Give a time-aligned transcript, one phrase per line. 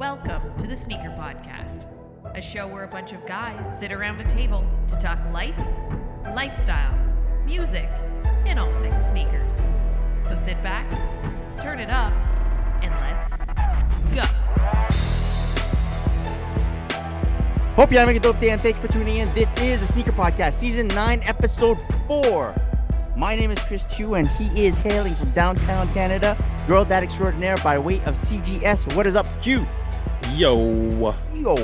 [0.00, 1.84] Welcome to the Sneaker Podcast,
[2.34, 5.54] a show where a bunch of guys sit around a table to talk life,
[6.34, 6.96] lifestyle,
[7.44, 7.86] music,
[8.46, 9.52] and all things sneakers.
[10.26, 10.90] So sit back,
[11.60, 12.14] turn it up,
[12.82, 13.36] and let's
[14.14, 14.22] go.
[17.74, 19.30] Hope you're having a dope day and thank you for tuning in.
[19.34, 22.54] This is the Sneaker Podcast, Season 9, Episode 4.
[23.20, 27.58] My name is Chris Chiu, and he is hailing from downtown Canada, girl dad extraordinaire
[27.58, 28.96] by way of CGS.
[28.96, 29.66] What is up, Q?
[30.36, 31.14] Yo.
[31.34, 31.54] Yo.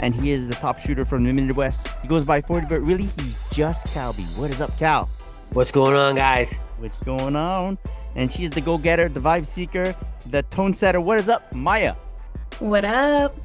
[0.00, 1.86] And he is the top shooter from the Midwest.
[2.02, 4.24] He goes by 40, but really, he's just Kalby.
[4.36, 5.08] What is up, Cal?
[5.52, 6.58] What's going on, guys?
[6.78, 7.78] What's going on?
[8.16, 9.94] And she's the go getter, the vibe seeker,
[10.30, 11.00] the tone setter.
[11.00, 11.94] What is up, Maya?
[12.58, 13.36] What up?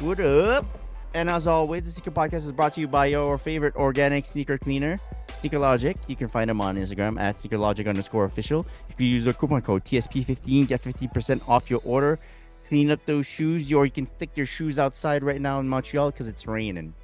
[0.00, 0.66] What up?
[1.14, 4.56] And as always, the Sneaker Podcast is brought to you by your favorite organic sneaker
[4.56, 4.96] cleaner,
[5.34, 5.94] Sneaker Logic.
[6.06, 8.66] You can find them on Instagram at sneakerlogic underscore official.
[8.88, 12.18] If you use the coupon code TSP15, get 15% off your order.
[12.66, 16.10] Clean up those shoes, or you can stick your shoes outside right now in Montreal
[16.10, 16.94] because it's raining,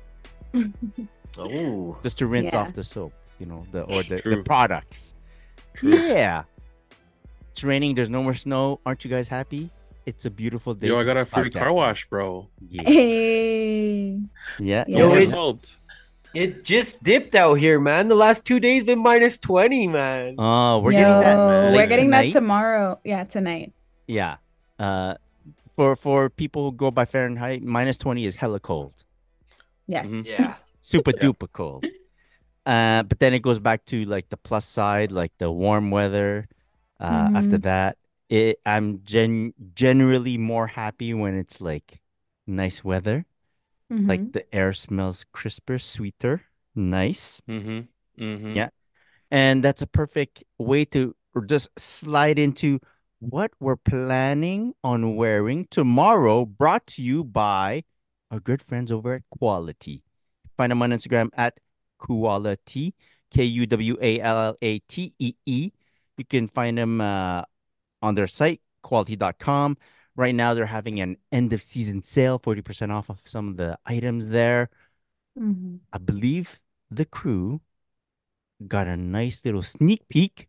[1.39, 2.61] Oh, just to rinse Yeah.
[2.63, 4.43] off the soap, you know, the or the, the True.
[4.43, 5.15] products.
[5.83, 6.45] Yeah,
[7.51, 7.95] it's raining.
[7.95, 8.81] There's no more snow.
[8.87, 9.71] Aren't you guys happy?
[10.09, 10.87] It's a beautiful day.
[10.89, 12.49] Yo, I got a be free car wash, bro.
[12.67, 14.21] Yeah, Hey.
[14.59, 14.85] yeah.
[14.89, 15.17] Yo, No Yeah.
[15.17, 15.79] it- result.
[16.35, 18.09] it just dipped out here, man.
[18.09, 20.37] The last two days been minus twenty, man.
[20.39, 21.37] Oh, we're Yo, getting that.
[21.37, 21.75] man.
[21.75, 22.33] we're getting tonight.
[22.33, 22.99] that tomorrow.
[23.05, 23.73] Yeah, tonight.
[24.07, 24.37] Yeah.
[24.79, 25.15] Uh,
[25.77, 28.95] for for people who go by Fahrenheit, minus twenty is hella cold,
[29.87, 30.09] Yes.
[30.09, 30.25] Mhm.
[30.27, 31.23] Yeah, super Yeah.
[31.23, 31.85] duper cold.
[32.65, 36.49] Uh, but then it goes back to like the plus side, like the warm weather.
[37.01, 37.63] Uh, after Mhm.
[37.63, 37.97] that,
[38.29, 42.01] it I'm gen generally more happy when it's like
[42.47, 43.27] nice weather,
[43.91, 44.09] Mhm.
[44.09, 46.43] like the air smells crisper, sweeter,
[46.75, 47.41] nice.
[47.49, 47.81] Mm-hmm.
[48.23, 48.53] Mm-hmm.
[48.57, 48.69] Yeah.
[49.31, 51.15] And that's a perfect way to
[51.47, 52.81] just slide into
[53.21, 57.85] what we're planning on wearing tomorrow, brought to you by
[58.31, 60.03] our good friends over at Kuwallatee.
[60.57, 61.61] Find them on Instagram at
[62.01, 62.93] Kuwallatee,
[63.31, 65.71] K U W A L L A T E E.
[66.17, 67.43] You can find them uh,
[68.03, 69.77] on their site, kuwallatee.com.
[70.17, 73.79] Right now, they're having an end of season sale, 40% off of some of the
[73.87, 74.71] items there.
[75.37, 75.81] Mhm.
[75.93, 76.61] I believe
[76.91, 77.61] the crew
[78.67, 80.49] got a nice little sneak peek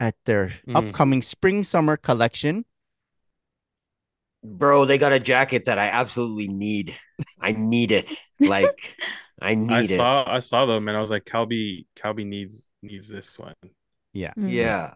[0.00, 0.76] at their Mm.
[0.76, 2.64] upcoming spring summer collection.
[4.44, 6.94] bro, they got a jacket that I absolutely need.
[7.40, 8.12] I need it.
[8.40, 8.96] Like,
[9.40, 9.96] I need I it.
[9.96, 13.54] saw I saw them and I was like, Kalby Kalby needs needs this one.
[14.12, 14.32] Yeah.
[14.38, 14.50] Mhm.
[14.50, 14.94] Yeah,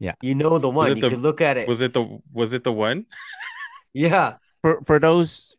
[0.00, 0.14] Yeah.
[0.22, 0.96] You know the one.
[0.96, 1.68] You the- could look at it.
[1.68, 3.06] Was it the was it the one?
[3.92, 5.54] yeah, For for those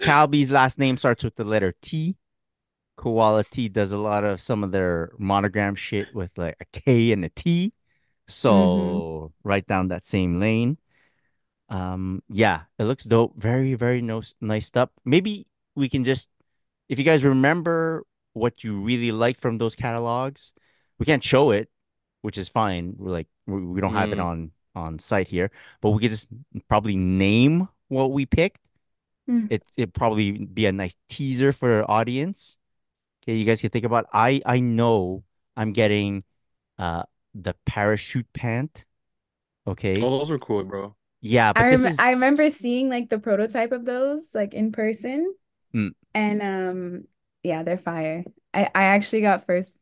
[0.00, 2.16] Kalby's last name starts with the letter T.
[2.98, 7.24] Kuwallatee does a lot of some of their monogram shit with like a K and
[7.24, 7.72] a T.
[8.28, 10.78] So right down that same lane.
[11.68, 13.36] Um yeah, it looks dope.
[13.36, 14.90] Very, very no, nice stuff.
[15.04, 16.28] Maybe we can just
[16.88, 20.52] if you guys remember what you really like from those catalogs,
[20.98, 21.68] we can't show it,
[22.22, 22.94] which is fine.
[22.98, 24.24] We're like we, we don't have it Mm.
[24.24, 25.50] on on site here,
[25.80, 26.28] but we could just
[26.68, 28.60] probably name what we picked.
[29.30, 29.48] Mm.
[29.50, 32.56] It it probably be a nice teaser for our audience.
[33.22, 34.06] Okay, you guys can think about.
[34.12, 35.24] I I know
[35.56, 36.24] I'm getting
[36.78, 38.84] uh the parachute pant.
[39.66, 40.96] Okay, Oh, those were cool, bro.
[41.20, 44.54] yeah, but I, this rem- is I remember seeing like the prototype of those like
[44.54, 45.34] in person.
[45.74, 45.92] Mm.
[46.14, 47.04] And um
[47.42, 48.24] yeah, they're fire.
[48.54, 49.72] I I actually got first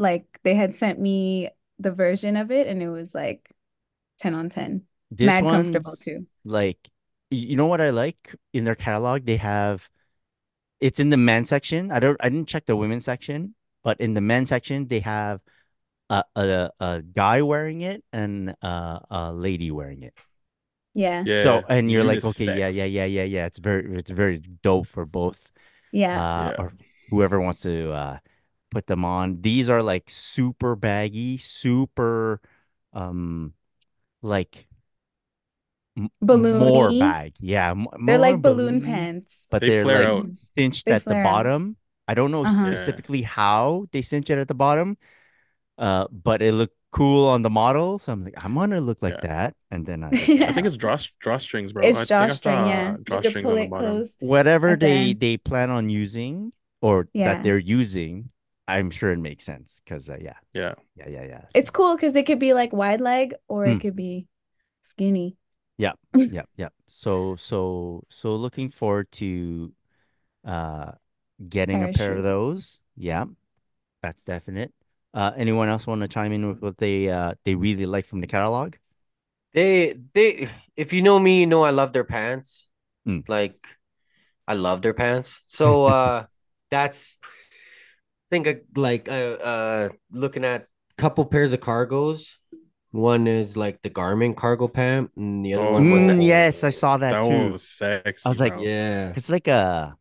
[0.00, 3.54] like they had sent me the version of it and it was like
[4.18, 4.82] 10 on 10.
[5.10, 6.26] this Mad comfortable too.
[6.44, 6.78] like
[7.30, 9.24] you know what I like in their catalog?
[9.24, 9.88] They have
[10.80, 11.92] it's in the men's section.
[11.92, 15.40] I don't I didn't check the women's section, but in the men's section they have
[16.10, 20.14] a a, a guy wearing it and uh, a lady wearing it.
[20.94, 21.24] Yeah.
[21.24, 21.42] Yeah.
[21.44, 23.46] So and you're like, okay, yeah, yeah, yeah, yeah, yeah.
[23.46, 25.50] It's very it's very dope for both
[25.92, 26.16] Yeah.
[26.16, 26.56] uh Yeah.
[26.58, 26.72] or
[27.10, 28.18] whoever wants to uh
[28.70, 29.42] put them on.
[29.42, 32.40] These are like super baggy, super
[32.92, 33.54] um
[34.22, 34.66] like
[36.20, 37.34] balloon more bag.
[37.40, 39.48] Yeah, m- They're like balloon balloony, pants.
[39.50, 40.26] but They they're flare like out.
[40.56, 41.44] cinched They at the flare out.
[41.44, 41.76] bottom.
[42.08, 42.54] I don't know Uh-huh.
[42.54, 44.96] Specifically how they cinch it at the bottom.
[45.78, 49.20] Uh, but it looked cool on the model, so I'm like, I'm gonna look like
[49.22, 49.28] Yeah.
[49.28, 50.08] that, and then I
[50.48, 51.84] I think it's draw drawstrings, bro.
[51.84, 52.96] It's I think I drawstring, saw yeah.
[53.06, 54.04] You could drawstrings on the bottom.
[54.20, 56.52] whatever at they they plan on using
[56.82, 57.34] or Yeah.
[57.34, 58.30] that they're using,
[58.76, 60.74] I'm sure it makes sense because uh, yeah, Yeah.
[60.96, 63.76] yeah, yeah, yeah, It's cool because it could be like wide leg or Mm.
[63.76, 64.26] it could be
[64.82, 65.36] skinny.
[65.78, 65.92] yeah,
[66.28, 66.42] yeah.
[66.56, 66.68] Yeah.
[66.88, 69.72] So so so looking forward to
[70.46, 70.92] uh
[71.48, 72.80] getting a pair of those.
[72.96, 73.26] Yeah,
[74.02, 74.72] that's definite.
[75.14, 78.20] Uh, anyone else want to chime in with what they uh they really like from
[78.20, 78.76] the catalog?
[79.52, 80.48] they they.
[80.76, 82.70] If you know me, you know I love their pants.
[83.06, 83.20] Mm.
[83.28, 83.66] Like,
[84.48, 85.42] I love their pants.
[85.48, 86.26] So uh,
[86.70, 87.39] that's I
[88.30, 89.12] think uh, like uh,
[89.42, 90.66] uh looking at a
[91.02, 92.36] couple pairs of cargos.
[92.92, 96.64] One is like the Garmin cargo pant, and the other Oh, one was Mm, yes,
[96.64, 97.28] I saw that, That too.
[97.28, 98.26] one was sexy.
[98.26, 98.62] I was like, bro.
[98.62, 99.12] yeah.
[99.14, 99.94] It's like a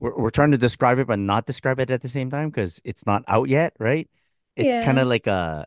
[0.00, 2.80] we're we're trying to describe it but not describe it at the same time because
[2.84, 4.08] it's not out yet, right?
[4.56, 4.84] It's Yeah.
[4.84, 5.66] kind of like a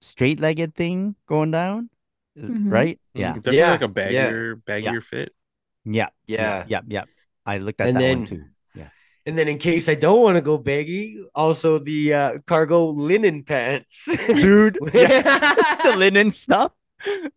[0.00, 1.90] straight-legged thing going down,
[2.36, 2.70] is- Mhm.
[2.72, 3.00] right?
[3.14, 3.34] Mm, Yeah.
[3.36, 4.30] It's definitely Yeah, like a yeah.
[4.30, 5.34] baggier, baggier fit.
[5.84, 6.08] Yeah.
[6.26, 6.64] Yeah.
[6.68, 6.80] Yeah.
[6.88, 7.04] Yeah.
[7.46, 8.44] I looked at And that then one too.
[9.28, 9.30] Yeah.
[9.30, 13.42] And then in case I don't want to go baggy, also the uh, cargo linen
[13.44, 14.08] pants.
[14.26, 16.72] Dude, the linen stuff.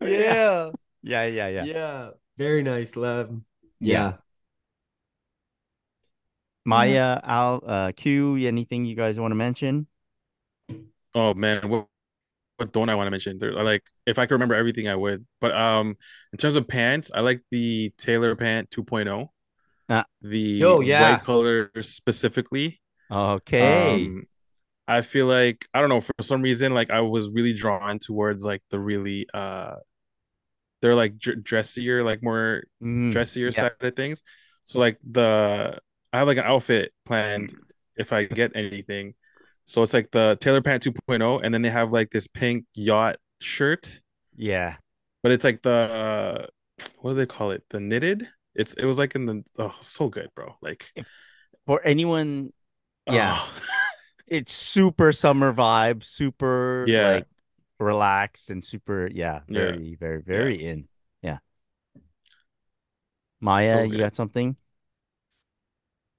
[0.01, 0.69] yeah.
[1.03, 1.25] Yeah.
[1.25, 1.47] Yeah.
[1.47, 1.63] Yeah.
[1.63, 2.09] Yeah.
[2.38, 3.29] Very nice, love.
[3.79, 3.93] Yeah.
[3.93, 4.13] Yeah.
[6.63, 9.88] Maya, Al, uh, Q, anything you guys want to mention?
[11.13, 11.88] Oh man, what
[12.57, 13.39] what don't I want to mention?
[13.39, 15.25] There, like if I could remember everything, I would.
[15.41, 15.97] But um,
[16.31, 19.27] in terms of pants, I like the Taylor pant 2.0.
[19.91, 20.05] Ah.
[20.21, 21.11] The Oh, yeah.
[21.13, 22.79] white color specifically.
[23.11, 24.05] Okay.
[24.05, 24.23] Um,
[24.88, 28.43] I feel like I don't know for some reason like I was really drawn towards
[28.45, 29.75] like the really uh,
[30.81, 33.11] they're like dr- dressier, like more Mhm.
[33.11, 33.51] dressier yeah.
[33.51, 34.21] side of things.
[34.63, 35.77] So like the
[36.13, 37.53] I have like an outfit planned
[37.97, 39.13] if I get anything.
[39.65, 43.17] So it's like the Taylor Pant 2.0, and then they have like this pink yacht
[43.41, 44.01] shirt,
[44.35, 44.75] Yeah.
[45.23, 46.47] but it's like the uh,
[46.99, 47.63] what do they call it?
[47.69, 48.27] The knitted.
[48.56, 50.56] It's it was like in the oh so good, bro.
[50.62, 50.92] Like
[51.65, 52.53] For anyone,
[53.07, 53.62] yeah, oh.
[54.27, 57.01] it's super summer vibe, super Yeah.
[57.01, 57.27] like
[57.80, 59.77] relaxed and super, yeah, Yeah.
[59.77, 60.88] very, very, very in.
[61.24, 61.39] Yeah.
[63.39, 64.56] Maya, So you got something?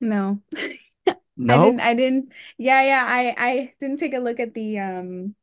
[0.00, 0.43] No.
[1.49, 1.58] I No?
[1.58, 5.34] didn't I didn't yeah, yeah, I I didn't take a look at the um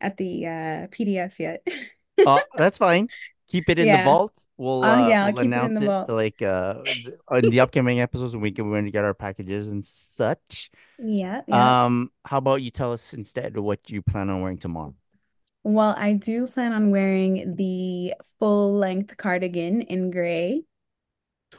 [0.00, 1.66] at the uh PDF yet.
[2.24, 3.08] Uh, that's fine.
[3.48, 4.32] Keep it in the vault.
[4.62, 6.74] We'll Oh, uh, yeah, we'll keep it in announce the it like uh
[7.32, 10.70] in the upcoming episodes when we can when we get our packages and such.
[10.98, 11.84] Yeah, yeah.
[11.84, 14.94] Um, how about you tell us instead what you plan on wearing tomorrow?
[15.64, 20.62] Well, I do plan on wearing the full length cardigan in gray.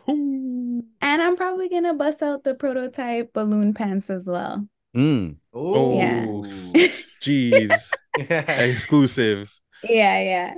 [0.08, 0.86] And
[1.22, 4.68] I'm probably gonna bust out the prototype balloon pants as well.
[4.96, 5.36] Mm.
[5.54, 6.88] Oh, Yeah.
[7.22, 9.54] jeez, exclusive.
[9.84, 10.54] Yeah, yeah.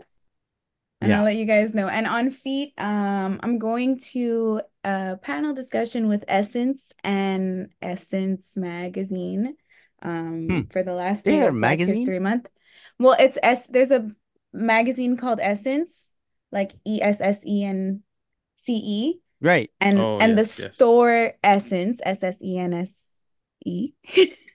[1.05, 1.19] And Yeah.
[1.19, 1.87] I'll let you guys know.
[1.87, 9.55] And on feet, um, I'm going to a panel discussion with Essence and Essence Magazine
[10.01, 10.61] um Hmm.
[10.71, 11.85] for the last They day of magazine?
[11.85, 12.47] History Month.
[12.99, 14.09] Well, it's S there's a
[14.53, 16.11] magazine called Essence,
[16.51, 18.03] like E S S E N
[18.55, 19.21] C E.
[19.41, 19.71] Right.
[19.81, 20.75] And Oh, and the yes, yes.
[20.75, 23.07] store SSENSE, S S E N S
[23.65, 23.93] E,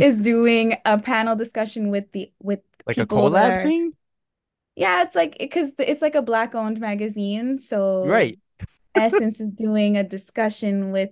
[0.00, 3.94] is doing a panel discussion with the with Like a people that collab are thing?
[4.80, 8.38] Yeah, it's like because it's like a black owned magazine, so Right.
[8.94, 11.10] Essence is doing a discussion with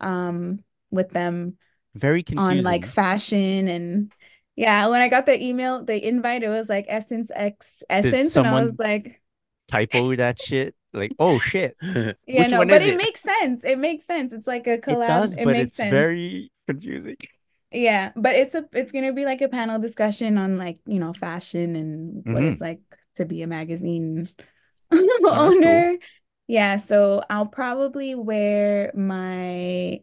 [0.00, 1.58] um with them
[1.96, 4.12] Very confusing on like fashion and
[4.56, 8.46] yeah, when I got the email, the invite, it was like Essence X Essence, and
[8.46, 9.22] I was like,
[9.68, 10.74] Typo that shit.
[10.92, 11.76] Like, oh shit.
[12.26, 12.96] yeah, Which no, one but is it it?
[12.96, 13.64] makes sense.
[13.64, 14.32] It makes sense.
[14.32, 15.24] It's like a collab.
[15.24, 16.06] It does, It but makes it's sense.
[16.06, 17.16] very confusing.
[17.72, 21.12] Yeah, but it's a it's gonna be like a panel discussion on like, you know,
[21.12, 22.44] fashion and what Mhm.
[22.44, 22.80] it's like
[23.16, 24.28] to be a magazine
[24.90, 25.08] cool.
[25.24, 25.96] owner.
[26.48, 30.00] Yeah, so I'll probably wear my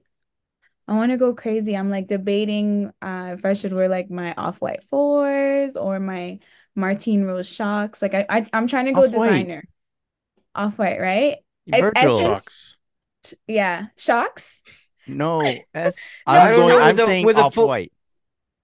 [0.85, 1.77] I want to go crazy.
[1.77, 6.39] I'm like debating uh if I should wear like my off-white fours or my
[6.75, 8.01] Martine Rose Shox.
[8.01, 9.29] Like I, I I'm trying to go Off-white.
[9.29, 9.63] designer.
[10.55, 11.37] Off-white, right?
[11.67, 12.19] It's Virgil.
[12.19, 12.75] Shox.
[13.47, 14.59] Yeah, Shox.
[15.07, 15.41] No,
[15.73, 15.95] S.
[16.27, 16.71] No, I'm it's going.
[16.81, 17.87] I'm with a- saying with a full-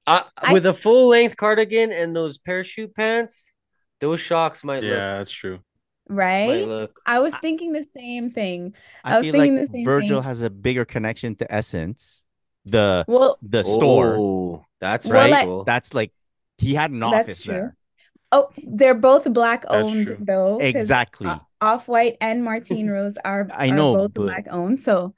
[0.07, 3.53] Uh, with a s- full length cardigan and those parachute pants,
[3.99, 5.59] those Shox might look Yeah, that's true.
[6.07, 6.65] Right?
[6.65, 6.99] look.
[7.05, 8.73] I was thinking the same thing.
[9.03, 10.27] I I was feel thinking like the same Virgil thing.
[10.27, 12.23] has a bigger connection to SSENSE,
[12.65, 15.47] the Well, the store, Oh, that's Well, right?
[15.47, 16.11] like- That's like
[16.57, 17.53] he had an That's office true.
[17.53, 17.75] there.
[18.31, 20.59] oh, they're both black owned though.
[20.59, 21.27] Exactly.
[21.27, 24.81] uh, Off-White and Martine Rose are I are know, both but- black owned.
[24.81, 25.13] So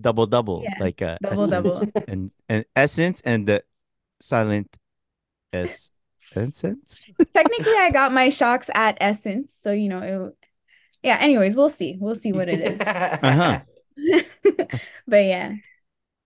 [0.00, 2.04] Double double, Yeah, like uh, double Essence double.
[2.08, 3.64] and and Essence and the
[4.22, 4.70] silent
[5.52, 7.10] S SSENSE.
[7.32, 9.54] technically, I got my Shox at Essence.
[9.60, 10.46] So you know, it,
[11.02, 11.18] yeah.
[11.20, 11.96] Anyways, we'll see.
[11.98, 12.80] We'll see what it is.
[13.22, 13.60] Uh-huh.
[15.06, 15.54] But yeah,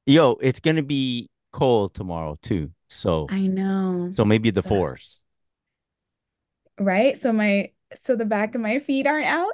[0.06, 2.70] Yo, it's gonna be cold tomorrow too.
[2.88, 4.68] So I know, so maybe the Ugh.
[4.68, 5.22] force.
[6.78, 7.16] right?
[7.18, 9.52] So my so the back of my feet aren't out.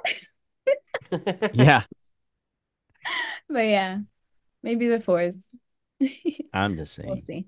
[1.53, 1.83] Yeah,
[3.49, 3.99] But yeah,
[4.63, 5.35] maybe the fours.
[6.53, 7.09] I'm just saying.
[7.09, 7.47] We'll see.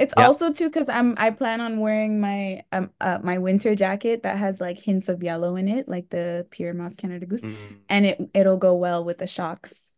[0.00, 0.26] It's Yeah.
[0.26, 4.38] also too because I'm I plan on wearing my um uh, my winter jacket that
[4.38, 8.06] has like hints of yellow in it, like the pure moss Canada Goose, Mm, and
[8.06, 9.92] it it'll go well with the Shox.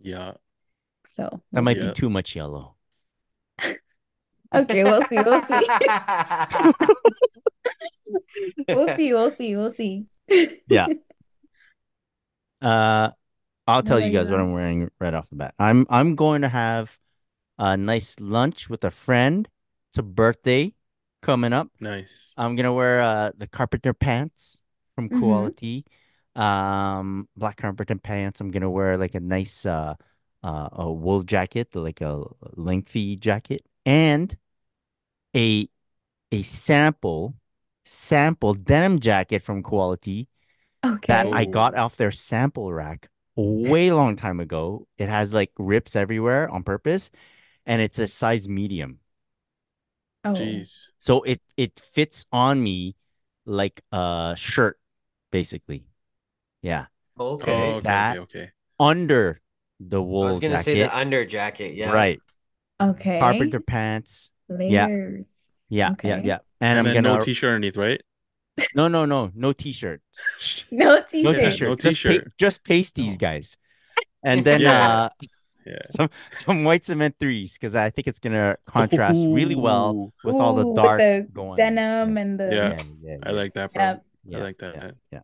[0.00, 0.32] yeah.
[1.06, 1.88] So That we'll might see.
[1.88, 2.76] be too much yellow.
[4.54, 5.16] Okay, we'll see.
[5.22, 5.66] We'll see.
[8.68, 9.12] We'll see.
[9.12, 9.56] We'll see.
[9.56, 10.06] We'll see.
[10.68, 10.86] Yeah.
[12.60, 13.10] Uh,
[13.68, 14.78] I'll tell you are you guys what I'm wearing?
[14.80, 15.54] wearing right off the bat.
[15.60, 16.98] I'm I'm going to have
[17.58, 19.48] a nice lunch with a friend.
[19.90, 20.74] It's a birthday
[21.22, 21.68] coming up.
[21.80, 22.36] Nice.
[22.36, 24.62] I'm gonna wear uh the carpenter pants
[24.94, 25.18] from Mhm.
[25.20, 25.84] Kuwallatee.
[26.36, 28.40] Um, black carpenter pants.
[28.40, 29.94] I'm gonna wear like a nice uh
[30.42, 32.24] uh a wool jacket, like a
[32.56, 34.36] lengthy jacket, and
[35.36, 35.68] a
[36.32, 37.36] a sample
[37.84, 40.28] sample denim jacket from Kuwallatee
[40.84, 41.08] okay.
[41.08, 41.82] that I got Oh.
[41.84, 44.86] off their sample rack way long time ago.
[44.98, 47.10] It has like rips everywhere on purpose,
[47.68, 48.98] and it's a size medium.
[50.24, 50.32] Oh.
[50.32, 50.86] Jeez.
[50.98, 52.96] So it it fits on me
[53.46, 54.80] like a shirt,
[55.30, 55.84] basically.
[56.62, 56.86] Yeah.
[57.16, 57.52] Oh, Okay.
[57.74, 58.50] okay, That- okay, okay.
[58.80, 59.40] Under
[59.80, 60.24] the wool.
[60.26, 60.64] I was gonna jacket.
[60.64, 61.74] say the under jacket.
[61.74, 61.92] Yeah.
[61.92, 62.20] Right.
[62.80, 63.18] Okay.
[63.20, 64.30] Carpenter pants.
[64.48, 65.26] Layers.
[65.68, 66.08] Yeah, yeah, Okay.
[66.26, 66.38] yeah.
[66.60, 68.00] And, And, I'm then gonna no t-shirt underneath, right?
[68.74, 70.00] no, no, no, no t-shirt.
[70.70, 71.36] No No t-shirt.
[71.42, 71.68] Yeah, t-shirt.
[71.68, 72.32] no just pa- t-shirt.
[72.38, 73.56] just pasties, guys.
[74.24, 74.88] And then Yeah.
[74.88, 75.08] uh
[75.68, 75.78] Yeah.
[75.84, 80.36] some some white cement threes because I think it's gonna contrast really well Ooh, with
[80.36, 81.56] all the dark the going on.
[81.56, 82.68] denim and the Yeah.
[82.72, 83.82] yeah, yeah, I like that, bro.
[83.82, 84.04] Yep.
[84.24, 84.94] yeah, like that.
[85.12, 85.20] Yeah.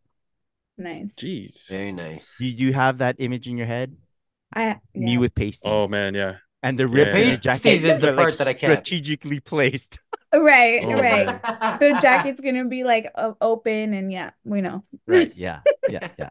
[0.77, 1.15] nice.
[1.17, 1.69] Jeez.
[1.71, 2.37] Very nice.
[2.39, 3.97] Do you have that image in your head?
[4.55, 5.63] I Me with pasties.
[5.65, 6.37] Oh man, yeah.
[6.63, 7.25] And the rips Yeah.
[7.35, 8.87] in jacket Pasties is the are, like, part that I kept.
[8.87, 10.01] strategically placed.
[10.35, 11.27] Right, Oh, right.
[11.31, 11.79] man.
[11.79, 13.07] The jacket's gonna be like
[13.41, 14.83] open and yeah, we know.
[15.07, 15.31] Right.
[15.37, 15.61] Yeah.
[15.89, 16.09] Yeah.
[16.19, 16.31] Yeah.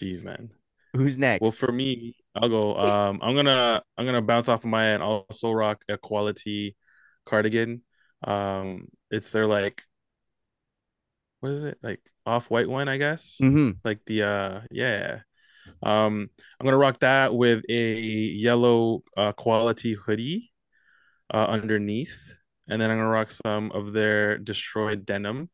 [0.00, 0.50] Jeez, man.
[0.96, 1.42] Who's next?
[1.42, 2.76] Well, for me, I'll go.
[2.76, 6.74] Um, I'm gonna I'm gonna bounce off of my and Also rock a Kuwallatee
[7.26, 7.82] cardigan.
[8.24, 9.82] Um, it's their like,
[11.40, 11.78] what is it?
[11.82, 13.40] Like off white one, I guess.
[13.40, 15.20] hmm Like the uh, yeah.
[15.82, 20.52] Um, I'm gonna rock that with a yellow uh Kuwallatee hoodie,
[21.32, 22.18] uh, underneath,
[22.68, 25.50] and then I'm gonna rock some of their destroyed denim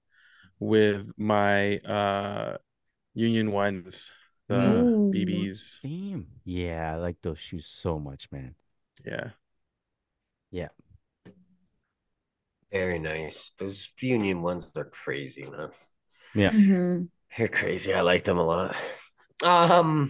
[0.61, 2.59] with my uh
[3.15, 4.13] Union ones,
[4.49, 5.11] the Ooh.
[5.15, 5.81] BBs.
[5.83, 6.27] Damn.
[6.45, 8.55] Yeah, I like those shoes so much, man.
[9.05, 9.31] Yeah.
[10.51, 10.69] Yeah.
[12.73, 13.53] Very nice.
[13.59, 15.71] Those Union ones are crazy, man.
[16.35, 17.09] Mhm.
[17.37, 17.95] They're crazy.
[17.95, 18.77] I like them a lot.
[19.45, 20.09] Um,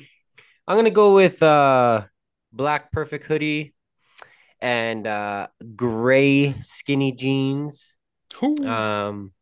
[0.68, 2.04] I'm gonna go with uh
[2.52, 3.74] black perfect hoodie
[4.60, 7.94] and uh gray skinny jeans.
[8.42, 8.66] Ooh.
[8.66, 9.32] Um,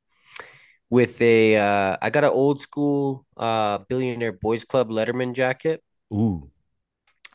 [0.91, 5.83] with a uh, I got an old school uh billionaire boys club Letterman jacket
[6.13, 6.51] Ooh.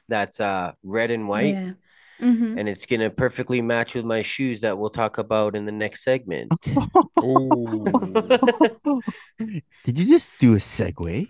[0.08, 1.56] that's uh red and white.
[1.56, 1.72] Yeah.
[2.22, 2.58] Mhm.
[2.58, 6.04] And it's gonna perfectly match with my shoes that we'll talk about in the next
[6.04, 6.52] segment.
[7.24, 7.84] Ooh.
[9.84, 11.30] Did you just do a segue?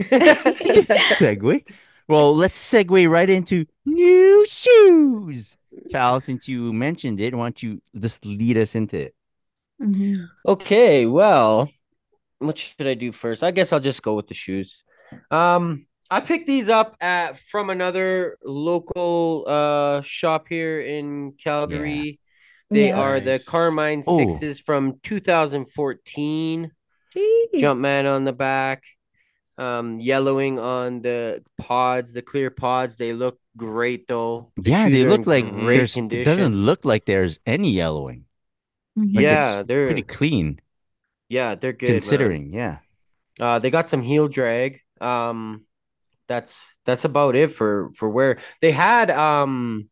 [0.00, 1.64] segue?
[2.06, 5.56] Well, let's segue right into new shoes.
[5.90, 9.14] Cal, since you mentioned it, why don't you just lead us into it?
[9.80, 10.28] Mhm.
[10.46, 11.70] Okay, well,
[12.38, 13.42] what should I do first?
[13.42, 14.82] I guess I'll just go with the shoes.
[15.30, 22.18] Um, I picked these up at from another local uh shop here in Calgary.
[22.70, 23.00] They Yeah.
[23.00, 24.02] are the Carmine.
[24.02, 26.70] Sixes from 2014.
[27.14, 27.46] Jeez.
[27.54, 28.84] Jumpman on the back,
[29.56, 32.96] um, yellowing on the pods, the clear pods.
[32.96, 34.52] They look great though.
[34.56, 36.24] The Yeah, they look like great there's, it condition.
[36.24, 38.26] doesn't look like there's any yellowing.
[38.98, 40.60] Like, yeah, it's they're Pretty clean,
[41.28, 41.88] yeah, they're good.
[41.88, 41.94] man.
[42.00, 42.52] considering.
[42.52, 42.78] Yeah.
[43.40, 44.80] Uh, they got some heel drag.
[45.00, 45.64] Um,
[46.28, 49.88] that's that's about it for for where they had um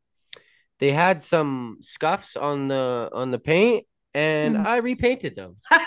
[0.80, 4.66] they had some scuffs on the on the paint and Mhm.
[4.66, 5.54] I repainted them.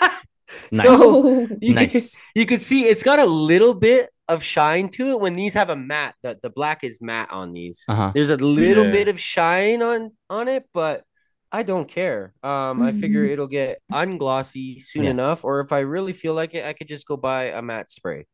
[0.72, 0.82] Nice.
[0.82, 1.92] So you Nice.
[2.14, 5.54] can, you can see it's got a little bit of shine to it when these
[5.54, 6.14] have a matte.
[6.22, 7.84] The, the black is matte on these.
[7.88, 8.10] Uh-huh.
[8.14, 8.90] There's a little Yeah.
[8.92, 11.04] bit of shine on on it, but
[11.52, 12.32] I don't care.
[12.42, 13.30] Um, I figure Mhm.
[13.32, 15.10] it'll get unglossy soon Yeah.
[15.10, 17.90] enough, or if I really feel like it, I could just go buy a matte
[17.90, 18.26] spray,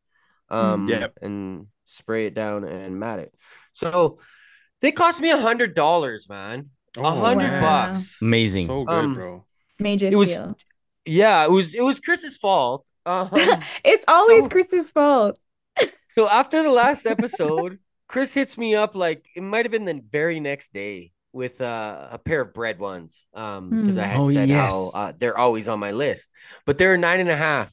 [0.49, 1.17] um, Yep.
[1.21, 3.33] and spray it down and matte it.
[3.73, 4.19] So
[4.81, 6.69] they cost me a hundred dollars, man.
[6.95, 7.49] A Oh, hundred.
[7.61, 7.87] Wow.
[7.87, 8.15] bucks.
[8.21, 8.67] Amazing.
[8.67, 9.45] So good, Um, bro.
[9.79, 10.55] Major It was- steal.
[11.05, 12.85] Yeah, it was it was Chris's fault.
[13.07, 13.29] Um,
[13.85, 15.39] It's always so- Chris's fault.
[16.15, 20.01] So after the last episode, Chris hits me up like it might have been the
[20.11, 23.25] very next day with uh, a pair of bread ones.
[23.33, 24.11] Um, because I Mm.
[24.11, 24.71] had Oh, said yes.
[24.73, 26.31] how uh, they're always on my list,
[26.65, 27.69] but they're nine and a half.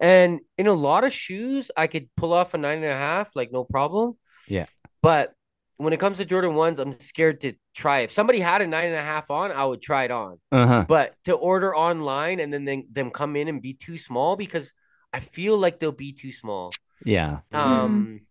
[0.00, 3.34] And in a lot of shoes, I could pull off a nine and a half,
[3.34, 4.16] like no problem.
[4.48, 4.66] Yeah.
[5.02, 5.34] But
[5.76, 8.00] when it comes to Jordan ones, I'm scared to try.
[8.06, 10.38] If somebody had a nine and a half on, I would try it on.
[10.50, 10.84] Uh-huh.
[10.88, 14.72] But to order online and then they, them come in and be too small because
[15.12, 16.70] I feel like they'll be too small.
[17.04, 17.40] Yeah.
[17.52, 18.22] Um,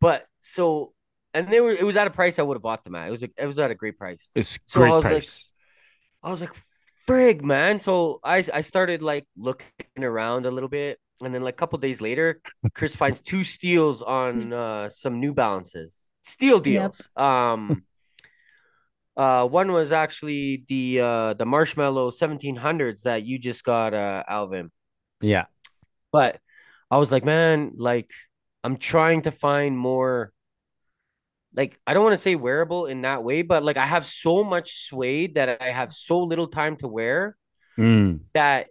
[0.00, 0.92] but so
[1.34, 3.08] and they were it was at a price I would have bought them at.
[3.08, 4.28] It was a, it was at a great price.
[4.34, 5.52] It's So I great was like- price.
[6.22, 6.54] I was like,
[7.08, 7.78] frig, man.
[7.78, 11.78] So I I started like looking around a little bit, and then like a couple
[11.78, 12.40] days later,
[12.74, 17.08] Chris finds two steals on uh some New Balances, steal deals.
[17.16, 17.84] Um,
[19.16, 24.70] uh, one was actually the uh the Marshmallow 1700s that you just got, uh, Alvin.
[25.20, 25.44] yeah.
[26.12, 26.40] But
[26.90, 28.10] I was like, man, like
[28.64, 30.32] I'm trying to find more.
[31.56, 34.44] Like I don't want to say wearable in that way, but like I have so
[34.44, 37.36] much suede that I have so little time to wear
[37.78, 38.20] Mm.
[38.34, 38.68] that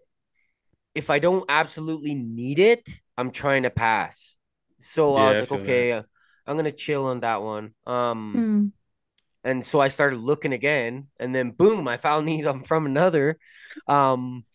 [0.94, 2.88] if I don't absolutely need it,
[3.18, 4.36] I'm trying to pass.
[4.80, 6.04] So I was like, feel okay, uh,
[6.48, 7.74] I'm gonna chill on that one.
[7.86, 8.72] Um, Mm.
[9.44, 13.38] and so I started looking again, and then boom, I found these I'm from another,
[13.88, 14.46] um,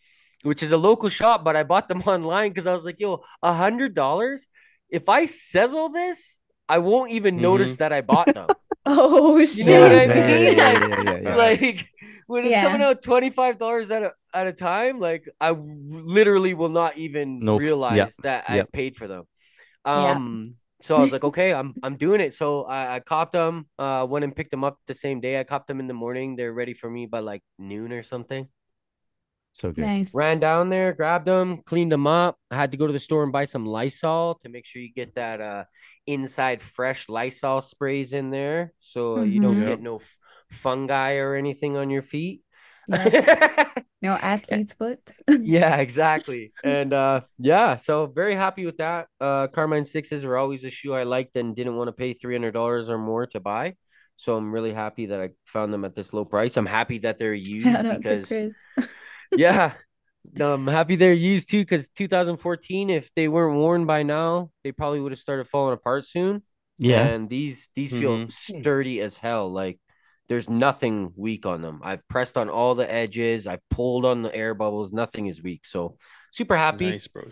[0.42, 3.22] which is a local shop, but I bought them online because I was like, yo,
[3.42, 4.48] a hundred dollars.
[4.90, 6.39] If I sizzle this,
[6.70, 8.48] I won't even notice that I bought them.
[8.86, 9.58] Oh shit.
[9.58, 10.56] You know what I Yeah, mean?
[10.56, 11.36] yeah, Like- yeah, yeah, yeah.
[11.36, 11.76] like
[12.26, 12.64] when it's Yeah.
[12.64, 16.72] coming out twenty five dollars at a at a time, like I w- literally will
[16.72, 18.72] not even No realize yep, that I yep.
[18.72, 19.24] paid for them.
[19.84, 20.16] Yeah.
[20.16, 22.32] Um, so I was like, okay, I'm I'm doing it.
[22.32, 23.68] So I, I copped them.
[23.78, 25.38] Uh, went and picked them up the same day.
[25.38, 26.36] I copped them in the morning.
[26.36, 28.48] They're ready for me by like noon or something.
[29.60, 29.84] So good.
[29.84, 30.14] Nice.
[30.14, 32.38] Ran down there, grabbed them, cleaned them up.
[32.50, 34.88] I had to go to the store and buy some Lysol to make sure you
[34.92, 35.64] get that uh
[36.06, 39.68] inside fresh Lysol sprays in there, so uh, you don't Mhm.
[39.68, 40.16] get no f-
[40.50, 42.40] fungi or anything on your feet.
[44.02, 44.98] No athlete's foot.
[45.28, 46.52] yeah, exactly.
[46.64, 49.08] And uh yeah, so very happy with that.
[49.20, 52.34] Uh Carmine sixes are always a shoe I liked and didn't want to pay three
[52.34, 53.74] hundred dollars or more to buy.
[54.16, 56.56] So I'm really happy that I found them at this low price.
[56.56, 58.32] I'm happy that they're used Shout out to because.
[59.36, 59.72] Yeah.
[60.38, 65.00] I'm happy they're used too because 2014, if they weren't worn by now, they probably
[65.00, 66.40] would have started falling apart soon.
[66.78, 67.02] Yeah.
[67.06, 68.30] And these these feel Mhm.
[68.30, 69.50] sturdy as hell.
[69.50, 69.78] Like
[70.28, 71.80] there's nothing weak on them.
[71.82, 73.46] I've pressed on all the edges.
[73.46, 74.92] I've pulled on the air bubbles.
[74.92, 75.66] Nothing is weak.
[75.66, 75.96] So
[76.32, 76.90] super happy.
[76.90, 77.22] Nice, bro.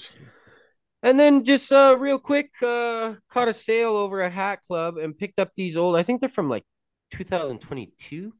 [1.02, 5.16] And then just uh real quick, uh caught a sale over at Hat Club and
[5.16, 5.94] picked up these old.
[5.96, 6.64] I think they're from like
[7.10, 8.32] 2022.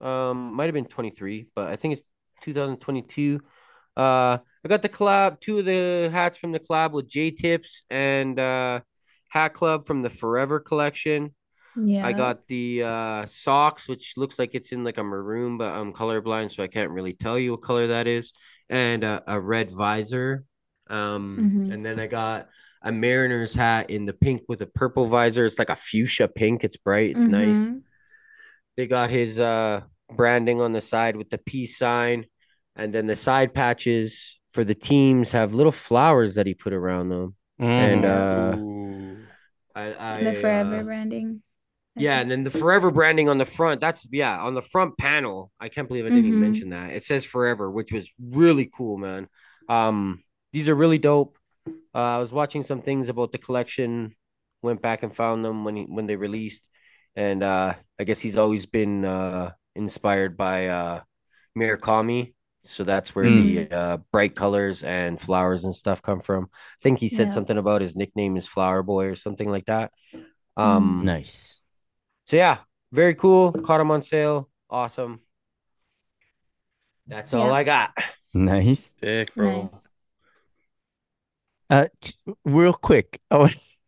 [0.00, 2.02] Um, might have been 23, but I think it's
[2.46, 3.40] 2022.
[3.96, 7.84] Uh, I got the collab, two of the hats from the collab with J Tips
[7.90, 8.80] and uh
[9.28, 11.34] Hat Club from the Forever collection.
[11.78, 12.06] Yeah.
[12.06, 15.92] I got the uh socks, which looks like it's in like a maroon, but I'm
[15.92, 18.32] colorblind, so I can't really tell you what color that is,
[18.70, 20.44] and uh, a red visor.
[20.88, 21.72] Um, Mhm.
[21.72, 22.48] and then I got
[22.82, 25.44] a Mariners hat in the pink with a purple visor.
[25.44, 26.64] It's like a fuchsia pink.
[26.64, 27.10] It's bright.
[27.10, 27.70] It's nice.
[27.70, 27.82] Mhm.
[28.76, 29.82] They got his uh
[30.14, 32.26] branding on the side with the peace sign,
[32.76, 37.08] and then the side patches for the teams have little flowers that he put around
[37.08, 37.34] them.
[37.58, 38.54] And Mm.
[38.54, 39.18] uh, Ooh.
[39.74, 41.42] I, I the forever uh, branding.
[41.98, 43.80] Yeah, and then the forever branding on the front.
[43.80, 45.50] That's yeah, on the front panel.
[45.58, 46.42] I can't believe I didn't even Mhm.
[46.42, 46.92] mention that.
[46.92, 49.28] It says forever, which was really cool, man.
[49.68, 51.38] Um, these are really dope.
[51.94, 54.14] Uh, I was watching some things about the collection,
[54.62, 56.68] went back and found them when he, when they released,
[57.14, 61.00] and uh, I guess he's always been uh inspired by uh
[61.58, 62.34] Murakami.
[62.68, 66.48] So that's where the uh, bright colors and flowers and stuff come from.
[66.52, 67.34] I think he said Yeah.
[67.34, 69.92] something about his nickname is Flower Boy or something like that.
[70.56, 71.60] Um, Nice.
[72.24, 72.58] so yeah,
[72.92, 73.52] very cool.
[73.52, 74.48] Caught him on sale.
[74.70, 75.20] Awesome.
[77.06, 77.96] That's all I got.
[78.34, 78.94] Nice.
[79.00, 79.62] Sick, bro.
[79.62, 79.72] Nice.
[81.68, 83.80] Uh, t- real quick, I was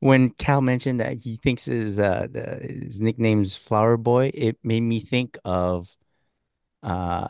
[0.00, 4.80] when Cal mentioned that he thinks his uh the, his nickname's Flower Boy, it made
[4.82, 5.96] me think of
[6.82, 7.28] uh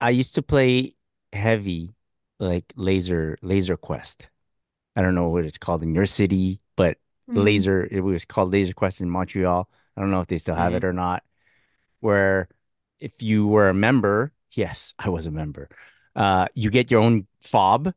[0.00, 0.94] I used to play
[1.32, 1.94] heavy
[2.38, 4.30] like laser laser quest.
[4.96, 7.42] I don't know what it's called in your city, but Mm.
[7.44, 9.68] laser it was called Laser Quest in Montreal.
[9.96, 11.24] I don't know if they still have it or not.
[12.00, 12.48] Where
[13.00, 15.68] if you were a member, yes, I was a member.
[16.16, 17.92] Uh, you get your own fob,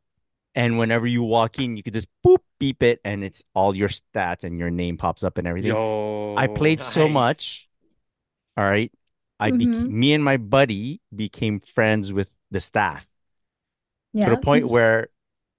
[0.54, 3.88] and whenever you walk in, you could just boop beep it, and it's all your
[3.88, 5.70] stats and your name pops up and everything.
[5.70, 6.34] Yo.
[6.36, 7.68] I played so much.
[8.56, 8.92] All right,
[9.42, 9.90] I bec Mhm.
[9.90, 13.10] me and my buddy became friends with the staff
[14.14, 14.30] Yeah.
[14.30, 15.08] to the point where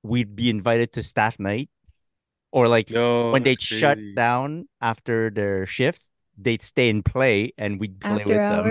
[0.04, 1.70] we'd be invited to staff night,
[2.56, 7.52] or like Yo, when they'd that's shut down after their shift, they'd stay and play,
[7.58, 8.64] and we'd play After with them.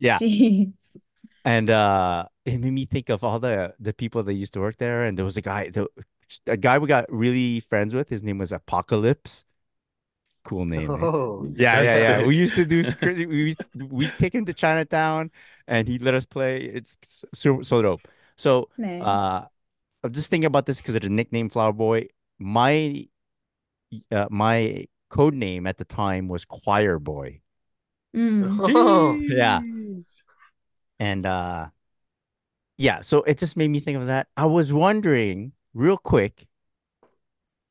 [0.00, 0.18] Yeah.
[0.18, 0.74] Jeez.
[1.44, 4.76] And uh, it made me think of all the the people that used to work
[4.82, 5.04] there.
[5.06, 5.86] And there was a guy, the
[6.46, 8.08] a guy we got really friends with.
[8.10, 9.44] His name was Apocalypse.
[10.46, 10.90] Cool name.
[10.90, 12.16] Oh, Yeah, yeah, yeah.
[12.18, 12.26] sick.
[12.26, 13.18] We used to do script.
[13.18, 15.30] We we take him to Chinatown,
[15.66, 16.64] and he let us play.
[16.64, 16.96] It's
[17.34, 18.06] so so dope.
[18.36, 19.02] So, Nice.
[19.02, 19.46] uh,
[20.04, 22.08] I'm just thinking about this because of the nickname Flower Boy.
[22.38, 23.06] My,
[24.12, 27.40] uh, my code name at the time was Choir Boy,
[28.14, 28.44] Mm.
[28.60, 29.16] Oh.
[29.20, 29.60] Yeah.
[30.98, 31.68] And uh,
[32.78, 33.00] yeah.
[33.00, 34.28] So it just made me think of that.
[34.36, 36.46] I was wondering, real quick,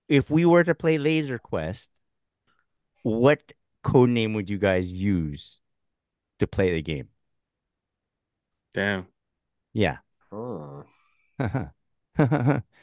[0.07, 1.89] if we were to play Laser Quest,
[3.05, 5.59] what code name would you guys use
[6.39, 7.09] to play the game?
[8.73, 9.07] Damn.
[9.73, 9.97] Yeah.
[10.31, 10.83] Oh.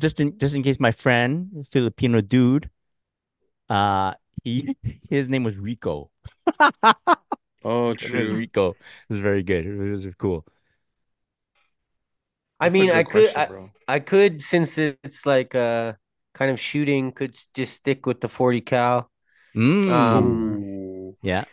[0.00, 2.70] just in just in case my friend, Filipino dude,
[3.68, 4.76] uh he
[5.10, 6.10] his name was Rico.
[7.64, 8.32] Oh, His name was true.
[8.32, 8.70] Rico.
[8.70, 8.76] It
[9.08, 9.66] was very good.
[9.66, 10.46] It was cool.
[12.60, 13.48] I That's a mean, I could, question, I.
[13.88, 15.94] I could, since it's like uh
[16.34, 19.10] kind of shooting, could just stick with the 40 cal.
[19.56, 19.90] Mm.
[19.90, 21.44] Um, yeah.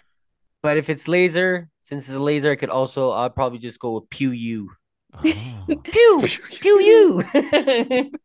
[0.62, 3.94] But if it's laser, since it's a laser, I could also, I'll probably just go
[3.94, 4.70] with Pew U.
[5.14, 5.22] Oh.
[5.84, 6.28] Pew,
[6.60, 8.12] Pew U.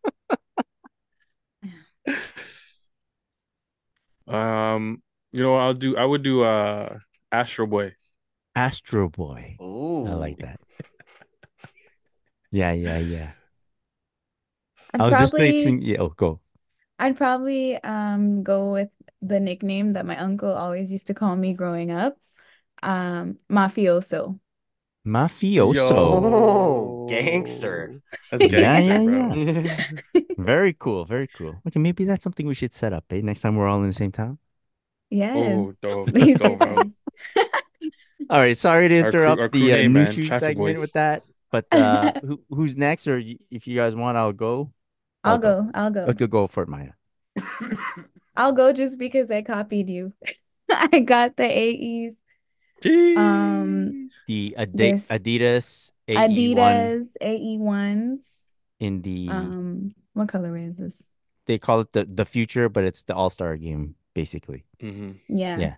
[4.28, 5.96] Um, you know, I'll do.
[5.96, 6.98] I would do uh
[7.32, 7.94] Astro Boy.
[8.54, 9.56] Astro Boy.
[9.58, 10.60] Oh, I like that.
[12.50, 13.30] Yeah, yeah, yeah.
[14.92, 16.40] I'd I was just probably thinking, yeah, oh, go.
[16.98, 18.90] I'd probably um go with
[19.22, 22.16] the nickname that my uncle always used to call me growing up.
[22.82, 24.38] Um, mafioso.
[25.06, 25.90] Mafioso.
[25.90, 28.00] Oh, gangster.
[28.30, 29.62] That's Yeah, gangster,
[30.14, 30.22] yeah.
[30.38, 31.60] Very cool, very cool.
[31.66, 33.20] Okay, maybe that's something we should set up, eh?
[33.22, 34.38] Next time we're all in the same town.
[35.10, 35.34] Yes.
[35.36, 36.10] Oh, dope.
[36.12, 36.82] Laser Let's go, bro.
[38.30, 40.56] All right, sorry to Our crew- interrupt our crew the uh, name, new shoe segment
[40.58, 40.78] Boys.
[40.78, 43.08] with that, but uh, who, who's next?
[43.08, 43.18] Or
[43.50, 44.70] if you guys want, I'll go.
[45.24, 45.70] I'll go.
[45.74, 46.02] I'll go.
[46.06, 46.92] Okay, go for it, Maya.
[48.38, 50.12] I'll go just because I copied you.
[50.70, 52.14] I got the AEs.
[52.82, 53.16] Jeez.
[53.18, 58.30] Um, The Adi- Adidas AE1 Adidas AE ones.
[58.80, 61.12] in the Um, what colorway is this?
[61.46, 64.64] they call it the the future, but it's the All Star game basically.
[64.80, 65.16] Mhm.
[65.28, 65.58] Yeah.
[65.58, 65.74] Yeah.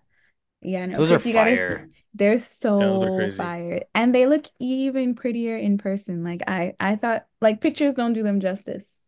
[0.62, 1.88] Yeah, no, Those are Chris, you gotta fire.
[2.14, 3.38] they're so crazy.
[3.38, 3.83] fire.
[3.94, 6.23] And they look even prettier in person.
[6.25, 9.05] Like I I thought like pictures don't do them justice.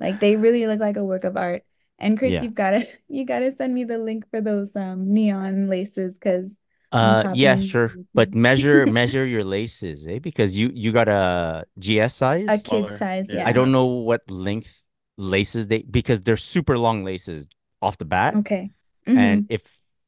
[0.00, 1.62] Like they really look like a work of art.
[1.98, 2.42] And Chris, Yeah.
[2.42, 6.58] you've gotta you gotta send me the link for those um neon laces because
[6.92, 10.18] Uh, yeah, sure, but measure measure your laces, eh?
[10.20, 12.94] Because you you got a GS size a kid Smaller.
[12.94, 13.40] size, Yeah.
[13.40, 13.48] yeah.
[13.48, 14.82] I don't know what length
[15.18, 17.48] laces they because they're super long laces
[17.82, 18.72] off the bat, Okay.
[19.14, 19.48] and Mhm.
[19.48, 19.62] if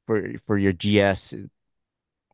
[0.07, 1.35] for for your GS,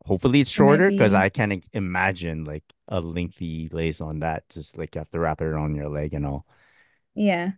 [0.05, 4.49] hopefully it's shorter because I can't imagine like a lengthy lace on that.
[4.49, 6.45] Just like you have to wrap it around your leg and all.
[7.15, 7.53] yeah.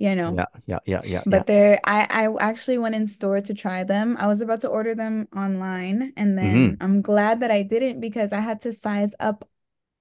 [0.00, 1.44] Yeah, know Yeah, yeah, yeah, yeah, yeah.
[1.44, 4.16] But they're I I actually went in store to try them.
[4.18, 6.80] I was about to order them online and then Mm-hmm.
[6.80, 9.48] I'm glad that I didn't because I had to size up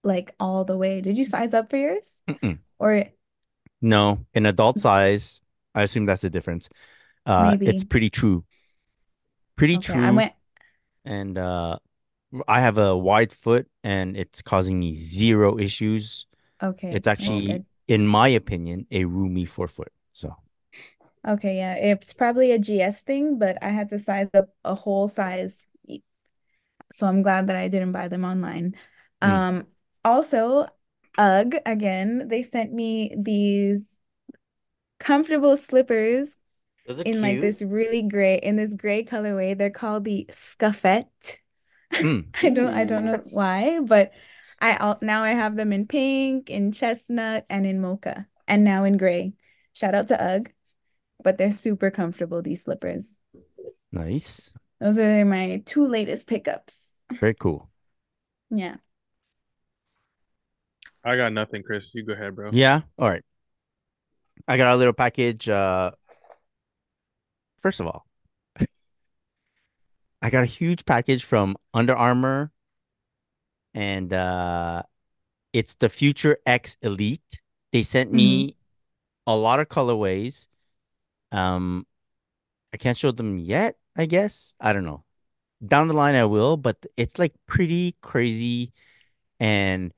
[0.04, 1.02] like all the way.
[1.02, 2.24] Did you size up for yours?
[2.28, 2.60] Mm-mm.
[2.80, 3.06] Or
[3.82, 5.40] No, in adult size,
[5.74, 6.70] I assume that's the difference.
[7.26, 8.46] Uh, it's pretty true.
[9.56, 10.12] Pretty Okay, I true.
[10.12, 10.34] went
[11.06, 11.80] And uh,
[12.48, 16.28] I have a wide foot and it's causing me zero issues.
[16.62, 17.64] okay, It's actually.
[17.90, 19.92] In my opinion, a roomy forefoot.
[20.14, 20.38] So,
[21.28, 21.76] Okay, yeah.
[21.76, 25.66] It's probably a GS thing, but I had to size up a whole size.
[26.92, 28.76] So I'm glad that I didn't buy them online.
[29.22, 29.30] Mm.
[29.30, 29.68] Um,
[30.04, 30.68] also,
[31.18, 33.98] UGG again, they sent me these
[35.00, 36.38] comfortable slippers
[36.86, 39.58] Those are in like this really gray in this gray colorway.
[39.58, 41.40] They're called the Scuffette.
[42.02, 44.12] mm, I don't I don't know why, but
[44.62, 48.84] I al- now I have them in pink, in chestnut, and in mocha, and now
[48.84, 49.34] in gray.
[49.74, 50.52] Shout out to UGG,
[51.24, 53.22] but they're super comfortable, these slippers.
[53.92, 54.52] nice.
[54.80, 56.92] Those are my two latest pickups.
[57.20, 57.70] Very cool.
[58.50, 58.78] Yeah.
[61.04, 61.94] I got nothing, Chris.
[61.96, 62.50] You go ahead, bro.
[62.54, 62.82] Yeah.
[62.98, 63.24] All right.
[64.48, 65.48] I got a little package.
[65.50, 65.92] Uh,
[67.60, 68.06] first of all,
[70.22, 72.52] I got a huge package from Under Armour,
[73.74, 74.84] and uh,
[75.54, 77.42] it's the Future X Elite.
[77.72, 78.56] They sent me
[79.28, 80.48] a lot of colorways.
[81.32, 81.86] Um,
[82.74, 84.54] I can't show them yet, I guess.
[84.60, 85.04] I don't know.
[85.66, 88.72] Down the line, I will, but it's like pretty crazy.
[89.40, 89.94] And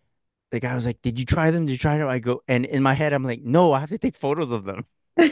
[0.52, 1.66] the guy was like, Did you try them?
[1.66, 2.08] Did you try them?
[2.10, 4.66] I go, and in my head, I'm like, No, I have to take photos of
[4.66, 4.86] them.
[5.18, 5.30] I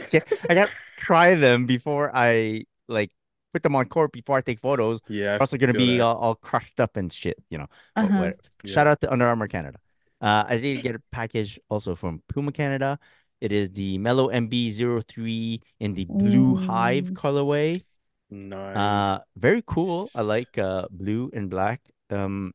[0.48, 3.10] gotta try them before I like
[3.52, 5.00] put them on court before I take photos.
[5.08, 7.66] Yeah, I They're also gonna be all, all crushed up and shit, you know.
[7.96, 8.18] Uh-huh.
[8.18, 8.72] what, Yeah.
[8.72, 9.78] shout out to Under Armour Canada.
[10.20, 12.98] Uh, I did get a package also from Puma Canada.
[13.40, 17.82] It is the Melo MB03 in the blue hive colorway.
[18.30, 18.76] Nice.
[18.76, 20.08] Uh, very cool.
[20.14, 21.80] I like uh blue and black.
[22.10, 22.52] Um,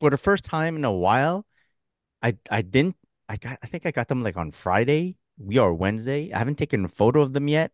[0.00, 1.46] for the first time in a while,
[2.22, 2.96] I I didn't.
[3.28, 3.58] I got.
[3.62, 5.16] I think I got them like on Friday.
[5.38, 6.32] We are Wednesday.
[6.32, 7.72] I haven't taken a photo of them yet,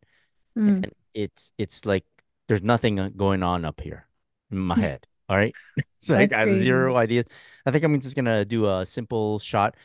[0.56, 0.82] Mm.
[0.82, 2.04] and it's it's like
[2.48, 4.06] there's nothing uh, going on up here
[4.50, 5.06] in my head.
[5.28, 5.56] All right,
[6.00, 7.26] so like I That's have zero ideas.
[7.66, 9.76] I think I'm just gonna do a simple shot.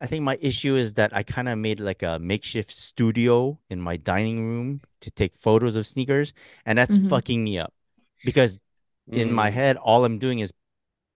[0.00, 3.80] I think my issue is that I kind of made like a makeshift studio in
[3.80, 6.32] my dining room to take photos of sneakers,
[6.66, 7.08] and that's Mhm.
[7.08, 7.72] fucking me up
[8.24, 8.58] because
[9.12, 9.54] in my Mm.
[9.54, 10.52] head, all I'm doing is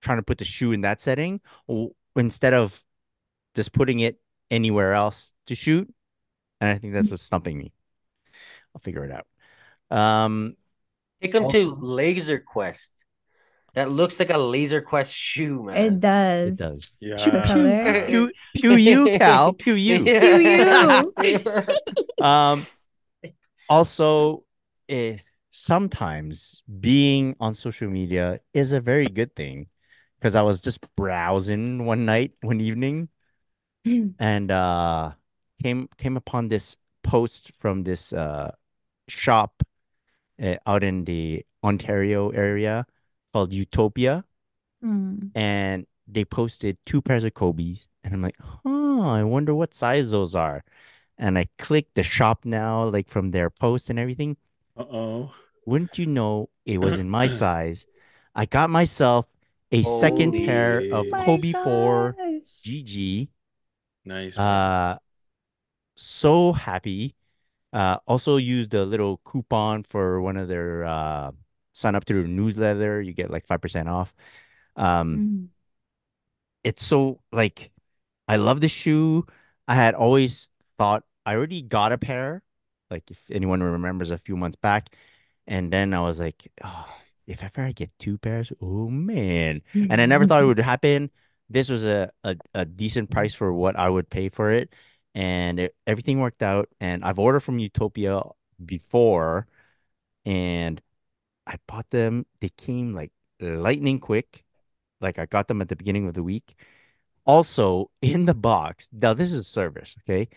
[0.03, 2.85] trying to put the shoe in that setting w- instead of
[3.57, 5.93] just putting it anywhere else to shoot.
[6.61, 7.73] And I think that's what's stumping me.
[8.77, 9.97] I'll figure it out.
[9.97, 10.55] Um,
[11.23, 13.07] Take them to Laser Quest.
[13.73, 15.77] That looks like a Laser Quest shoe, man.
[15.77, 16.61] It does.
[16.61, 16.95] it does.
[17.01, 17.17] Yeah.
[17.17, 18.07] Pew, color.
[18.07, 19.53] Pew, pew you, Cal.
[19.55, 20.05] Pew you.
[22.21, 22.65] Um,
[23.69, 24.45] also,
[24.89, 25.19] eh,
[25.51, 29.69] sometimes being on social media is a very good thing
[30.19, 33.09] because I was just browsing one night, one evening,
[34.19, 35.13] and uh,
[35.63, 38.53] came came upon this post from this uh
[39.09, 39.63] shop
[40.43, 42.87] uh, out in the Ontario area
[43.33, 44.25] called Utopia,
[44.85, 45.31] Mm.
[45.35, 50.11] and they posted two pairs of Kobe's, and I'm like, huh, I wonder what size
[50.11, 50.63] those are.
[51.19, 54.37] And I clicked the shop now, like from their post and everything.
[54.77, 55.33] Uh-oh.
[55.65, 57.87] Wouldn't you know it was in my size?
[58.35, 59.27] I got myself
[59.73, 62.17] a second pair of Holy My Kobe 4.
[62.45, 63.29] GG.
[64.05, 64.37] Nice.
[64.37, 64.47] man.
[64.47, 64.99] Uh,
[65.97, 67.15] so happy.
[67.77, 71.31] Uh, also used a little coupon for one of their uh
[71.75, 73.03] sign up to their newsletter.
[73.03, 74.15] You get like 5% off.
[74.77, 75.49] Um, Mm.
[76.65, 77.71] it's so like
[78.29, 79.27] I love the shoe.
[79.69, 82.43] I had always thought I already got a pair,
[82.91, 84.91] like if anyone remembers a few months back,
[85.47, 86.87] and then I was like, oh,
[87.27, 89.63] if ever I get two pairs, oh man.
[89.91, 91.11] And I never thought it would happen.
[91.51, 94.75] This was a a, a decent price for what I would pay for it,
[95.17, 96.69] and it, everything worked out.
[96.81, 98.23] And I've ordered from Utopia
[98.65, 99.49] before,
[100.27, 100.81] and
[101.47, 102.27] I bought them.
[102.41, 104.45] They came like lightning quick.
[105.01, 106.57] Like I got them at the beginning of the week.
[107.25, 110.29] Also in the box, now this is a service, okay?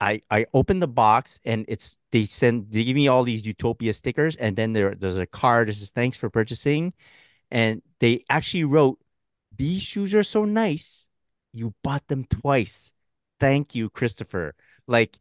[0.00, 3.92] I I opened the box and it's they send they give me all these Utopia
[3.94, 6.94] stickers and then there there's a card that says thanks for purchasing,
[7.50, 8.98] and they actually wrote
[9.56, 11.08] these shoes are so nice,
[11.52, 12.92] you bought them twice.
[13.40, 14.54] Thank you, Christopher.
[14.86, 15.18] Like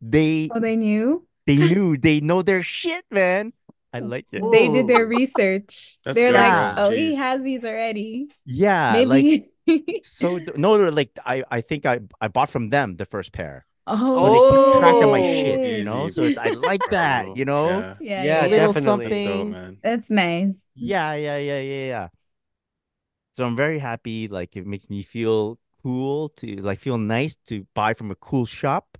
[0.00, 1.26] they Oh, they knew?
[1.46, 3.52] they knew they know their shit, man.
[3.92, 4.06] I oh.
[4.06, 4.42] like it.
[4.52, 5.98] They did their research.
[6.04, 6.84] That's They're good, like, bro.
[6.86, 8.28] oh, he has these already.
[8.44, 9.50] Yeah, like Maybe.
[10.02, 13.32] so d- no, no, like I I think I I bought from them the first
[13.32, 13.66] pair.
[13.86, 15.22] Oh, So they keep track of my Oh.
[15.22, 16.08] shit, you know.
[16.08, 17.68] So it's, I like that, you know.
[17.68, 17.94] Yeah.
[18.00, 19.06] yeah, Yeah, yeah, little definitely.
[19.08, 19.78] That's dope, man.
[19.82, 20.58] That's nice.
[20.74, 22.08] Yeah, yeah, yeah, yeah, yeah.
[23.32, 24.28] So I'm very happy.
[24.28, 28.46] Like it makes me feel cool to like feel nice to buy from a cool
[28.46, 28.98] shop.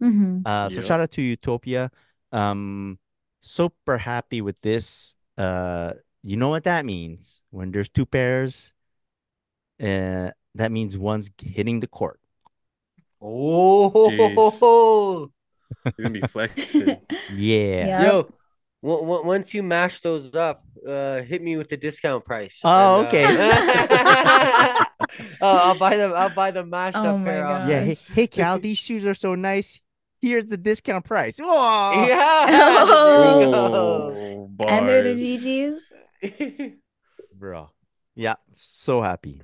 [0.00, 0.82] hmm Uh, so Yep.
[0.84, 1.90] shout out to Utopia.
[2.32, 2.98] Um,
[3.40, 5.16] super happy with this.
[5.36, 7.42] Uh, you know what that means?
[7.50, 8.72] When there's two pairs,
[9.80, 12.20] uh, that means one's hitting the court.
[13.20, 15.30] Oh,
[15.84, 17.00] He's gonna be flexing.
[17.28, 17.86] Yeah.
[17.86, 18.02] Yeah.
[18.02, 18.34] yo,
[18.82, 22.60] w- w- once you mash those up, uh, hit me with the discount price.
[22.64, 23.26] Oh, and, okay.
[23.26, 23.36] uh,
[24.06, 24.84] oh,
[25.42, 26.12] I'll buy them.
[26.14, 27.46] I'll buy the mashed Oh up pair.
[27.46, 27.84] off Yeah.
[27.84, 29.80] Hey, hey, Cal, these shoes are so nice.
[30.20, 31.38] Here's the discount price.
[31.38, 31.92] Whoa.
[32.06, 34.48] Yeah, Oh.
[34.60, 35.80] Oh, And they're the bars.
[36.60, 36.74] GGs.
[37.34, 37.70] Bro.
[38.16, 38.34] Yeah.
[38.52, 39.42] So happy.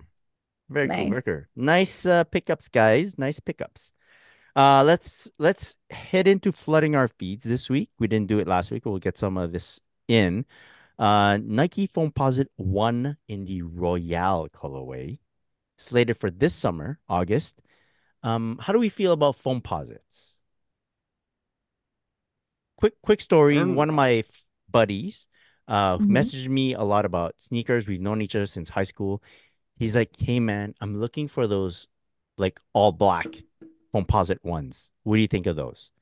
[0.68, 1.10] Very cool.
[1.10, 1.22] Nice.
[1.24, 1.42] cool.
[1.54, 3.16] Nice uh, pickups, guys.
[3.18, 3.92] Nice pickups.
[4.56, 7.90] Uh, let's let's head into flooding our feeds this week.
[7.98, 8.86] We didn't do it last week.
[8.86, 10.44] We'll get some of this in.
[10.98, 15.18] Uh, Nike Foamposite One in the Royale colorway,
[15.76, 17.60] slated for this summer, August.
[18.22, 20.38] Um, how do we feel about foam Foamposites?
[22.76, 23.58] Quick quick story.
[23.58, 25.26] Um, One of my f- buddies
[25.66, 26.06] uh Mhm.
[26.08, 27.88] messaged me a lot about sneakers.
[27.88, 29.22] We've known each other since high school.
[29.78, 31.88] He's like, "Hey man, I'm looking for those
[32.38, 33.44] like all black
[33.92, 34.90] composite ones.
[35.04, 35.92] What do you think of those?"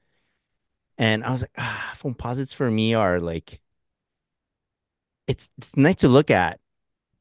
[0.98, 3.60] And I was like, "Ah, composites for me are like
[5.26, 6.60] it's it's nice to look at,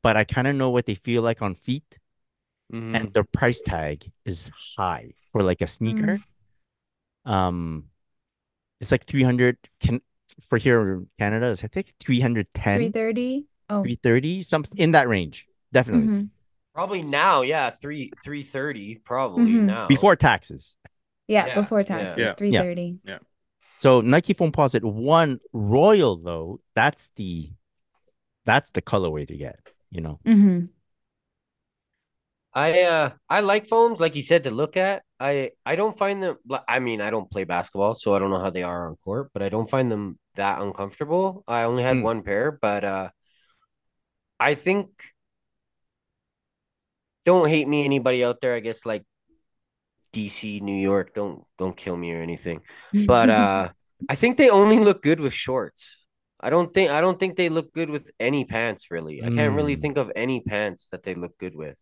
[0.04, 2.00] but I kind of know what they feel like on feet,
[2.72, 2.96] Mhm.
[2.96, 6.20] and their price tag is high for like a sneaker.
[7.26, 7.86] Um,
[8.80, 10.02] it's like 300 can
[10.42, 13.46] for here in Canada, it's I think 310, 330.
[13.70, 13.84] Oh.
[13.84, 15.48] 330, something in that range.
[15.72, 16.08] Definitely.
[16.08, 16.30] Mhm.
[16.74, 18.96] Probably now, yeah, three three thirty.
[18.96, 19.66] Probably Mhm.
[19.66, 19.88] now.
[19.88, 20.78] Before taxes.
[21.28, 21.86] Yeah, Yeah, before yeah.
[21.86, 22.22] 330.
[22.22, 22.34] Yeah.
[22.34, 23.00] 330.
[23.80, 27.52] So Nike Foam Foamposite One Royal though, that's the
[28.46, 29.60] that's the colorway to get.
[29.92, 30.20] You know.
[30.26, 30.66] hmm
[32.54, 35.04] I uh I like foams, like you said, to look at.
[35.20, 36.38] I I don't find them.
[36.68, 39.30] I mean, I don't play basketball, so I don't know how they are on court,
[39.34, 41.44] but I don't find them that uncomfortable.
[41.48, 42.04] I only had Mm.
[42.04, 43.10] one pair, but uh,
[44.40, 44.90] I think
[47.26, 48.56] don't hate me, anybody out there.
[48.56, 49.04] I guess like
[50.14, 52.62] DC, New York, don't don't kill me or anything.
[53.08, 53.70] But uh,
[54.10, 56.06] I think they only look good with shorts.
[56.40, 59.24] I don't think I don't think they look good with any pants really.
[59.24, 59.82] I can't really Mm.
[59.82, 61.80] think of any pants that they look good with.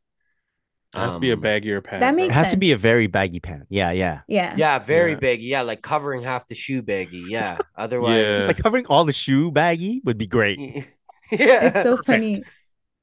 [0.95, 2.01] It has to be a Um, baggier pant.
[2.01, 2.25] that bro.
[2.25, 3.63] It makes has to be a very baggy pant.
[3.69, 4.21] Yeah, yeah.
[4.27, 4.55] yeah.
[4.55, 5.17] Yeah, very Yeah.
[5.17, 5.43] baggy.
[5.43, 7.27] Yeah, like covering half the shoe baggy.
[7.29, 7.59] Yeah.
[7.99, 8.23] Yeah.
[8.23, 10.59] Otherwise, Like covering all the shoe baggy would be great.
[11.31, 11.69] yeah.
[11.69, 12.05] It's so Perfect.
[12.07, 12.43] funny.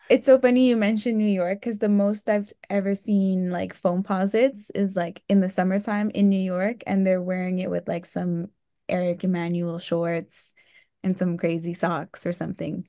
[0.08, 4.70] It's so funny you mentioned New York because the most I've ever seen like Foamposites
[4.74, 8.50] is like in the summertime in New York, and they're wearing it with like some
[8.88, 10.54] Eric Emanuel shorts
[11.02, 12.88] and some crazy socks or something.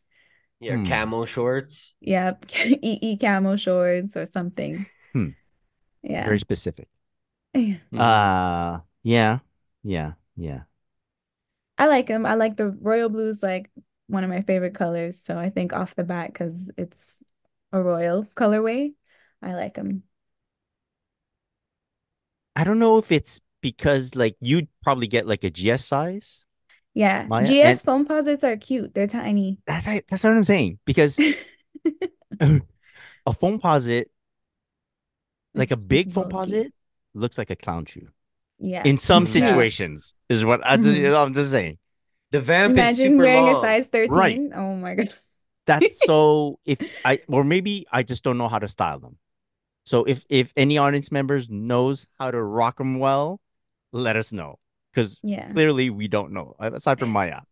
[0.59, 0.83] Yeah, Hmm.
[0.83, 1.93] camo shorts.
[2.01, 2.45] Yep,
[2.83, 4.87] EE camo shorts or something.
[5.13, 5.29] Hmm.
[6.03, 6.23] Yeah.
[6.25, 6.89] Very specific.
[7.53, 7.77] Yeah.
[7.91, 8.01] Mhm.
[8.01, 9.39] Uh yeah.
[9.83, 10.13] Yeah.
[10.35, 10.63] Yeah.
[11.77, 12.25] I like them.
[12.25, 13.69] I like the royal blues, like
[14.07, 15.19] one of my favorite colors.
[15.19, 17.23] So I think off the bat, because it's
[17.71, 18.93] a royal colorway,
[19.41, 20.03] I like them.
[22.55, 26.45] I don't know if it's because like you'd probably get like a GS size.
[26.97, 28.93] Yeah, Maya, GS and- Foamposites are cute.
[28.95, 29.59] They're tiny.
[29.67, 30.79] That's that's what I'm saying.
[30.83, 31.19] Because
[32.39, 32.61] a
[33.27, 34.05] Foamposite,
[35.53, 36.71] like It's- a big it's Foamposite,
[37.13, 38.07] looks like a clown shoe.
[38.59, 38.81] Yeah.
[38.83, 39.47] In some it's cute.
[39.47, 41.25] situations, is what I just, Mhm.
[41.25, 41.77] I'm just saying.
[42.31, 44.11] The vamp is Imagine super wearing a size 13.
[44.11, 44.39] Right.
[44.55, 45.09] Oh my God.
[45.67, 49.17] That's so if I or maybe I just don't know how to style them.
[49.85, 53.39] So if if any audience members knows how to rock them well,
[53.93, 54.57] let us know
[54.97, 55.51] because Yeah.
[55.51, 57.41] clearly we don't know aside from Maya.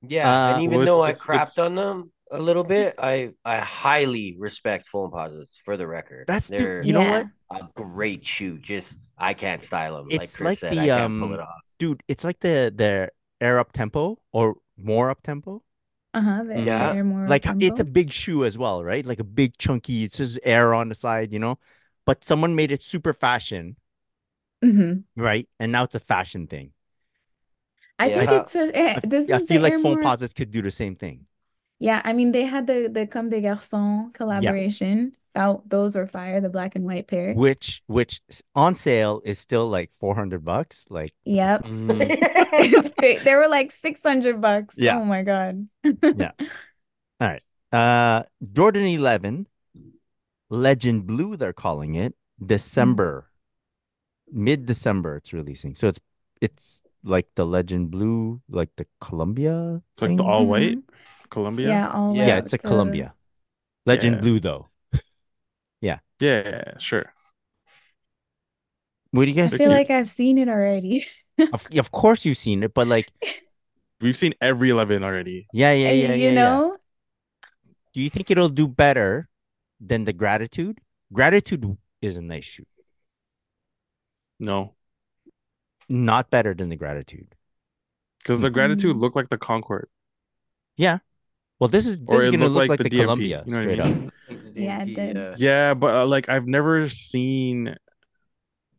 [0.00, 3.58] Yeah, Uh, and even though I crapped it's- on them a little bit, I I
[3.58, 6.26] highly respect Foamposites for the record.
[6.28, 7.24] That's the- They're you know Yeah.
[7.50, 8.58] what, a great shoe.
[8.58, 10.08] Just I can't style them.
[10.08, 11.62] Like It's Chris like said, the, I can't pull um, it off.
[11.80, 12.02] dude?
[12.06, 13.10] It's like the the
[13.40, 15.62] air up tempo or More Uptempo.
[16.14, 16.44] Uh-huh.
[16.54, 17.02] Yeah.
[17.02, 19.04] more Like it's a big shoe as well, right?
[19.04, 20.04] Like a big chunky.
[20.04, 21.58] It's just air on the side, you know.
[22.06, 23.76] But someone made it super fashion,
[24.64, 25.04] Mhm.
[25.16, 25.48] right?
[25.60, 26.72] And now it's a fashion thing.
[27.98, 30.62] I think it's a, eh, I, I feel like air foam more- posits could do
[30.62, 31.26] the same thing.
[31.80, 35.12] Yeah, I mean they had the the Comme des Garçons collaboration.
[35.36, 37.34] Out those are fire, the black and white pair.
[37.34, 38.20] which which
[38.56, 41.64] on sale is still like 400 bucks like Yep.
[41.64, 42.00] Mm.
[42.58, 43.22] It's great.
[43.22, 44.74] They were like 600 bucks.
[44.76, 44.98] Yeah.
[44.98, 45.68] Oh my God.
[45.84, 46.32] Yeah.
[47.20, 47.42] All right.
[47.70, 49.46] Uh jordan 11
[50.50, 53.28] legend blue they're calling it december
[54.32, 56.00] mid-december it's releasing so it's
[56.40, 60.82] it's like the legend blue like the columbia It's like the all white Mhm.
[61.30, 61.68] Columbia.
[61.68, 63.14] Yeah, all Yeah, yeah, it's a the- columbia
[63.86, 64.20] legend Yeah.
[64.20, 64.68] blue though
[65.80, 67.12] Yeah, yeah, yeah, sure.
[69.10, 71.06] what do you guys They're feel like I've seen it already.
[71.52, 73.08] of, of course you've seen it but like
[74.00, 75.48] We've seen every 11 already.
[75.52, 76.34] yeah yeah yeah you yeah, yeah.
[76.34, 76.76] know?
[77.94, 79.28] do you think it'll do better
[79.80, 80.78] than the gratitude
[81.12, 82.66] gratitude is a nice shoe
[84.40, 84.74] No,
[85.88, 87.34] not better than the gratitude
[88.18, 89.00] because the gratitude Mm.
[89.00, 89.88] looked like the Concord,
[90.76, 90.98] Yeah.
[91.60, 93.02] Well, this is this or is it gonna looked look like like, the the, DMP.
[93.04, 94.06] Columbia You know what I straight mean?
[94.06, 94.14] up.
[94.54, 95.16] Yeah, it did.
[95.16, 95.34] Yeah.
[95.38, 97.76] Yeah, but uh, like I've never seen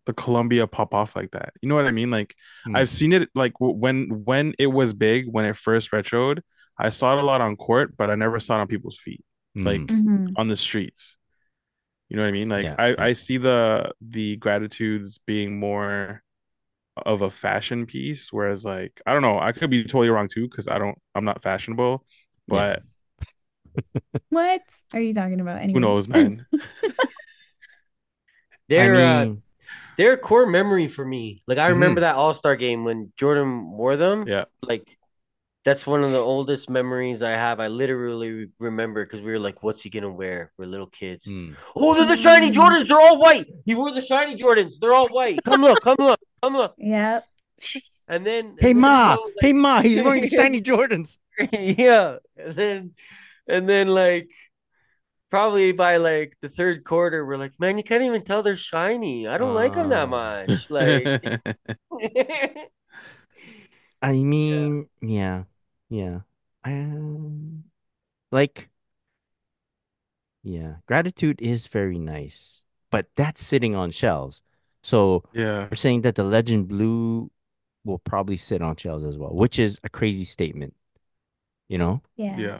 [0.05, 1.53] the Columbia pop off like that.
[1.61, 2.11] You know what I mean?
[2.11, 2.75] Like Hmm.
[2.75, 6.41] I've seen it like when when it was big, when it first retroed.
[6.77, 9.23] I saw it a lot on court, but I never saw it on people's feet,
[9.55, 9.87] like Mm.
[9.89, 10.33] Mhm.
[10.37, 11.17] on the streets.
[12.09, 12.49] You know what I mean?
[12.49, 12.99] Like Yeah, I yeah.
[13.07, 16.23] I see the the gratitudes being more
[17.05, 20.49] of a fashion piece, whereas like I don't know, I could be totally wrong too
[20.49, 22.05] because I don't I'm not fashionable,
[22.47, 22.49] Yeah.
[22.49, 22.83] but
[24.29, 24.61] What
[24.93, 25.61] are you talking about?
[25.73, 26.45] who knows, man?
[28.67, 29.41] They're I uh, mean,
[29.97, 31.41] they're a core memory for me.
[31.47, 32.01] Like I remember Mhm.
[32.01, 34.27] that All Star game when Jordan wore them.
[34.27, 34.45] Yeah.
[34.63, 34.98] Like
[35.65, 37.59] that's one of the oldest memories I have.
[37.59, 41.27] I literally remember because we were like, "What's he gonna wear?" We're little kids.
[41.27, 41.55] mm.
[41.75, 42.53] Oh, they're the shiny Mm.
[42.53, 42.87] Jordans.
[42.87, 43.45] They're all white.
[43.65, 44.73] He wore the shiny Jordans.
[44.79, 45.39] They're all white.
[45.43, 45.81] Come look.
[45.81, 46.19] Come look.
[46.41, 46.75] Come look.
[46.77, 47.23] Yep.
[48.07, 51.17] And then Hey and then, ma, you know, hey ma, he's wearing the shiny Jordans.
[51.51, 52.17] yeah.
[52.37, 52.91] And then
[53.47, 54.31] and then like
[55.29, 59.27] probably by like the third quarter, we're like, man, you can't even tell they're shiny.
[59.27, 60.45] I don't like them that Oh.
[60.47, 60.71] much.
[60.71, 61.05] Like
[64.01, 65.43] I mean, yeah,
[65.89, 66.19] yeah.
[66.63, 67.65] Um,
[68.31, 68.69] like,
[70.43, 74.41] yeah, gratitude is very nice, but that's sitting on shelves.
[74.83, 75.67] So yeah.
[75.69, 77.29] we're saying that the Legend Blue
[77.83, 80.75] will probably sit on shelves as well, which is a crazy statement.
[81.67, 82.01] You know?
[82.15, 82.37] Yeah.
[82.37, 82.59] Yeah.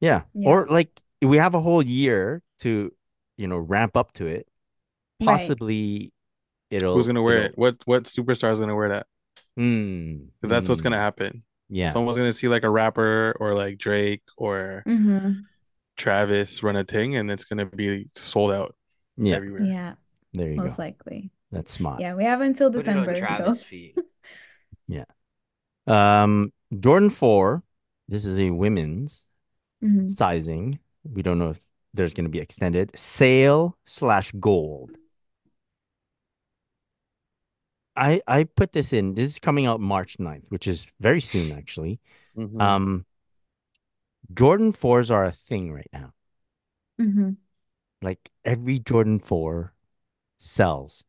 [0.00, 0.22] Yeah.
[0.34, 0.48] Yeah.
[0.48, 2.92] Or like we have a whole year to,
[3.36, 4.46] you know, ramp up to it.
[5.20, 5.26] Right.
[5.26, 6.12] Possibly
[6.70, 7.58] it'll Who's gonna wear it'll- it?
[7.58, 9.06] What what superstar is gonna wear that?
[9.56, 10.16] Hmm.
[10.40, 11.42] Because that's what's hmm, gonna happen.
[11.68, 11.92] Yeah.
[11.92, 15.40] Someone's gonna see like a rapper or like Drake or Mm-hmm.
[15.96, 18.74] Travis run a thing, and it's gonna be sold out
[19.16, 19.36] Yeah.
[19.36, 19.62] everywhere.
[19.62, 19.94] Yeah.
[20.32, 20.68] There you Most go.
[20.70, 21.30] Most likely.
[21.52, 22.00] That's smart.
[22.00, 22.14] Yeah.
[22.14, 23.14] We have until Put it on December.
[23.14, 23.66] Travis' So.
[23.66, 23.98] feet.
[25.86, 27.62] Um, Jordan 4,
[28.08, 29.26] this is a women's
[29.82, 30.10] Mhm.
[30.10, 30.78] sizing.
[31.04, 31.60] We don't know if
[31.92, 32.90] there's going to be extended.
[32.96, 34.92] Sale slash gold.
[37.96, 39.14] I I put this in.
[39.14, 42.00] This is coming out March 9th, which is very soon actually.
[42.36, 42.60] Mhm.
[42.60, 43.06] Um,
[44.32, 46.12] Jordan 4s are a thing right now.
[47.00, 47.36] Mhm.
[48.02, 49.72] Like every Jordan 4
[50.38, 51.04] sells.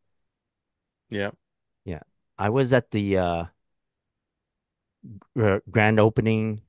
[1.10, 1.32] yeah.
[1.86, 2.02] Yeah.
[2.38, 3.46] I was at the uh,
[5.70, 6.62] grand opening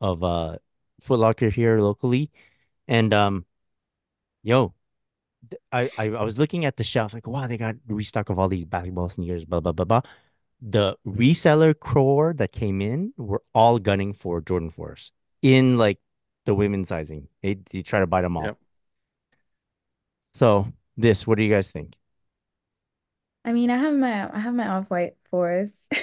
[0.00, 0.56] of uh
[1.00, 2.30] Foot Locker here locally,
[2.86, 3.44] and um,
[4.42, 4.72] yo, th-
[5.72, 8.48] I, I I was looking at the shelf like, wow, they got restock of all
[8.48, 10.00] these basketball sneakers, blah blah blah blah.
[10.60, 15.10] The reseller core that came in were all gunning for Jordan 4s
[15.42, 15.98] in like
[16.46, 17.28] the women's sizing.
[17.42, 18.44] They they try to buy them all.
[18.44, 18.58] Yep.
[20.32, 21.96] So this, what do you guys think?
[23.44, 25.88] I mean, I have my I have my off-white fours.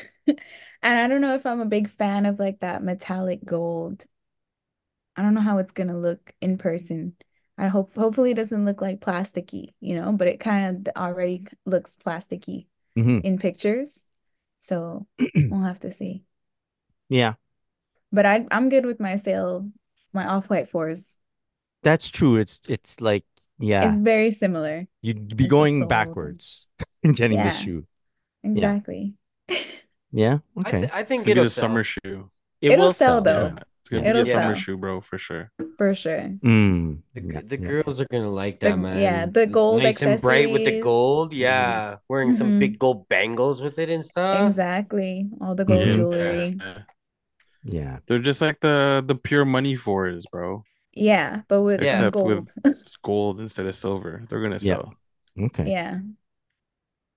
[0.82, 4.06] And I don't know if I'm a big fan of like that metallic gold.
[5.16, 7.16] I don't know how it's gonna look in person.
[7.60, 11.46] I hope hopefully it doesn't look like plasticky, you know, but it kind of already
[11.68, 14.06] looks plasticky hmm in pictures.
[14.60, 15.08] So
[15.50, 16.26] we'll have to see.
[17.10, 17.36] Yeah,
[18.12, 19.72] But I I'm good with my sale,
[20.14, 21.18] my off-white fours.
[21.84, 22.38] that's true.
[22.38, 23.26] It's it's like
[23.60, 23.96] yeah.
[23.96, 24.88] It's very similar.
[25.02, 26.68] You'd be Like going backwards
[27.04, 27.44] and getting Yeah.
[27.44, 27.86] the shoe.
[28.44, 29.16] Exactly.
[30.12, 30.40] Yeah.
[30.64, 30.74] I, Okay.
[30.74, 31.84] th- I It's think gonna it'll the sell.
[31.84, 32.32] summer shoe.
[32.62, 33.22] It It'll will sell, sell.
[33.22, 33.58] though.
[33.58, 33.64] Yeah.
[33.90, 34.14] It's gonna Yeah.
[34.14, 34.62] be a It'll summer sell.
[34.62, 35.50] shoe, bro, for sure.
[35.78, 36.30] For sure.
[36.46, 37.02] Mm.
[37.16, 37.66] The, the yeah.
[37.68, 39.00] girls are gonna like The- that, man.
[39.02, 41.34] yeah, the gold nice and bright with the gold.
[41.34, 42.60] Yeah, wearing some Mhm.
[42.60, 44.46] big gold bangles with it and stuff.
[44.48, 45.26] Exactly.
[45.42, 45.94] All the gold Yeah.
[45.94, 46.56] jewelry.
[46.62, 46.78] Yeah.
[47.64, 47.98] Yeah.
[48.06, 50.64] They're just like the the pure money fours, bro.
[50.94, 51.98] Yeah, but with Yeah.
[51.98, 52.52] some Except with gold.
[52.66, 54.22] It's gold instead of silver.
[54.30, 54.86] They're gonna Yeah.
[54.86, 54.94] sell.
[55.50, 55.66] Okay.
[55.72, 56.06] Yeah.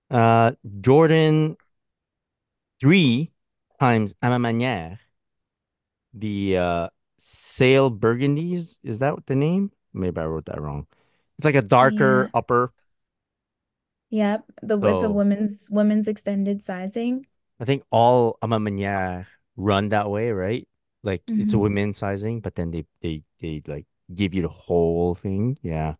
[0.08, 1.56] Uh, Jordan
[2.80, 3.30] three
[3.78, 4.98] times à ma manière.
[6.14, 6.88] The uh
[7.18, 8.76] Sail Burgundies.
[8.82, 9.70] Is that the name?
[9.94, 10.86] Maybe I wrote that wrong.
[11.38, 12.38] It's like a darker Yeah.
[12.38, 12.72] upper.
[14.10, 14.44] Yep.
[14.62, 17.26] The it's a So- women's women's extended sizing.
[17.60, 20.68] I think all à run that way, right?
[21.02, 21.60] Like it's a Mhm.
[21.60, 25.58] women's sizing, but then they they they like give you the whole thing.
[25.62, 25.94] Yeah.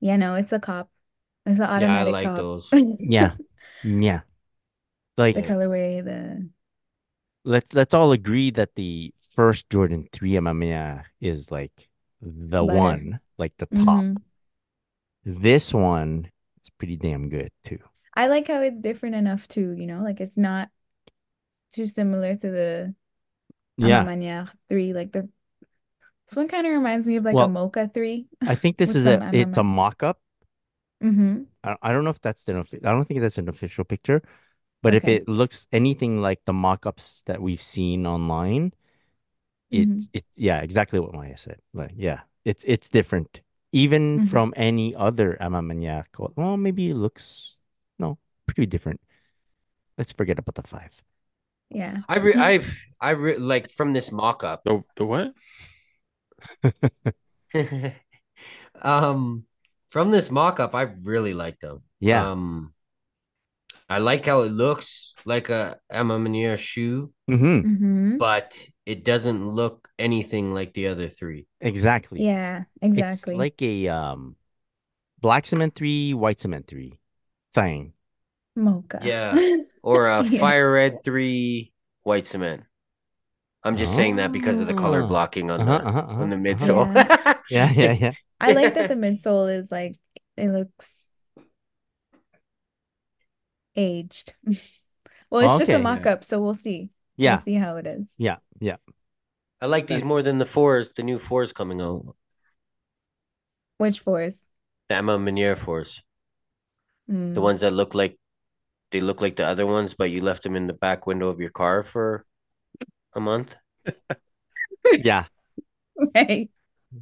[0.00, 0.90] Yeah, no, it's a cop.
[1.46, 2.36] It's an Yeah, I automatic like cop.
[2.36, 2.68] those.
[2.98, 3.36] Yeah.
[3.84, 4.20] Yeah.
[5.16, 6.48] Like The colorway, the
[7.44, 11.88] let's let's all agree that the first Jordan 3 MMA is like
[12.20, 12.76] the Better.
[12.78, 13.86] one, like the top.
[13.86, 14.16] Mhm.
[15.24, 16.30] This one
[16.62, 17.78] is pretty damn good too.
[18.14, 20.68] I like how it's different enough too, you know, like it's not
[21.72, 22.94] too similar to the
[23.78, 24.04] Yeah.
[24.04, 24.92] manière 3.
[24.92, 25.28] Like the
[26.26, 28.26] this one kind of reminds me of like Well, a Mocha 3.
[28.46, 29.64] I think this is a it's a MMA.
[29.64, 30.18] mock-up.
[31.02, 31.42] Mm-hmm.
[31.64, 34.22] I, I don't know if that's an I don't think that's an official picture,
[34.82, 38.72] but if it looks anything like the mock-ups that we've seen online,
[39.72, 39.96] Mhm.
[39.96, 41.60] it's it's yeah, exactly what Maya said.
[41.74, 43.40] Like yeah, it's it's different.
[43.72, 44.28] Even Mhm.
[44.28, 46.04] from any other A Ma Manière.
[46.36, 47.56] Well, maybe it looks
[47.98, 49.00] no, pretty different.
[49.98, 50.92] Let's forget about the five.
[51.70, 52.02] Yeah.
[52.08, 54.64] I re- I've I re- like from this mock-up.
[54.64, 55.32] The the what?
[58.82, 59.44] um,
[59.90, 61.82] from this mock-up, I really like them.
[62.00, 62.30] Yeah.
[62.30, 62.74] Um,
[63.92, 67.68] I like how it looks like a Emma Manier shoe, Mm-hmm.
[67.68, 68.16] Mm-hmm.
[68.18, 71.46] but it doesn't look anything like the other three.
[71.60, 72.24] Exactly.
[72.24, 73.34] Yeah, exactly.
[73.34, 74.36] It's like a um
[75.20, 76.98] black cement three, white cement three
[77.54, 77.92] thing.
[78.56, 79.00] Mocha.
[79.02, 79.38] Yeah.
[79.82, 80.40] Or a Yeah.
[80.40, 81.72] fire red three
[82.04, 82.62] white cement.
[83.64, 85.06] I'm just saying that because of the color Oh.
[85.06, 87.34] blocking on Uh-huh, the uh-huh, on the uh-huh, midsole.
[87.50, 88.12] Yeah, yeah, yeah.
[88.40, 89.96] I like that the midsole is like
[90.36, 91.06] it looks
[93.76, 94.34] aged.
[95.30, 96.90] Well, it's just a mock-up, so we'll see.
[97.16, 98.14] We'll Yeah, see how it is.
[98.18, 98.76] yeah, yeah.
[99.62, 102.14] I like these more than the fours, the new fours coming out.
[103.78, 104.48] Which fours?
[104.88, 106.02] The A Ma Manière fours.
[107.10, 107.34] Mm.
[107.34, 108.18] The ones that look like
[108.90, 111.40] they look like the other ones, but you left them in the back window of
[111.40, 112.26] your car for
[113.14, 113.56] a month.
[115.04, 115.24] Yeah.
[116.14, 116.50] Right.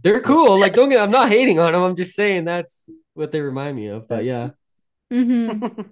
[0.03, 0.59] They're cool.
[0.59, 1.83] Like don't get I'm not hating on them.
[1.83, 4.09] I'm just saying that's what they remind me of.
[4.09, 4.51] But yeah.
[5.13, 5.83] Mm-hmm.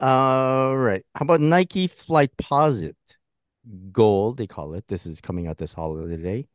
[0.00, 1.04] All right.
[1.14, 2.94] How about Nike Flightposite
[3.92, 4.38] Gold?
[4.38, 4.88] They call it.
[4.88, 6.46] This is coming out this holiday.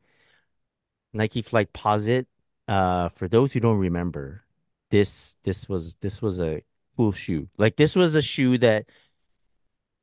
[1.13, 2.25] Nike Flightposite.
[2.67, 4.43] Uh, for those who don't remember,
[4.89, 6.63] this this was this was a
[6.97, 7.47] cool shoe.
[7.57, 8.85] Like this was a shoe that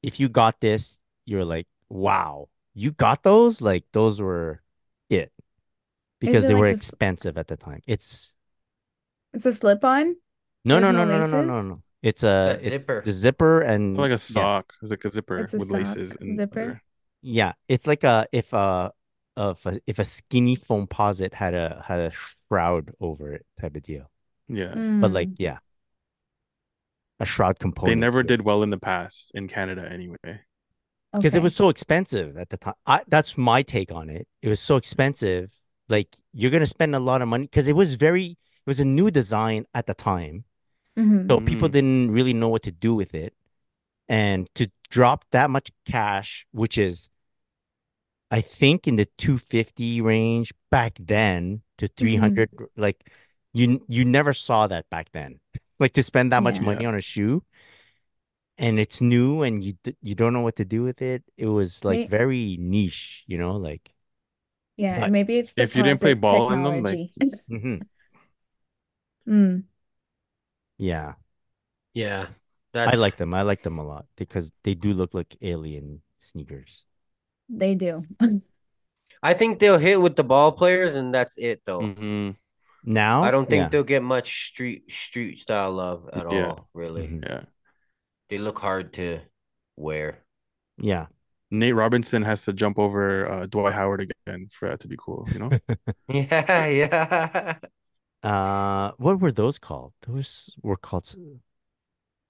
[0.03, 3.61] if you got this, you're like, wow, you got those?
[3.61, 4.63] Like those were
[5.11, 5.33] it
[6.21, 7.83] because they like were a expensive at the time.
[7.87, 8.33] It's
[9.33, 10.05] It's a slip-on.
[10.07, 10.15] no,
[10.65, 11.83] no, There's no, no no, no, no, no, no.
[12.03, 13.03] It's a It's a it's zipper.
[13.03, 14.75] the zipper and like a yeah, sock.
[14.83, 16.61] It's like a zipper It's a with laces and zipper.
[16.61, 16.83] under.
[17.23, 17.53] yeah.
[17.69, 18.93] It's like a if a
[19.37, 23.83] if a if a skinny Foamposite had a had a shroud over it type of
[23.83, 24.11] deal.
[24.49, 24.77] Yeah.
[25.01, 25.59] But like Mm, yeah,
[27.21, 27.87] a shroud component.
[27.87, 28.27] They never to it.
[28.27, 30.43] did well in the past in Canada anyway.
[31.13, 32.75] because it was so expensive at the time.
[32.87, 34.27] I, that's my take on it.
[34.43, 35.53] It was so expensive.
[35.89, 38.39] Like you're gonna spend a lot of money because it was very.
[38.65, 40.45] It was a new design at the time,
[40.97, 41.29] Mhm.
[41.29, 41.73] so people Mm.
[41.73, 43.35] didn't really know what to do with it,
[44.09, 47.09] and to drop that much cash, which is,
[48.31, 53.09] I think, in the two fifty range back then to three hundred, like
[53.53, 55.41] you you never saw that back then.
[55.79, 56.65] like to spend that much Yeah.
[56.67, 57.43] money on a shoe
[58.59, 61.25] and it's new and you you don't know what to do with it.
[61.37, 63.93] It was like May- very niche, you know, like
[64.77, 67.45] Yeah, maybe it's the If you didn't play posit ball in them, like- technology.
[67.51, 67.87] mhm,
[69.29, 69.65] Mm,
[70.79, 71.15] yeah.
[71.95, 72.29] Yeah,
[72.75, 73.35] I like them.
[73.35, 76.85] I like them a lot because they do look like alien sneakers.
[77.49, 78.05] they do.
[79.23, 81.83] I think they'll hit with the ball players, and that's it, though.
[81.83, 82.31] hmm
[82.85, 83.69] Now I don't think yeah.
[83.69, 86.47] they'll get much street street style love at Yeah.
[86.49, 86.69] all.
[86.75, 87.23] Really, Mhm.
[87.25, 87.45] Yeah.
[88.31, 89.21] they look hard to
[89.77, 90.25] wear.
[90.79, 91.07] yeah.
[91.51, 95.29] Nate Robinson has to jump over uh, Dwight Howard again for that to be cool,
[95.31, 95.51] you know?
[96.09, 97.59] Yeah, yeah.
[98.23, 99.93] Uh, what were those called?
[100.03, 101.15] Those were called.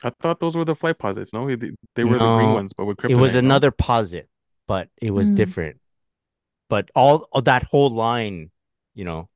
[0.03, 1.33] I thought those were the flight posits.
[1.33, 4.29] No, they, they were the green ones, but with It was another posit,
[4.67, 5.37] but it was Mm.
[5.37, 5.81] different.
[6.69, 8.51] But all, all that whole line,
[8.95, 9.29] you know.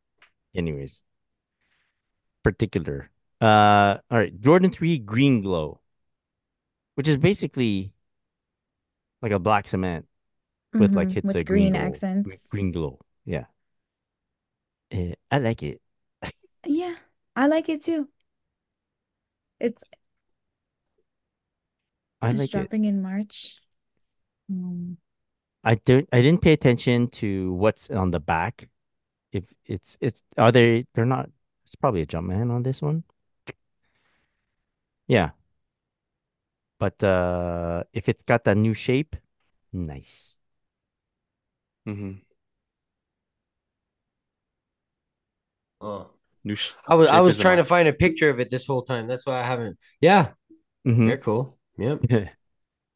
[0.54, 1.02] Anyways,
[2.42, 3.10] particular.
[3.40, 4.40] Uh, all right.
[4.40, 5.80] Jordan Three Green Glow,
[6.94, 7.92] which is basically
[9.22, 10.06] like a black cement
[10.78, 12.48] with like Mhm, hits with of green, green glow, accents.
[12.50, 13.00] Green glow.
[13.24, 13.46] Yeah.
[14.90, 15.80] Eh, I like it.
[16.66, 16.96] Yeah,
[17.34, 18.08] I like it too.
[19.60, 19.82] It's
[22.20, 22.70] I it's like it.
[22.70, 23.58] dropping in March.
[24.50, 24.96] Mm,
[25.64, 28.68] I don't I didn't pay attention to what's on the back.
[29.32, 31.30] If it's it's are they they're not
[31.64, 33.04] it's probably a Jumpman on this one.
[35.08, 35.30] Yeah.
[36.78, 39.16] But uh if it's got that new shape,
[39.72, 40.38] nice.
[41.86, 42.18] Mm-hmm.
[45.80, 46.15] Oh,
[46.46, 48.50] New sh- I was I was is a trying to find a picture of it
[48.50, 49.06] this whole time.
[49.08, 49.78] That's why I haven't.
[50.00, 50.32] Yeah,
[50.84, 51.08] Mhm.
[51.08, 51.58] they're cool.
[51.78, 52.02] Yep.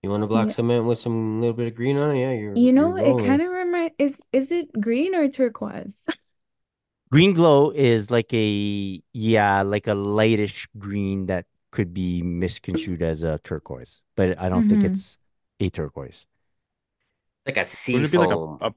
[0.03, 0.55] You want a black Yeah.
[0.55, 2.21] cement with some little bit of green on it?
[2.21, 6.07] Yeah, you're You know, you're it kind of remind is is it green or turquoise?
[7.13, 13.23] Green glow is like a yeah, like a lightish green that could be misconstrued as
[13.23, 14.85] a turquoise, but I don't think Mhm.
[14.85, 15.19] it's
[15.61, 16.27] a turquoise.
[17.47, 18.59] like a sea Wouldn't it be like a, foam.
[18.61, 18.75] a,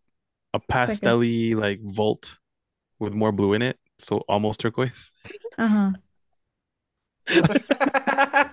[0.55, 1.17] a Like a
[1.55, 2.37] like volt
[2.99, 3.79] with more blue in it?
[3.99, 5.11] So almost turquoise.
[5.57, 5.91] Uh-huh.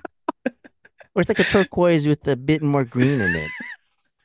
[1.13, 3.51] Or it's like a turquoise with a bit more green in it.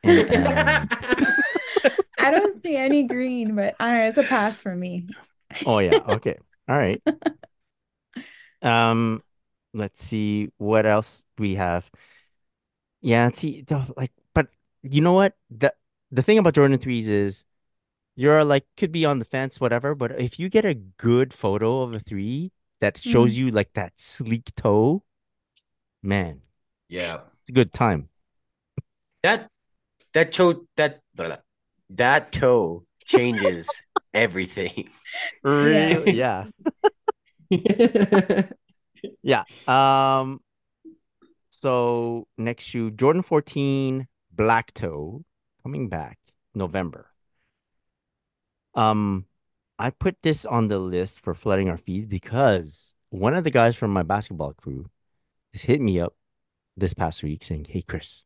[0.04, 0.88] And um
[2.20, 5.08] I don't see any green, but I don't know, it's a pass for me.
[5.66, 6.38] Oh yeah, okay.
[6.70, 7.02] All right.
[8.62, 9.22] Um,
[9.74, 11.90] let's see what else we have.
[13.02, 14.48] Yeah, see, the- like, but
[14.82, 15.34] you know what?
[15.52, 15.72] The
[16.12, 17.46] the thing about Jordan threes is
[18.16, 21.82] you're like could be on the fence, whatever, but if you get a good photo
[21.82, 22.52] of a three
[22.82, 23.38] that shows Mm.
[23.38, 25.04] you like that sleek toe,
[26.04, 26.42] man,
[26.90, 28.10] Yeah, it's a good time.
[29.24, 29.50] that
[30.14, 31.02] that toe that
[31.90, 33.70] that toe changes
[34.14, 34.90] everything.
[35.44, 36.14] Really?
[36.24, 36.46] Yeah.
[39.22, 39.44] Yeah.
[39.68, 40.40] Um,
[41.50, 45.24] so next shoe, Jordan 14 Black Toe,
[45.64, 46.18] coming back
[46.54, 47.12] November.
[48.76, 49.26] Um,
[49.80, 53.76] I put this on the list for flooding our feeds because one of the guys
[53.76, 54.90] from my basketball crew
[55.54, 56.16] hit me up
[56.78, 58.26] this past week saying, Hey Chris,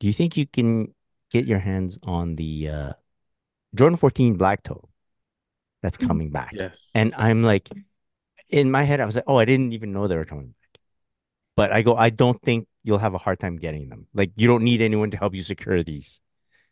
[0.00, 0.94] do you think you can
[1.30, 2.92] get your hands on the uh
[3.74, 4.88] Jordan 14 Black Toe
[5.82, 6.06] that's Mhm.
[6.08, 6.52] coming back?
[6.54, 6.90] Yes.
[6.94, 7.68] And I'm like,
[8.48, 10.80] in my head, I was like, oh, I didn't even know they were coming back.
[11.56, 14.06] But I go, I don't think you'll have a hard time getting them.
[14.14, 16.20] Like, you don't need anyone to help you secure these,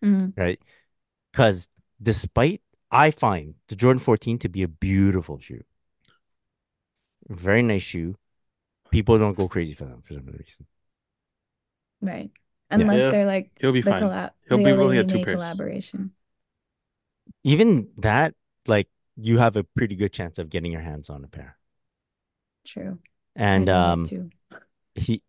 [0.05, 0.33] Mm.
[0.37, 0.61] right?
[1.33, 1.69] Because
[2.01, 2.61] despite,
[2.91, 5.65] I find the Jordan 14 to be a beautiful shoe,
[7.29, 8.17] very nice shoe.
[8.91, 10.67] People don't go crazy for them for some reason.
[12.01, 12.31] Right.
[12.71, 13.11] Unless Yeah.
[13.11, 14.03] they're like He'll be the fine.
[14.03, 15.37] collab He'll the be able to two May pairs.
[15.37, 16.13] collaboration.
[17.43, 18.35] Even that,
[18.67, 21.57] like, you have a pretty good chance of getting your hands on a pair.
[22.67, 22.99] True.
[23.37, 24.07] And um,
[24.95, 25.23] he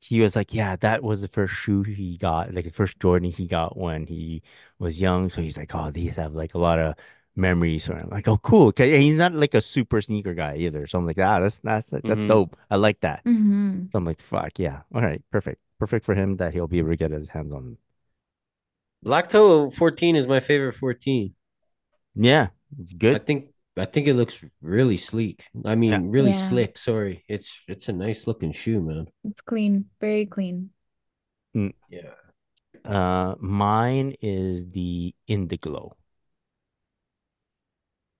[0.00, 3.30] he was like, yeah, that was the first shoe he got, like the first Jordan
[3.30, 4.42] he got when he
[4.78, 5.28] was young.
[5.28, 6.94] So he's like, oh, these have like a lot of
[7.36, 7.84] memories.
[7.84, 8.72] So I'm like, oh, cool.
[8.72, 10.86] 'Cause he's not like a super sneaker guy either.
[10.86, 12.26] So I'm like, ah, that's that's that's Mhm.
[12.26, 12.56] dope.
[12.70, 13.22] I like that.
[13.24, 16.78] hmm So I'm like, fuck yeah, all right, perfect, perfect for him that he'll be
[16.78, 17.78] able to get his hands on.
[19.02, 21.34] Black Toe 14 is my favorite 14.
[22.14, 22.48] Yeah,
[22.78, 23.16] it's good.
[23.16, 25.46] I think I think it looks really sleek.
[25.64, 26.48] I mean, really Yeah.
[26.48, 26.76] slick.
[26.78, 29.06] Sorry, it's it's a nice looking shoe, man.
[29.24, 30.70] It's clean, very clean.
[31.88, 32.14] Yeah.
[32.84, 35.92] Uh, mine is the Indiglo.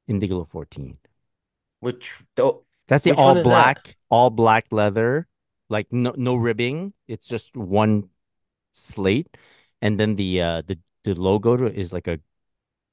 [0.08, 0.94] Indiglo 14.
[1.80, 3.78] Which though That's the Which all is that?
[3.82, 5.28] black, all black leather,
[5.68, 6.92] like no no ribbing.
[7.08, 8.10] It's just one
[8.72, 9.36] slate,
[9.82, 12.20] and then the uh the the logo is like a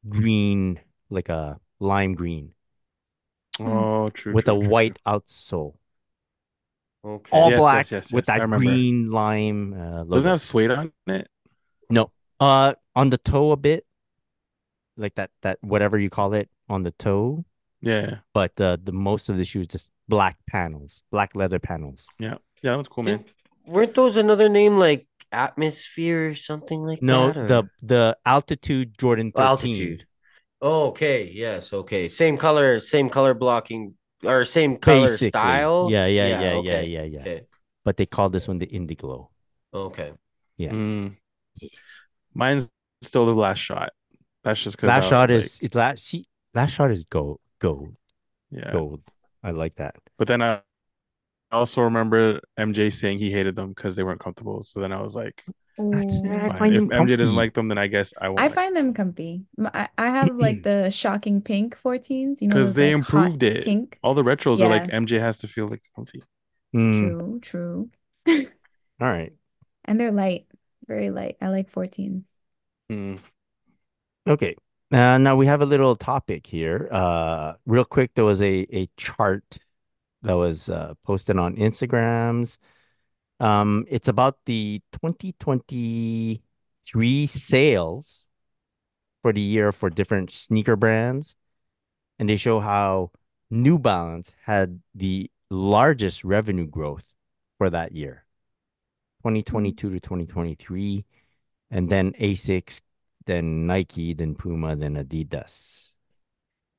[0.09, 2.53] green, like a lime green
[3.59, 4.33] Oh, true.
[4.33, 4.71] with true, a true, true.
[4.71, 5.75] white outsole.
[7.03, 7.29] okay.
[7.31, 10.41] All Yes, black yes, yes, with yes, I that green lime uh, Doesn't it have
[10.41, 11.27] suede on it.
[11.89, 13.85] No, uh, on the toe a bit,
[14.97, 17.45] like that that whatever you call it on the toe.
[17.81, 22.07] Yeah, But uh, the most of the shoes just black panels, black leather panels.
[22.19, 22.71] yeah, yeah.
[22.71, 23.17] That was cool, man.
[23.19, 23.33] Didn't-
[23.67, 27.35] weren't those another name like Atmosphere or something like No, that?
[27.37, 29.71] No, the the altitude Jordan Oh, 13.
[29.73, 30.07] altitude.
[30.61, 31.29] Oh, okay.
[31.33, 31.73] Yes.
[31.73, 32.07] Okay.
[32.07, 32.79] Same color.
[32.79, 35.29] Same color blocking or same color Basically.
[35.29, 35.87] style.
[35.91, 37.19] Yeah, yeah, yeah, yeah, okay, yeah, yeah.
[37.19, 37.41] Okay.
[37.83, 39.29] But they call this one the Indiglo.
[39.73, 40.13] Okay.
[40.57, 40.71] Yeah.
[40.71, 41.15] Mm.
[42.33, 42.69] Mine's
[43.01, 43.91] still the last shot.
[44.43, 47.95] That's just because Last shot is it's last see last shot is gold gold
[48.51, 48.71] yeah.
[48.71, 49.01] gold.
[49.43, 49.95] I like that.
[50.17, 50.61] But then I
[51.51, 54.63] also remember MJ saying he hated them because they weren't comfortable.
[54.63, 55.53] So then I was like, Ooh.
[55.79, 56.57] I fine.
[56.57, 58.39] find If them MJ doesn't like them, then I guess I won't.
[58.39, 59.45] I like find them comfy.
[59.59, 63.43] M- I, I have like the shocking pink 14s, you know, because they like improved
[63.43, 63.65] it.
[63.65, 63.99] pink.
[64.03, 66.23] All the retros are like MJ has to feel like comfy.
[66.75, 67.89] Mm, True, true.
[69.01, 69.33] all right.
[69.85, 70.47] And they're light,
[70.87, 71.37] very light.
[71.41, 72.35] I like 14s.
[72.91, 73.17] Mm.
[74.27, 74.55] Okay.
[74.91, 76.87] Uh, now we have a little topic here.
[76.91, 79.43] Uh, real quick, there was a a chart
[80.23, 82.57] that was uh, posted on Instagrams.
[83.39, 88.27] Um, it's about the 2023 sales
[89.21, 91.35] for the year for different sneaker brands,
[92.19, 93.11] and they show how
[93.49, 97.13] New Balance had the largest revenue growth
[97.57, 98.25] for that year,
[99.21, 101.05] 2022 to 2023,
[101.71, 102.81] and then Asics,
[103.25, 105.91] then Nike, then Puma, then Adidas.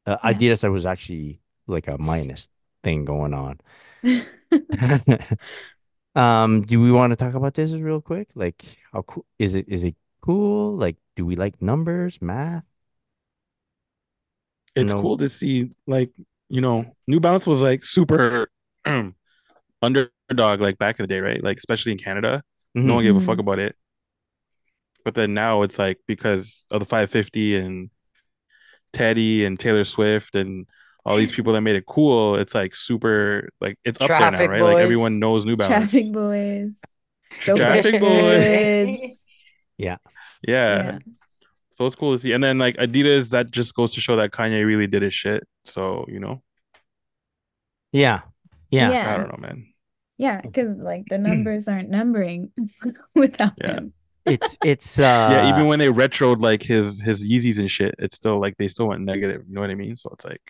[0.07, 0.33] Uh, Yeah.
[0.35, 2.49] Adidas, there was actually like a minus
[2.83, 3.61] thing going on.
[6.19, 8.29] um, do we want to talk about this real quick?
[8.35, 9.67] Like, how cool is it?
[9.69, 10.77] Is it cool?
[10.77, 12.65] Like, do we like numbers, math?
[14.75, 15.01] It's No.
[15.01, 16.11] cool to see, like,
[16.49, 18.49] you know, New Balance was like super
[19.83, 21.43] underdog, like back in the day, right?
[21.43, 22.43] Like, especially in Canada.
[22.83, 23.41] No one gave a fuck Mhm.
[23.41, 23.77] about it.
[25.05, 27.91] But then now it's like because of the 550 and
[28.93, 30.67] Teddy and Taylor Swift and
[31.09, 34.29] all these people that made it cool, it's like super like it's up there now,
[34.31, 34.63] Traffic right?
[34.63, 35.91] Like everyone knows New Balance.
[35.91, 36.75] Traffic boys.
[37.31, 38.99] Traffic boys.
[39.01, 39.25] goods.
[39.79, 39.97] Yeah.
[40.47, 40.99] Yeah.
[41.73, 42.33] So it's cool to see.
[42.33, 45.47] And then like Adidas, that just goes to show that Kanye really did his shit.
[45.65, 46.43] So, you know,
[47.93, 48.23] Yeah,
[48.71, 49.15] yeah.
[49.15, 49.73] I don't know, man.
[50.19, 52.51] Yeah, because like the numbers aren't numbering
[53.15, 53.75] without Yeah.
[53.75, 53.93] him.
[54.27, 58.17] It's it's uh Yeah, even when they retroed like his his Yeezys and shit, it's
[58.17, 59.45] still like they still went negative.
[59.49, 59.95] You know what I mean?
[59.97, 60.43] So it's like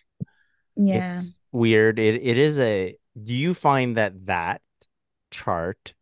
[0.79, 1.25] Yeah.
[1.25, 1.99] It's weird.
[1.99, 2.99] It it is a.
[3.23, 4.63] Do you find that that
[5.31, 5.95] chart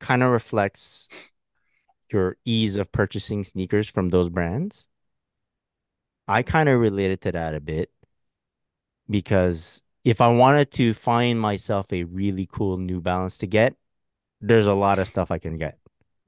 [0.00, 1.10] kind of reflects
[2.10, 4.86] your ease of purchasing sneakers from those brands?
[6.28, 7.90] I kind of related to that a bit
[9.10, 13.76] because if I wanted to find myself a really cool New Balance to get,
[14.40, 15.78] there's a lot of stuff I can get.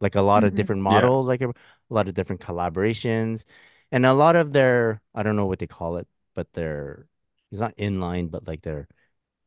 [0.00, 0.56] Like a lot of Mhm.
[0.56, 1.10] different Yeah.
[1.10, 1.54] models, like a, a
[1.90, 3.44] lot of different collaborations,
[3.92, 7.06] and a lot of their I don't know what they call it, but they're
[7.54, 8.88] it's not inline, but like they're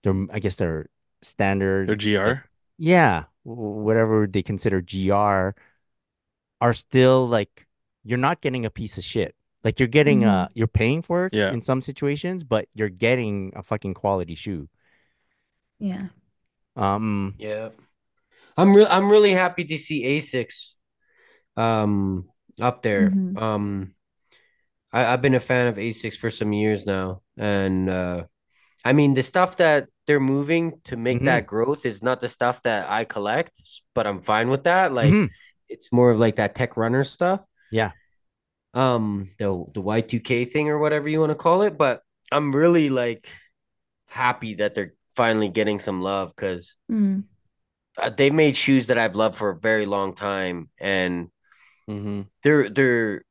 [0.04, 0.88] they're I guess their
[1.22, 1.88] standards.
[2.04, 2.48] their like- GR.
[2.80, 5.52] yeah, whatever they consider GR
[6.64, 7.68] are still like
[8.08, 9.36] you're not getting a piece of shit.
[9.64, 11.52] Like you're getting uh you're paying for it Yeah.
[11.52, 14.70] in some situations, but you're getting a fucking quality shoe.
[15.80, 16.08] Yeah.
[16.76, 17.70] Um Yeah.
[18.56, 20.76] I'm real I'm really happy to see Asics
[21.58, 22.30] um
[22.62, 23.10] up there.
[23.12, 23.36] Mhm.
[23.42, 23.94] Um
[24.98, 28.24] I, I've been a fan of Asics for some years now and uh
[28.86, 31.26] I mean, the stuff that they're moving to make Mhm.
[31.26, 33.62] that growth is not the stuff that I collect,
[33.96, 34.94] but I'm fine with that.
[34.94, 35.28] Like Mhm.
[35.70, 37.46] it's more of like that tech runner stuff.
[37.70, 37.92] Yeah.
[38.74, 42.90] Um, the the Y2K thing or whatever you want to call it, but I'm really
[42.90, 43.28] like
[44.08, 47.28] happy that they're finally getting some love because Mm.
[47.98, 51.30] uh, they've made shoes that I've loved for a very long time, and
[51.90, 52.22] Mm-hmm.
[52.44, 53.24] they're they're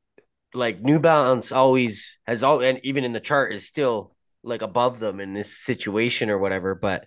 [0.55, 5.01] like New Balance always has all and even in the chart is still like above
[5.01, 6.75] them in this situation or whatever.
[6.75, 7.05] But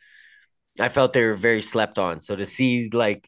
[0.80, 2.22] I felt they were very slept on.
[2.22, 3.28] So to see like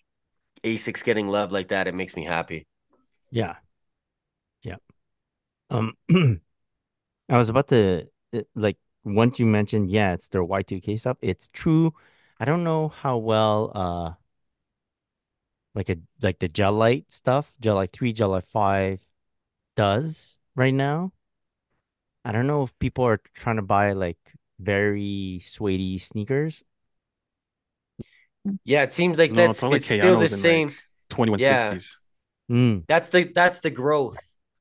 [0.63, 2.67] Asics getting love like that, it makes me happy.
[3.31, 3.55] Yeah.
[4.61, 4.75] Yeah.
[5.69, 5.93] Um,
[7.29, 11.17] I was about to uh, like once you mentioned, yeah, it's their Y2K stuff.
[11.21, 11.93] It's true.
[12.39, 14.11] I don't know how well uh
[15.73, 18.99] like a like the Gel-Lyte stuff, Gel-Lyte 3, Gel-Lyte 5
[19.81, 21.13] does right now.
[22.25, 24.19] I don't know if people are trying to buy like
[24.59, 26.63] very suede sneakers.
[28.63, 30.75] Yeah, it seems like No, that's probably it's still the Kayano's in, like, same.
[31.09, 31.39] Twenty one Yeah.
[31.39, 31.97] sixties.
[32.49, 34.19] Mm, That's the that's the growth.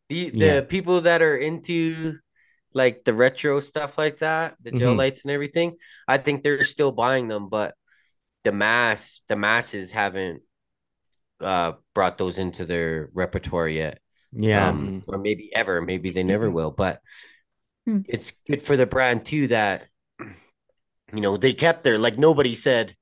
[0.09, 0.69] The the Yeah.
[0.69, 2.19] people that are into
[2.75, 4.97] like the retro stuff like that, the gel Mhm.
[4.97, 5.77] lights and everything,
[6.09, 7.75] I think they're still buying them, but
[8.45, 10.43] the mass the masses haven't
[11.41, 14.01] uh brought those into their repertoire yet.
[14.33, 14.69] Yeah.
[14.69, 17.01] Um, or maybe ever, maybe they never will, but
[17.87, 18.01] Hmm.
[18.09, 19.89] it's good for the brand too that
[21.13, 22.95] you know they kept their like nobody said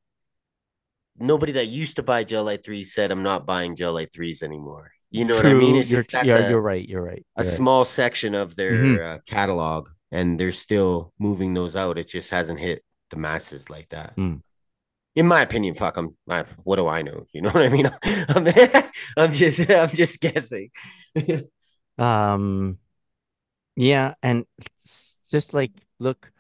[1.19, 4.93] nobody that used to buy Gel-Lyte threes said I'm not buying Gel-Lyte threes anymore.
[5.11, 5.77] You know what I mean?
[5.77, 6.87] It's you're just that's yeah, a, you're right.
[6.87, 7.25] You're right.
[7.37, 7.57] a you're right.
[7.57, 9.01] small section of their Mhm.
[9.01, 11.99] uh, catalog, and they're still moving those out.
[11.99, 14.13] It just hasn't hit the masses like that.
[14.17, 14.37] Hmm.
[15.19, 16.17] In my opinion, fuck, I'm.
[16.31, 17.27] I, what do I know?
[17.33, 17.91] You know what I mean?
[18.29, 18.47] I'm,
[19.17, 20.71] I'm just, I'm just guessing.
[21.99, 22.79] Um,
[23.75, 24.47] yeah, and
[25.29, 26.31] just like, look,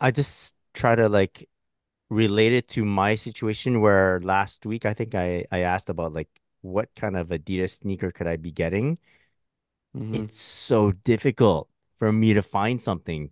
[0.00, 1.46] I just try to like
[2.08, 6.30] relate it to my situation where last week I think I I asked about like
[6.62, 8.96] what kind of Adidas sneaker could I be getting.
[9.94, 10.14] Mm-hmm.
[10.14, 13.30] It's so difficult for me to find something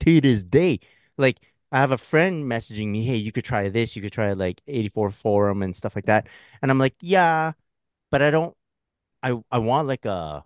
[0.00, 0.80] to this day.
[1.16, 1.38] Like
[1.72, 3.96] I have a friend messaging me, "Hey, you could try this.
[3.96, 6.28] You could try like 84 Forum and stuff like that."
[6.62, 7.52] And I'm like, "Yeah,
[8.10, 8.56] but I don't
[9.22, 10.44] I I want like a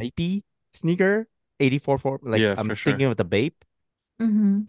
[0.00, 0.42] hypey
[0.72, 1.28] sneaker,
[1.60, 2.20] 84 Forum.
[2.24, 2.92] Like Yeah, I'm for sure.
[2.92, 3.64] thinking of the Bape.
[4.20, 4.60] Mm-hmm.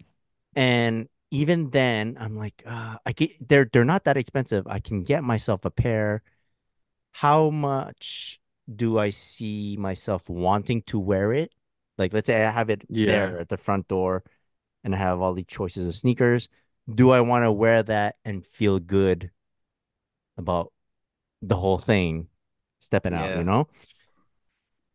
[0.54, 4.66] And even then, I'm like, uh, I get they're they're not that expensive.
[4.66, 6.22] I can get myself a pair.
[7.12, 8.40] How much
[8.74, 11.52] do I see myself wanting to wear it?
[11.98, 14.24] Like, let's say I have it there at the front door,
[14.84, 16.48] and I have all the choices of sneakers.
[16.92, 19.30] Do I want to wear that and feel good
[20.36, 20.72] about
[21.40, 22.28] the whole thing,
[22.80, 23.30] stepping out?
[23.30, 23.38] Yeah.
[23.38, 23.68] You know?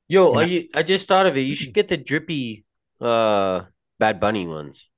[0.10, 1.42] Yo, I- you, I just thought of it.
[1.42, 2.66] You should get the drippy,
[3.02, 3.64] uh,
[4.00, 4.90] Bad Bunny ones.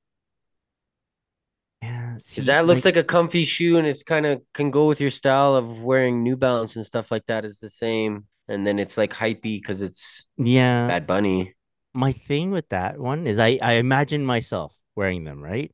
[1.82, 2.18] Yeah.
[2.18, 5.00] See, Because that looks like a comfy shoe, and it's kind of can go with
[5.00, 7.46] your style of wearing New Balance and stuff like that.
[7.46, 10.88] Is the same, and then it's like hypey because it's yeah.
[10.88, 11.54] Bad Bunny.
[11.94, 15.72] my thing with that one is I I imagine myself wearing them, right?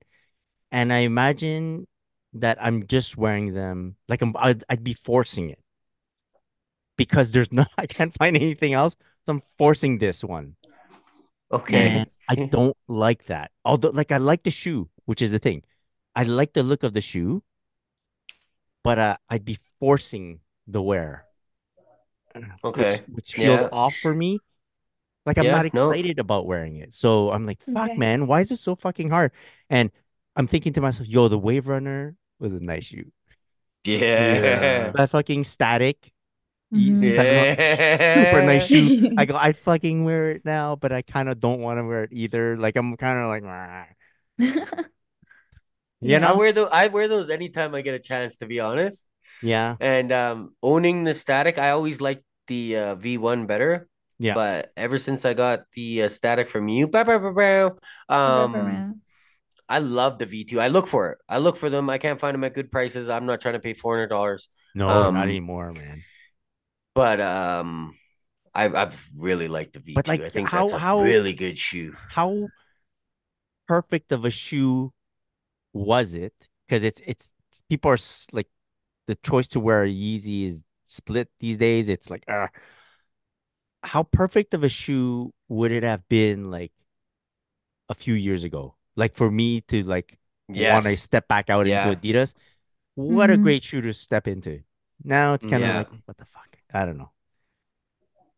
[0.71, 1.87] And I imagine
[2.37, 5.59] that I'm just wearing them like I'm I'd, I'd be forcing it
[7.01, 8.93] because there's no I can't find anything else,
[9.25, 10.55] so I'm forcing this one.
[11.51, 12.05] Okay.
[12.05, 13.51] And I don't like that.
[13.63, 15.63] Although like I like the shoe, which is the thing.
[16.15, 17.43] I like the look of the shoe,
[18.83, 21.25] but uh, I'd be forcing the wear.
[22.33, 23.01] which- Okay.
[23.11, 23.69] Which, feels Yeah.
[23.71, 24.39] off for me.
[25.25, 25.91] Like I'm Yeah, not no.
[25.91, 26.93] excited about wearing it.
[26.93, 27.97] So I'm like, fuck, Okay.
[27.97, 29.31] man, why is it so fucking hard?
[29.69, 29.91] And
[30.35, 33.11] I'm thinking to myself, yo, the Wave Runner was a nice shoe.
[33.83, 34.91] Yeah.
[34.93, 36.11] That fucking static,
[36.71, 36.97] you Mhm.
[36.97, 37.55] set 'em
[38.25, 38.91] super nice shoe.
[38.91, 39.13] Mm-hmm.
[39.17, 42.03] I go, I fucking wear it now, but I kind of don't want to wear
[42.03, 42.57] it either.
[42.57, 43.85] Like I'm kind of like, "Rah."
[44.39, 44.65] you
[46.01, 46.19] Yeah.
[46.21, 46.69] I wear those.
[46.71, 49.09] I wear those anytime I get a chance, to be honest.
[49.41, 53.87] Yeah, And um, owning the static, I always liked the uh, V1 better.
[54.17, 54.33] Yeah.
[54.33, 59.01] But ever since I got the uh, static from you, bow, bow, bow, um,
[59.67, 60.59] I love the V2.
[60.59, 61.17] I look for it.
[61.27, 61.89] I look for them.
[61.89, 63.09] I can't find them at good prices.
[63.09, 64.47] I'm not trying to pay four hundred dollars.
[64.73, 66.03] no, um, not anymore, man.
[66.93, 67.93] But um,
[68.53, 69.95] I've I've really liked the V2.
[69.95, 71.95] But, like, I think how- that's a how- really good shoe.
[72.09, 72.47] How
[73.67, 74.93] perfect of a shoe
[75.73, 76.33] was it?
[76.67, 77.31] Because it's it's
[77.69, 77.97] people are
[78.31, 78.47] like
[79.07, 81.89] the choice to wear a Yeezy is split these days.
[81.89, 82.47] It's like, uh,
[83.85, 86.71] how perfect of a shoe would it have been like
[87.89, 88.75] a few years ago?
[88.95, 90.17] Like for me to like
[90.47, 91.01] want to Yes.
[91.01, 91.87] step back out Yeah.
[91.89, 92.33] into Adidas.
[92.95, 93.43] What a Mhm.
[93.43, 94.63] great shoe to step into.
[95.03, 95.77] Now it's kind of Yeah.
[95.79, 96.57] like, what the fuck?
[96.73, 97.11] I don't know.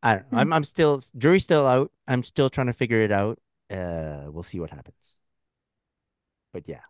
[0.04, 0.30] I don't know.
[0.30, 0.38] Hmm.
[0.40, 1.92] I'm I'm still jury's still out.
[2.08, 3.40] I'm still trying to figure it out.
[3.70, 5.16] Uh, we'll see what happens.
[6.54, 6.82] but yeah.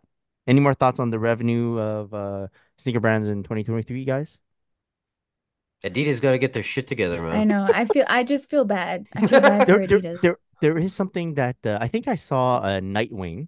[0.46, 2.48] Any more thoughts on the revenue of uh
[2.78, 4.40] sneaker brands in 2023, guys?
[5.84, 7.36] Adidas got to get their shit together, man.
[7.36, 7.68] I know.
[7.72, 8.04] I feel.
[8.08, 9.06] I just feel bad.
[9.14, 10.20] I feel bad for There, there, Adidas.
[10.22, 13.46] there, there is something that uh, I think I saw a Nightwing,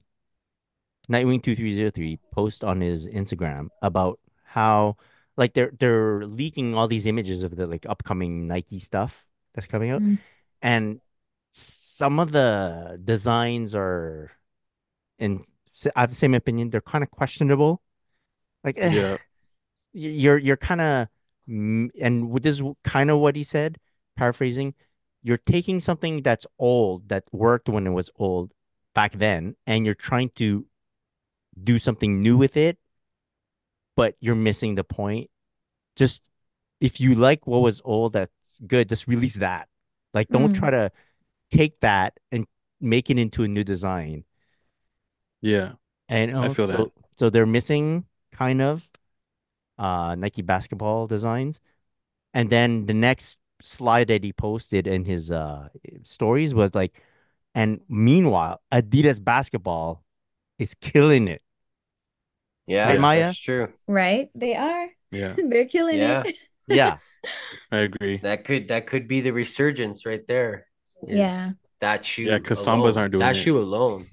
[1.11, 4.97] Nightwing two three zero three post on his Instagram about how
[5.37, 9.91] like they're they're leaking all these images of the like upcoming Nike stuff that's coming
[9.91, 10.19] out, Mm.
[10.63, 11.01] and
[11.51, 14.31] some of the designs are,
[15.19, 15.43] and
[15.97, 16.71] I have the same opinion.
[16.71, 17.83] They're kind of questionable.
[18.63, 19.13] Like, eh, Yeah.
[19.95, 21.09] y- you're you're kind of,
[21.47, 23.79] and with this kind of what he said,
[24.17, 24.75] paraphrasing,
[25.23, 28.53] you're taking something that's old that worked when it was old
[28.95, 30.67] back then, and you're trying to
[31.63, 32.79] do something new with it,
[33.97, 35.31] but you're missing the point.
[35.97, 36.23] Just
[36.81, 38.89] if you like what was old, that's good.
[38.89, 39.69] Just release that.
[40.15, 40.59] Like, don't Mm.
[40.59, 40.91] try to
[41.51, 42.47] take that and
[42.81, 44.25] make it into a new design.
[45.41, 45.73] Yeah.
[46.09, 46.93] And I feel so, that.
[47.17, 48.89] so they're missing kind of
[49.81, 51.61] uh Nike basketball designs.
[52.35, 55.69] And then the next slide that he posted in his uh
[56.05, 57.01] stories was like,
[57.55, 60.05] and meanwhile, Adidas basketball
[60.59, 61.43] is killing it.
[62.67, 63.21] Yeah, Right, Maya?
[63.27, 63.69] that's true.
[63.89, 64.31] Right?
[64.35, 64.89] They are.
[65.11, 65.35] Yeah.
[65.49, 66.23] They're killing Yeah.
[66.27, 66.37] it.
[66.71, 66.99] Yeah.
[67.73, 68.19] I agree.
[68.23, 70.67] That could that could be the resurgence right there.
[71.07, 71.51] Yeah.
[71.81, 72.25] That shoe.
[72.31, 73.41] Yeah, because Sambas aren't doing that it.
[73.43, 74.07] shoe alone.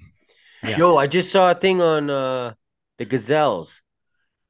[0.64, 0.78] Yeah.
[0.78, 2.54] Yo, I just saw a thing on uh
[2.98, 3.82] the gazelles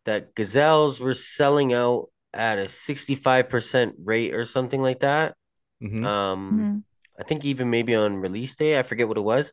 [0.08, 5.36] that gazelles were selling out at a 65% rate or something like that.
[5.84, 6.04] Mhm.
[6.06, 6.84] Um Mhm.
[7.20, 9.52] I think even maybe on release day, I forget what it was.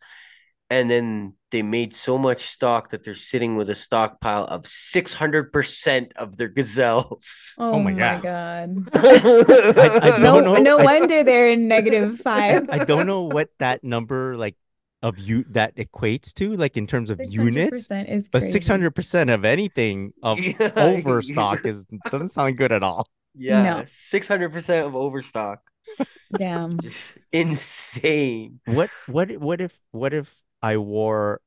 [0.71, 6.13] And then they made so much stock that they're sitting with a stockpile of 600%
[6.17, 7.55] of their gazelles.
[7.59, 8.23] Oh, my my God.
[8.23, 8.69] God.
[8.95, 10.55] I No, don't know.
[10.57, 12.69] no I- wonder they're in negative five.
[12.71, 14.57] I don't know what that number like
[15.05, 18.93] of you that equates to, like in terms of units, 600% is but six hundred
[18.97, 20.73] percent of anything of Yeah.
[20.77, 23.09] overstock is doesn't sound good at all.
[23.35, 23.85] Yeah, No.
[23.85, 25.61] 600% of overstock.
[26.37, 26.79] Damn.
[26.79, 28.61] Just insane.
[28.65, 31.41] What what what if what if I wore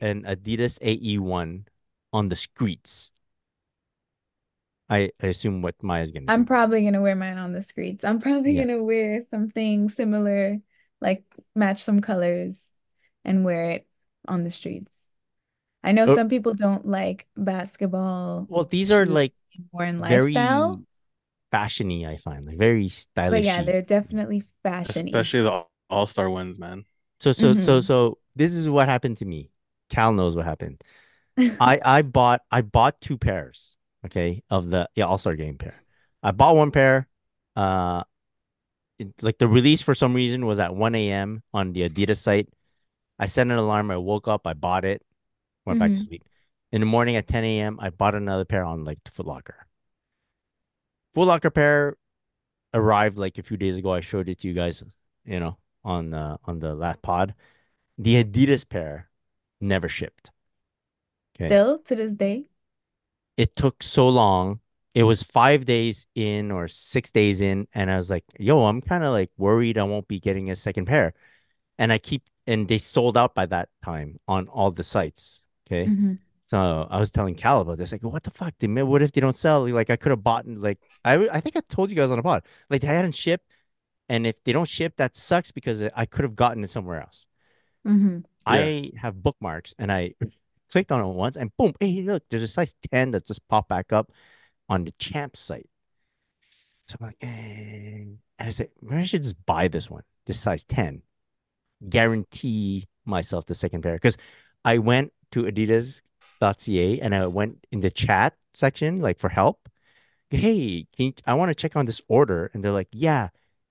[0.00, 1.66] an Adidas AE one
[2.12, 3.12] on the streets?
[4.88, 6.46] I, I assume what Maya's gonna I'm do.
[6.46, 8.04] probably gonna wear mine on the streets.
[8.04, 8.64] I'm probably Yeah.
[8.64, 10.58] gonna wear something similar,
[11.00, 11.24] like
[11.54, 12.72] match some colors
[13.26, 13.86] and wear it
[14.28, 15.10] on the streets.
[15.84, 16.16] I know Oh.
[16.16, 19.34] some people don't like basketball Well, these are like
[19.72, 20.82] more in very lifestyle,
[21.52, 23.42] fashiony, I find, like very stylish.
[23.42, 25.06] but yeah, they're definitely fashiony.
[25.14, 26.84] Especially the All Star ones, man.
[27.20, 27.84] So so so Mhm.
[27.84, 29.50] so this is what happened to me.
[29.90, 30.82] Cal knows what happened.
[31.60, 35.74] I I bought I bought two pairs, okay, of the yeah, All-Star game pair.
[36.22, 37.08] I bought one pair.
[37.54, 38.02] Uh
[38.98, 41.42] it- like the release for some reason was at 1 a.m.
[41.52, 42.48] on the Adidas site.
[43.18, 45.04] I set an alarm, I woke up, I bought it,
[45.66, 46.04] went back to Mhm.
[46.08, 46.24] sleep.
[46.72, 49.66] In the morning at 10 a.m., I bought another pair on like Foot Locker.
[51.14, 51.96] Foot Locker pair
[52.74, 53.92] arrived like a few days ago.
[53.94, 54.84] I showed it to you guys,
[55.24, 57.34] you know, on uh, on the last pod.
[57.98, 59.10] The Adidas pair
[59.60, 60.32] never shipped.
[61.34, 61.48] Okay.
[61.48, 62.46] Still to this day.
[63.36, 64.60] It took so long.
[64.94, 68.80] It was five days in or six days in, and I was like, "Yo, I'm
[68.80, 71.12] kind of like worried I won't be getting a second pair."
[71.78, 75.42] And I keep, and they sold out by that time on all the sites.
[75.66, 75.86] Okay.
[75.86, 76.18] Mhm.
[76.48, 78.54] So I was telling Cal about this, like, what the fuck?
[78.60, 79.68] They, what if they don't sell?
[79.68, 82.22] Like, I could have bought, like, I, I think I told you guys on the
[82.22, 83.44] pod, like, they hadn't shipped,
[84.08, 87.26] and if they don't ship, that sucks because I could have gotten it somewhere else.
[87.84, 88.24] Mhm.
[88.46, 90.14] I have bookmarks, and I
[90.70, 93.68] clicked on it once, and boom, hey, look, there's a size ten that just popped
[93.68, 94.12] back up
[94.68, 95.68] on the Champ site.
[96.86, 97.26] So I'm like, eh.
[97.26, 101.02] and I said, maybe I should just buy this one, this size ten,
[101.88, 104.16] guarantee myself the second pair because
[104.64, 109.68] I went to Adidas.ca and I went in the chat section like for help.
[110.30, 113.28] Hey, can you, I want to check on this order, and they're like, yeah,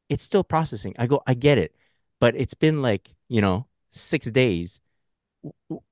[0.08, 0.95] it's still processing.
[0.97, 1.76] I go, I get it,
[2.22, 4.80] but it's been like you know six days.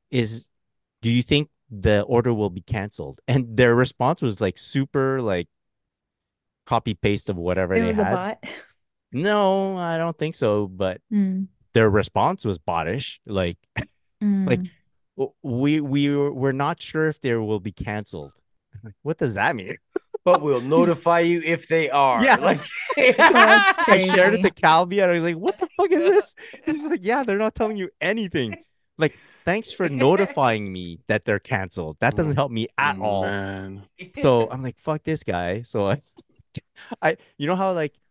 [0.10, 0.50] Is
[1.02, 3.20] do you think the order will be canceled?
[3.28, 5.48] And their response was like super like
[6.66, 8.44] copy paste of whatever It they was a bot.
[9.12, 10.68] No, I don't think so.
[10.68, 11.48] But Mm.
[11.74, 13.20] Their response was bottish.
[13.26, 13.58] Like
[14.22, 14.70] Like, Mm.
[15.18, 18.32] w- we we were- we're not sure if they will be canceled.
[18.84, 19.78] Like, what does that mean?
[20.26, 22.24] But we'll notify you if they are.
[22.24, 22.38] Yeah.
[22.38, 22.62] Like
[22.96, 26.36] That's I shared it to Kalby and I was like, what the fuck is this?
[26.66, 28.56] He's like, yeah, they're not telling you anything.
[28.98, 31.98] Like, thanks for notifying me that they're canceled.
[32.00, 33.24] That doesn't help me at all.
[33.24, 33.84] Man.
[34.22, 35.64] So I'm like, fuck this guy.
[35.64, 35.98] So I,
[37.02, 38.03] I, you know how like some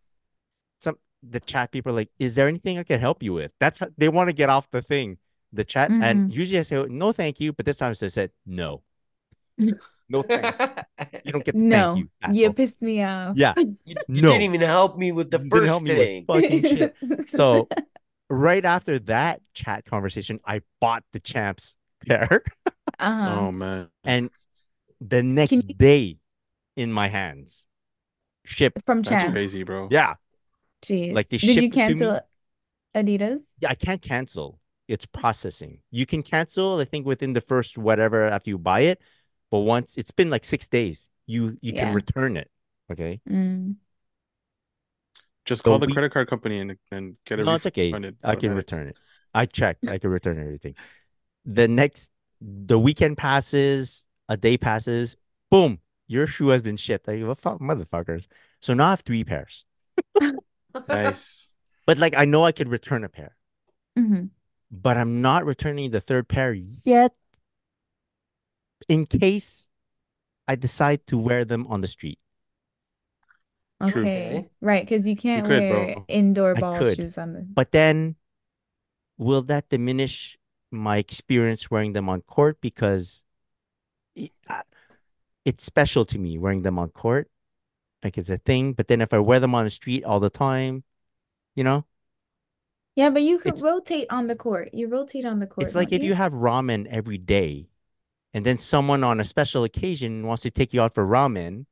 [1.27, 3.51] the chat people are like, is there anything I can help you with?
[3.59, 5.17] That's how they want to get off the thing.
[5.53, 8.81] the chat, and usually I say no, thank you, but this time I said no,
[10.09, 11.09] no, thank you.
[11.25, 12.43] You don't get the No, thank you.
[12.43, 13.37] you pissed me off.
[13.37, 13.53] Yeah,
[13.85, 14.29] You, you No.
[14.31, 16.25] didn't even help me with the You didn't help first me with thing.
[16.25, 17.29] fucking shit.
[17.29, 17.69] So
[18.29, 21.75] right after that chat conversation, I bought the champs
[22.07, 22.41] pair,
[22.99, 23.29] uh-huh.
[23.29, 23.89] Oh man.
[24.03, 24.29] and
[24.99, 26.17] the next you- day
[26.75, 27.67] in my hands,
[28.43, 28.81] shipped.
[28.85, 29.33] From That's Champs.
[29.33, 29.87] crazy, bro.
[29.91, 30.15] Yeah,
[30.83, 31.13] Jeez.
[31.13, 31.87] Like, they Did you shipped it to me.
[31.87, 32.19] cancel
[32.95, 33.41] Adidas?
[33.59, 34.59] yeah, I can't cancel.
[34.87, 35.79] It's processing.
[35.91, 39.01] You can cancel, I think, within the first whatever after you buy it,
[39.49, 42.49] but once it's been like six days, you you can return it.
[42.91, 43.21] Okay.
[43.29, 43.75] Mm.
[45.45, 47.87] Just So call the we- credit card company and, and get it No, it's okay.
[47.87, 48.17] refunded.
[48.23, 48.97] I can return it.
[49.33, 49.87] I checked.
[49.87, 50.75] I can return everything.
[51.45, 52.09] The next,
[52.39, 55.17] the weekend passes, a day passes,
[55.51, 57.09] boom, your shoe has been shipped.
[57.09, 58.27] I go, "Well, fuck, motherfuckers.
[58.61, 59.65] So now I have three pairs.
[60.87, 61.47] Nice.
[61.85, 63.35] But like, I know I could return a pair,
[63.97, 64.31] hmm
[64.71, 67.13] but I'm not returning the third pair yet
[68.87, 69.69] in case
[70.47, 72.19] I decide to wear them on the street.
[73.81, 73.99] Okay.
[73.99, 74.49] Okay.
[74.61, 76.05] Right, because you can't could, wear bro.
[76.07, 76.95] indoor ball could.
[76.97, 78.15] shoes on the But then,
[79.17, 80.37] will that diminish
[80.71, 82.61] my experience wearing them on court?
[82.61, 83.23] Because
[84.15, 84.63] it, I-
[85.45, 87.29] it's special to me wearing them on court.
[88.03, 88.73] Like it's a thing.
[88.73, 90.83] But then if I wear them on the street all the time,
[91.55, 91.85] you know,
[92.95, 94.69] Yeah, but you could rotate on the court.
[94.73, 97.67] You rotate on the court, it's like don't if you have ramen every day
[98.33, 101.65] and then someone on a special occasion wants to take you out for ramen.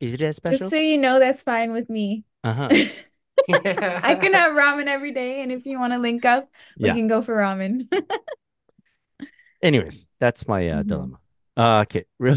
[0.00, 0.58] Is it as special?
[0.58, 2.24] Just so you know, that's fine with me.
[2.44, 2.68] uh-huh.
[3.48, 6.94] I can have ramen every day, and if you want to link up, we Yeah.
[6.94, 7.88] can go for ramen.
[9.62, 10.88] Anyways, that's my uh, Mhm.
[10.88, 11.18] dilemma.
[11.56, 12.36] Uh, okay, real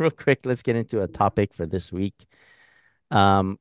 [0.04, 2.26] real quick, let's get into a topic for this week.
[3.10, 3.58] Um,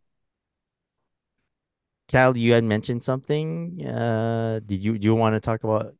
[2.07, 3.85] Cal, you had mentioned something.
[3.85, 5.95] Uh, did you do you want to talk about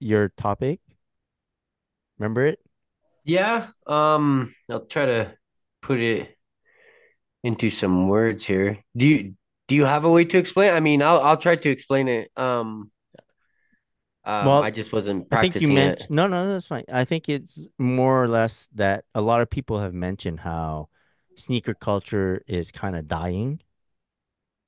[0.00, 0.80] your topic?
[2.18, 2.60] Remember it?
[3.24, 5.34] Yeah, um, I'll try to
[5.80, 6.36] put it
[7.42, 8.78] into some words here.
[8.96, 9.34] Do you
[9.68, 10.74] do you have a way to explain?
[10.74, 12.30] I mean, I'll I'll try to explain it.
[12.36, 12.90] Um,
[14.26, 15.98] um, Well, I just wasn't I think you practicing it.
[15.98, 16.84] mentioned no, no, that's fine.
[16.92, 20.88] I think it's more or less that a lot of people have mentioned how
[21.34, 23.60] sneaker culture is kind of dying,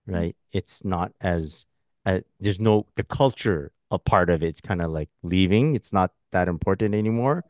[0.06, 0.36] right?
[0.52, 1.66] It's not as
[2.04, 5.74] uh, there's no the culture a part of it's kind of like leaving.
[5.74, 7.44] It's not that important anymore.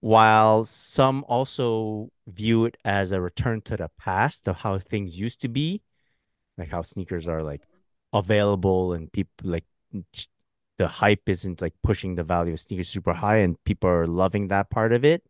[0.00, 5.40] While some also view it as a return to the past of how things used
[5.42, 5.82] to be,
[6.58, 7.62] like how sneakers are like
[8.12, 9.64] available and people like
[10.78, 14.48] the hype isn't like pushing the value of sneakers super high and people are loving
[14.48, 15.22] that part of it.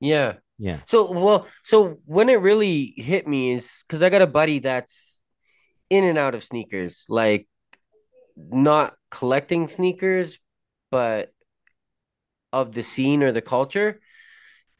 [0.00, 0.34] Yeah.
[0.58, 0.80] Yeah.
[0.86, 5.22] So well, so when it really hit me is because I got a buddy that's
[5.90, 7.48] in and out of sneakers, like
[8.36, 10.38] not collecting sneakers,
[10.90, 11.32] but
[12.52, 14.00] of the scene or the culture.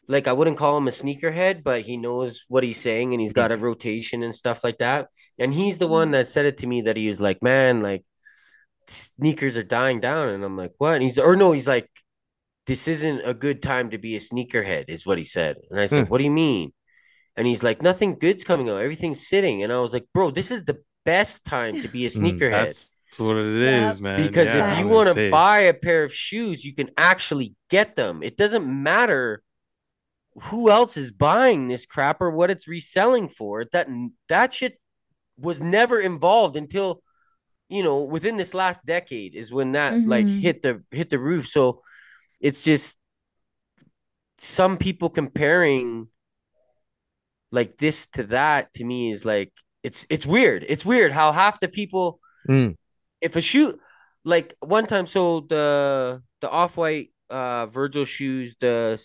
[0.06, 3.32] Like I wouldn't call him a sneakerhead, but he knows what he's saying and he's
[3.32, 5.08] got a rotation and stuff like that.
[5.38, 6.12] And he's the one mm.
[6.12, 8.04] that said it to me that he was like, Man, like
[8.90, 10.28] sneakers are dying down.
[10.28, 10.94] And I'm like, What?
[10.94, 11.88] And he's or no, he's like,
[12.66, 15.56] This isn't a good time to be a sneakerhead, is what he said.
[15.70, 16.10] And I said, Hmm.
[16.10, 16.72] What do you mean?
[17.36, 19.62] And he's like, Nothing good's coming out, everything's sitting.
[19.62, 22.66] And I was like, Bro, this is the best time to be a Mm, sneakerhead.
[22.66, 24.02] That's, that's what it is, Yep.
[24.02, 24.26] man.
[24.26, 27.96] Because Yeah, if you want gonna buy a pair of shoes, you can actually get
[27.96, 28.22] them.
[28.22, 29.42] It doesn't matter
[30.42, 33.64] who else is buying this crap or what it's reselling for.
[33.72, 33.88] That
[34.28, 34.78] that shit
[35.36, 37.02] was never involved until
[37.68, 40.40] you know within this last decade is when that like Mhm.
[40.40, 41.46] hit the hit the roof.
[41.46, 41.80] So
[42.40, 42.96] it's just
[44.38, 46.08] some people comparing
[47.50, 49.52] like this to that to me is like
[49.82, 50.64] it's it's weird.
[50.68, 52.76] It's weird how half the people Mm.
[53.22, 53.78] if a shoe
[54.24, 59.00] like one time so the the off-white uh Virgil shoes the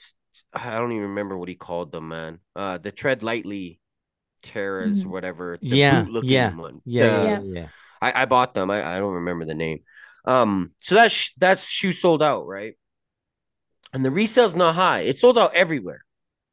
[0.51, 3.79] i don't even remember what he called them man uh the tread lightly
[4.43, 5.09] terras Mhm.
[5.09, 7.67] whatever the Yeah, yeah, one Yeah, The- yeah, Yeah.
[8.01, 8.19] Yeah, yeah.
[8.19, 8.69] I, I bought them.
[8.71, 9.79] I, I don't remember the name.
[10.25, 12.75] Um so that's sh- that shoe sold out right?
[13.93, 15.01] And the resale's not high.
[15.01, 16.05] It sold out everywhere.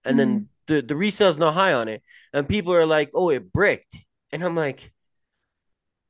[0.05, 2.03] And then the the resale's not high on it.
[2.32, 3.97] And people are like oh it bricked.
[4.32, 4.92] And I'm like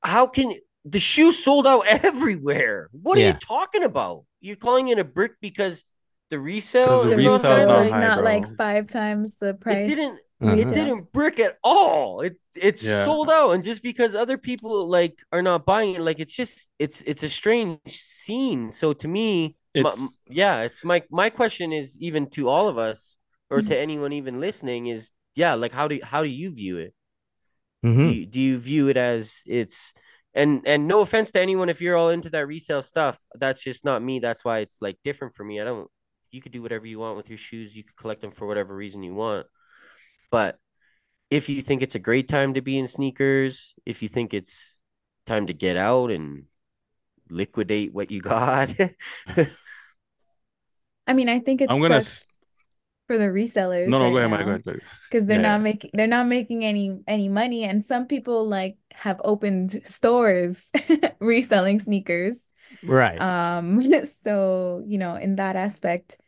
[0.03, 2.89] how can the shoe sold out everywhere?
[2.93, 4.25] What are you talking about?
[4.41, 5.85] You're calling it a brick because
[6.31, 9.55] the resale 'Cause the is resale's resale not is high, not like five times the
[9.69, 9.85] It
[10.41, 10.61] didn't.
[10.61, 10.71] Uh-huh.
[10.71, 12.21] It didn't brick at all.
[12.21, 13.05] It it's Yeah.
[13.05, 16.71] sold out, and just because other people like are not buying it, like it's just
[16.79, 18.71] it's it's a strange scene.
[18.71, 19.95] So to me, my-
[20.29, 23.19] yeah, it's my my question is even to all of us
[23.51, 23.69] or Mm-hmm.
[23.69, 26.95] to anyone even listening is yeah, like how do how do you view it?
[27.83, 28.15] Do Mhm.
[28.15, 29.95] you, do you view it as it's
[30.35, 33.19] and and no offense to anyone if you're all into that resale stuff.
[33.35, 34.19] That's just not me.
[34.19, 35.61] That's why it's like different for me.
[35.61, 35.89] I don't.
[36.31, 37.75] You could do whatever you want with your shoes.
[37.77, 39.47] You could collect them for whatever reason you want.
[40.31, 40.59] But
[41.31, 44.81] if you think it's a great time to be in sneakers, if you think it's
[45.27, 46.47] time to get out and
[47.31, 48.71] liquidate what you got,
[51.07, 51.97] I mean, I think it's I'm gonna.
[51.97, 52.27] s-
[53.07, 54.45] for the resellers No, no, right go ahead, Mike.
[54.45, 54.65] Go now ahead.
[54.65, 54.83] Go ahead.
[55.11, 55.63] because they're Yeah, not yeah.
[55.63, 60.71] making they're not making any any money, and some people like have opened stores
[61.21, 62.43] reselling sneakers.
[62.83, 63.25] Right.
[63.25, 63.83] Um,
[64.25, 66.19] so you know, in that aspect,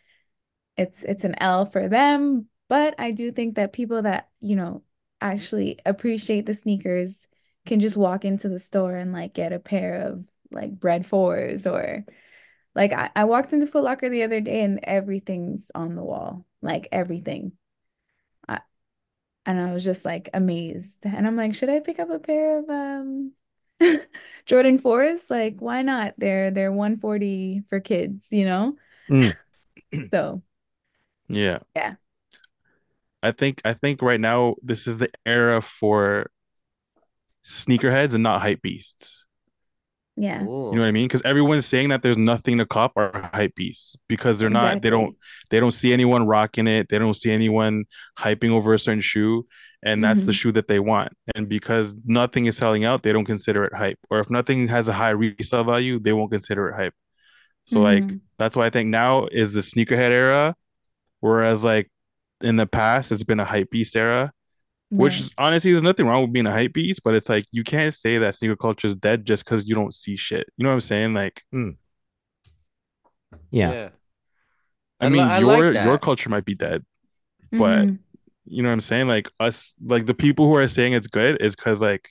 [0.76, 2.48] it's it's an L for them.
[2.68, 4.82] But I do think that people that, you know,
[5.20, 7.26] actually appreciate the sneakers
[7.66, 11.66] can just walk into the store and like get a pair of like Bred fours
[11.66, 12.04] or
[12.74, 16.46] like I, I walked into Foot Locker the other day and everything's on the wall.
[16.62, 17.52] Like everything.
[18.48, 18.60] I,
[19.46, 20.98] and I was just like amazed.
[21.04, 23.32] And I'm like, should I pick up a pair of um
[24.46, 25.30] Jordan 4s?
[25.30, 26.14] Like, why not?
[26.18, 28.76] They're they're 140 for kids, you know?
[29.10, 29.32] Mm.
[30.10, 30.42] So
[31.28, 31.58] Yeah.
[31.74, 31.96] Yeah.
[33.22, 36.30] I think I think right now this is the era for
[37.44, 39.26] sneakerheads and not hype beasts.
[40.16, 40.48] yeah.
[40.70, 41.06] You know what I mean?
[41.06, 44.90] Because everyone's saying that there's nothing to cop are hype beasts because they're not they
[44.90, 45.16] don't
[45.50, 47.84] they don't see anyone rocking it, they don't see anyone
[48.18, 49.46] hyping over a certain shoe,
[49.82, 50.34] and that's the Mhm.
[50.34, 51.12] shoe that they want.
[51.34, 53.98] And because nothing is selling out, they don't consider it hype.
[54.10, 56.94] Or if nothing has a high resale value, they won't consider it hype.
[57.64, 58.20] So like Mhm.
[58.38, 60.54] that's why I think now is the sneakerhead era,
[61.20, 61.90] whereas like
[62.40, 64.32] in the past it's been a hype beast era.
[64.90, 65.20] Which Right.
[65.20, 67.92] is, honestly, there's nothing wrong with being a hype beast, but it's like you can't
[67.92, 70.46] say that sneaker culture is dead just because you don't see shit.
[70.56, 71.12] You know what I'm saying?
[71.12, 71.42] Like,
[73.50, 73.90] Yeah.
[75.00, 76.84] I I li- mean, I your like your culture might be dead,
[77.52, 77.98] but Mhm.
[78.46, 79.08] you know what I'm saying?
[79.08, 82.08] Like us, like the people who are saying it's good is because like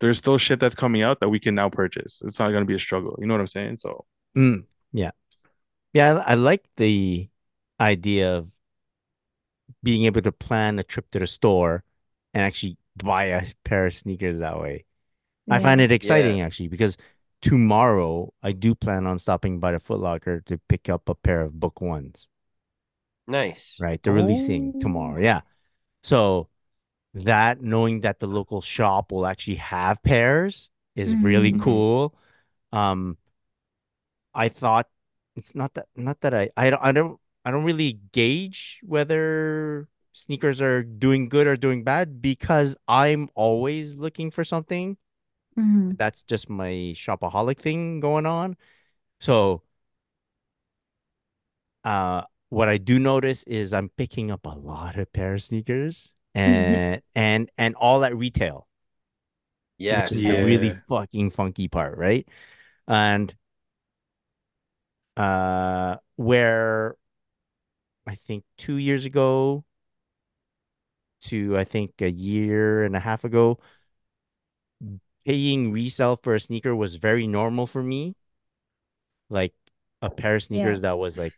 [0.00, 2.22] there's still shit that's coming out that we can now purchase.
[2.24, 3.16] It's not gonna be a struggle.
[3.20, 3.76] You know what I'm saying?
[3.78, 4.06] So
[4.36, 4.64] Mm.
[4.92, 5.10] Yeah.
[5.92, 7.28] Yeah, I, I like the
[7.82, 8.50] idea of
[9.82, 11.84] being able to plan a trip to the store
[12.34, 14.84] and actually buy a pair of sneakers that way.
[15.50, 16.96] I find it exciting actually because
[17.42, 21.42] tomorrow I do plan on stopping by the Foot Locker to pick up a pair
[21.42, 22.28] of book ones.
[23.26, 23.76] Nice.
[23.80, 24.02] Right.
[24.02, 25.18] They're releasing tomorrow.
[25.18, 25.22] Oh.
[25.22, 25.40] Yeah.
[26.02, 26.48] So
[27.14, 31.60] that knowing that the local shop will actually have pairs is really Mhm.
[31.62, 32.14] cool.
[32.72, 33.18] Um,
[34.34, 34.88] I thought
[35.36, 39.88] it's not that not that I I don't I don't I don't really gauge whether
[40.12, 44.96] sneakers are doing good or doing bad because I'm always looking for something.
[45.56, 45.96] Mhm.
[45.98, 48.56] That's just my shopaholic thing going on.
[49.20, 49.62] So
[51.84, 56.14] uh what I do notice is I'm picking up a lot of pair of sneakers
[56.34, 58.68] and and and all at retail,
[59.78, 60.36] Yeah, which is Yeah.
[60.36, 62.26] the really fucking funky part, right?
[62.88, 63.34] And
[65.16, 66.96] uh where
[68.06, 69.64] I think two years ago
[71.22, 73.58] to I think a year and a half ago,
[75.24, 78.14] paying resale for a sneaker was very normal for me.
[79.30, 79.54] Like
[80.02, 81.34] a pair of sneakers that was like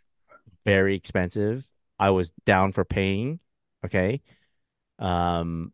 [0.64, 3.40] very expensive, I was down for paying.
[3.84, 4.22] Okay.
[4.98, 5.72] Um,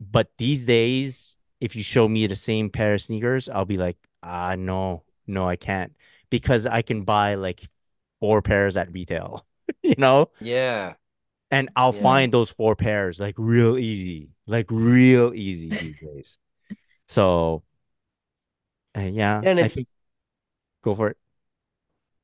[0.00, 3.98] but these days, if you show me the same pair of sneakers, I'll be like,
[4.22, 5.94] ah, no, no, I can't
[6.30, 7.62] because I can buy like
[8.20, 9.46] four pairs at retail,
[9.82, 10.94] you know, Yeah.
[11.50, 12.02] and I'll Yeah.
[12.02, 16.38] find those four pairs like real easy, like real easy these days.
[17.08, 17.64] So,
[18.96, 19.88] uh, yeah, And it's- think
[20.82, 21.16] go for it.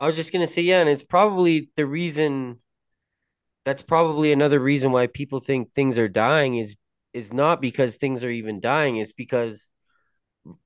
[0.00, 2.60] I was just gonna say, yeah, and it's probably the reason.
[3.64, 6.76] That's probably another reason why people think things are dying is
[7.12, 8.96] is not because things are even dying.
[8.96, 9.70] It's because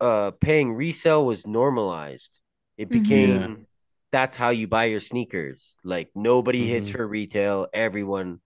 [0.01, 2.40] uh paying resale was normalized.
[2.77, 2.93] It Mhm.
[2.93, 3.66] became
[4.12, 5.77] that's how you buy your sneakers.
[5.85, 6.93] Like nobody hits Mhm.
[6.93, 7.69] for retail.
[7.73, 8.41] Everyone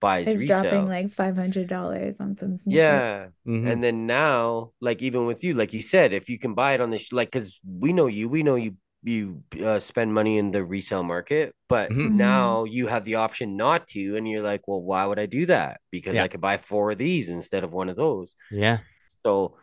[0.00, 0.62] buys It's resale.
[0.62, 2.76] dropping like $500 on some sneakers.
[2.76, 3.28] yeah.
[3.46, 3.70] Mhm.
[3.72, 6.80] And then now, like even with you, like you said, if you can buy it
[6.80, 10.38] on the sh- like, because we know you, we know you, you uh, spend money
[10.38, 12.12] in the resale market, but Mhm.
[12.12, 15.46] now you have the option not to, and you're like, well, why would I do
[15.46, 15.80] that?
[15.90, 16.24] Because Yeah.
[16.24, 18.34] I could buy four of these instead of one of those.
[18.50, 18.78] Yeah.
[19.24, 19.56] So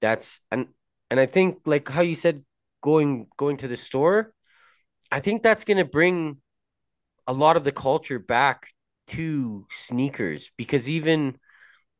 [0.00, 0.68] that's and
[1.10, 2.44] and I think like how you said
[2.82, 4.32] going going to the store,
[5.14, 6.38] I think that's gonna bring
[7.28, 8.66] a lot of the culture back
[9.06, 11.38] to sneakers because even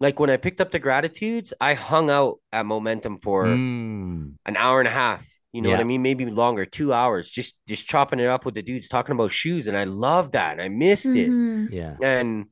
[0.01, 4.35] like when I picked up the gratitudes, I hung out at Momentum for Mm.
[4.47, 5.29] an hour and a half.
[5.53, 6.03] You know what I mean?
[6.03, 9.69] Maybe longer, two hours, just just chopping it up with the dudes talking about shoes,
[9.69, 10.59] and I love that.
[10.59, 11.69] I missed it Mhm.
[11.71, 11.97] Yeah.
[12.03, 12.47] and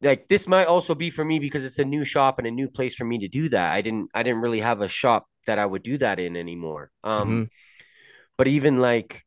[0.00, 2.70] like this might also be for me because it's a new shop and a new
[2.70, 3.74] place for me to do that.
[3.74, 6.90] I didn't I didn't really have a shop that I would do that in anymore.
[7.04, 7.50] Um Mhm.
[8.38, 9.24] but even like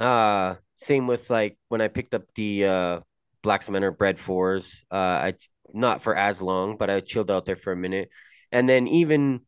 [0.00, 3.00] uh same with like when I picked up the uh
[3.42, 5.34] Black Cementer Bred fours, uh I
[5.72, 8.10] not for as long, but I chilled out there for a minute.
[8.52, 9.42] And then even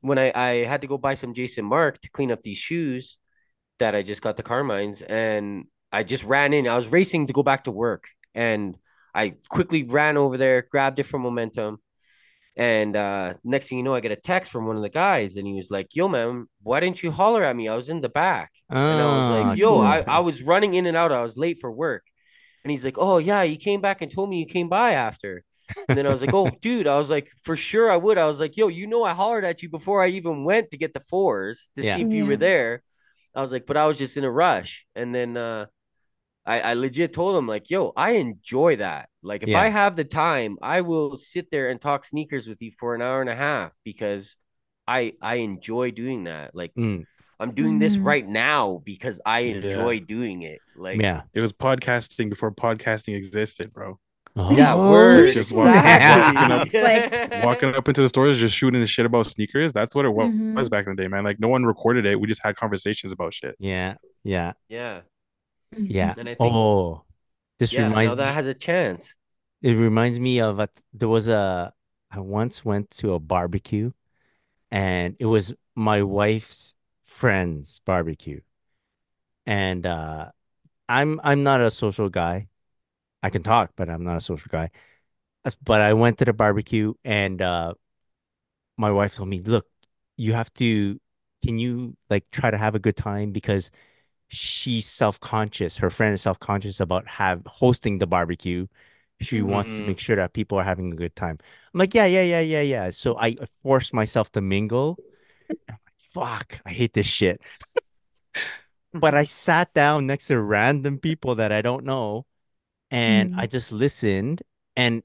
[0.00, 3.18] when I I had to go buy some Jason Markk to clean up these shoes
[3.78, 6.68] that I just got the Carmines and I just ran in.
[6.68, 8.04] I was racing to go back to work
[8.34, 8.76] and
[9.14, 11.78] I quickly ran over there, grabbed it from Momentum.
[12.58, 15.36] And uh, next thing you know, I get a text from one of the guys,
[15.36, 17.68] and he was like, "Yo, man, why didn't you holler at me?
[17.68, 18.52] I was in the back."
[18.88, 19.80] And I was Ah, like, "Yo, cool.
[19.80, 21.12] I, I was running in and out.
[21.12, 22.04] I was late for work."
[22.64, 25.44] And he's like, "Oh yeah, you came back and told me you came by after."
[25.88, 28.24] And then I was like, "Oh, dude," I was like, "For sure I would." I
[28.26, 30.94] was like, "Yo, you know I hollered at you before I even went to get
[30.94, 31.94] the fours to Yeah.
[31.94, 32.82] see if you were there."
[33.34, 35.66] I was like, "But I was just in a rush." And then uh,
[36.48, 39.08] I, I legit told him like, "Yo, I enjoy that.
[39.22, 39.60] Like, if Yeah.
[39.60, 43.02] I have the time, I will sit there and talk sneakers with you for an
[43.02, 44.36] hour and a half because
[44.86, 46.54] I I enjoy doing that.
[46.54, 47.04] Like, Mm,
[47.38, 48.04] I'm doing this Mhm.
[48.06, 49.54] right now because I Yeah.
[49.56, 50.58] enjoy doing it.
[50.74, 51.22] Like, yeah.
[51.34, 53.98] It was podcasting before podcasting existed, bro.
[54.52, 55.30] yeah, Oh, word.
[55.32, 56.80] Just walking- walking Exactly.
[56.82, 59.72] Like- Walking up into the stores, just shooting the shit about sneakers.
[59.72, 60.54] That's what it wa- Mhm.
[60.54, 61.24] was back in the day, man.
[61.24, 62.20] Like no one recorded it.
[62.20, 63.56] We just had conversations about shit.
[63.58, 63.94] Yeah,
[64.24, 65.00] yeah, yeah,
[65.76, 66.14] yeah.
[66.18, 67.04] And I think- Oh,
[67.58, 67.82] this yeah.
[67.82, 68.34] Now reminds that me.
[68.34, 69.14] has a chance.
[69.62, 71.72] It reminds me of a, there was a
[72.10, 73.92] I once went to a barbecue
[74.70, 78.40] and it was my wife's friend's barbecue.
[79.46, 80.30] And uh
[80.88, 82.48] I'm I'm not a social guy.
[83.22, 84.70] I can talk, but I'm not a social guy.
[85.64, 87.74] But I went to the barbecue and uh
[88.76, 89.66] my wife told me, "Look,
[90.16, 91.00] you have to
[91.42, 93.70] can you like try to have a good time because
[94.28, 95.78] she's self-conscious.
[95.78, 98.66] Her friend is self-conscious about have hosting the barbecue.
[99.20, 99.86] She wants to Mhm.
[99.86, 101.38] make sure that people are having a good time.
[101.74, 102.90] I'm like, yeah, yeah, yeah, yeah, yeah.
[102.90, 105.00] So I force myself to mingle.
[105.68, 107.42] I'm like, fuck, I hate this shit.
[108.92, 112.26] But I sat down next to random people that I don't know
[112.90, 114.42] and I just listened
[114.76, 115.02] and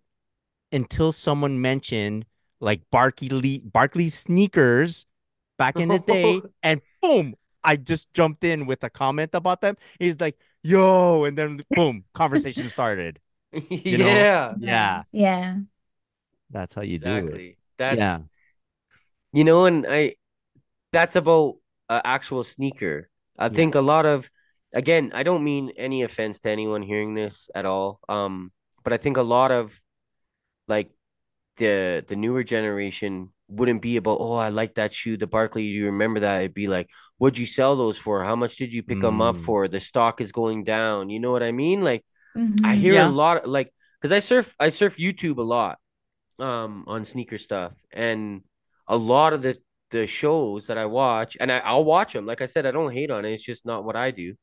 [0.72, 2.26] until someone mentioned
[2.62, 5.06] like Barkley Barkley sneakers
[5.58, 9.78] back in the day and boom I just jumped in with a comment about them.
[10.00, 13.20] He's like, "Yo," and then boom, conversation started.
[13.98, 14.30] know?
[14.56, 15.62] yeah, Yeah, Yeah.
[16.50, 17.44] that's how you do it.
[17.44, 17.58] exactly.
[17.78, 18.24] That's Yeah.
[19.32, 20.16] you know, and I
[20.94, 21.58] that's about
[21.90, 23.10] an actual sneaker.
[23.40, 23.50] I Yeah.
[23.50, 24.32] think a lot of
[24.76, 28.02] again, I don't mean any offense to anyone hearing this at all.
[28.10, 28.54] Um,
[28.84, 29.82] but I think a lot of
[30.70, 30.92] like
[31.58, 35.86] the the newer generation wouldn't be about, oh, I like that shoe, the Barkley you
[35.88, 36.40] remember that?
[36.42, 38.24] It'd be like, what'd you sell those for?
[38.24, 39.44] How much did you pick them up Mm.
[39.46, 39.68] for?
[39.68, 41.10] The stock is going down.
[41.10, 41.82] You know what I mean?
[41.82, 42.06] Like
[42.36, 42.76] I Mhm.
[42.76, 43.08] hear Yeah.
[43.08, 43.72] a lot like
[44.02, 45.78] because I surf I surf YouTube a lot
[46.40, 48.42] um on sneaker stuff and
[48.88, 49.56] a lot of the
[49.92, 52.92] the shows that I watch and I, I'll watch them like I said I don't
[52.92, 54.34] hate on it it's just not what I do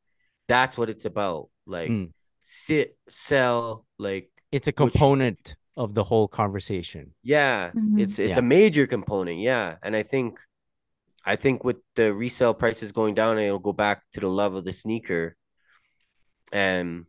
[0.47, 2.13] that's what it's about like Mm.
[2.39, 7.15] sit sell like It's a Which- component of the whole conversation.
[7.23, 8.01] yeah Mhm.
[8.01, 8.45] it's it's Yeah.
[8.45, 10.39] a major component yeah and I think
[11.25, 14.65] I think with the resale prices going down it'll go back to the love of
[14.65, 15.37] the sneaker
[16.53, 17.07] and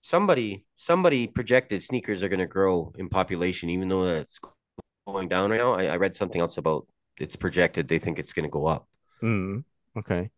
[0.00, 4.40] somebody somebody projected sneakers are going to grow in population even though that's
[5.06, 6.86] going down right now I, I read something else about
[7.20, 8.86] it's projected they think it's going to go up
[9.22, 9.64] Mm,
[9.98, 10.30] okay.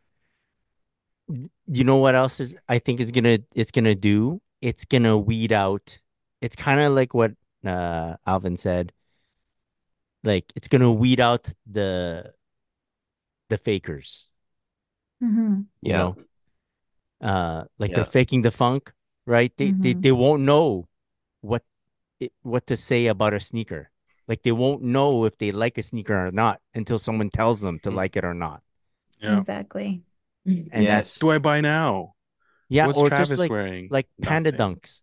[1.69, 4.41] You know what else is I think is gonna it's gonna do?
[4.63, 5.99] It's gonna weed out.
[6.41, 7.33] It's kind of like what
[7.65, 8.93] uh Alvin said.
[10.23, 12.35] Like it's gonna weed out the
[13.49, 14.31] the fakers,
[15.21, 15.69] Mhm.
[15.83, 15.99] you Yeah.
[15.99, 16.17] know.
[17.21, 17.97] Uh like Yeah.
[17.97, 18.93] they're faking the funk,
[19.27, 19.53] right?
[19.57, 20.03] They they Mhm.
[20.03, 20.89] they won't know
[21.43, 21.65] what
[22.21, 23.91] it, what to say about a sneaker.
[24.29, 27.79] Like they won't know if they like a sneaker or not until someone tells them
[27.81, 28.63] to like it or not.
[29.21, 29.39] Yeah.
[29.39, 30.03] Exactly.
[30.73, 32.15] And yes that's Do I buy now?
[32.69, 33.89] yeah, What's or Travis just like wearing?
[33.91, 34.77] like panda Nothing.
[34.77, 35.01] dunks.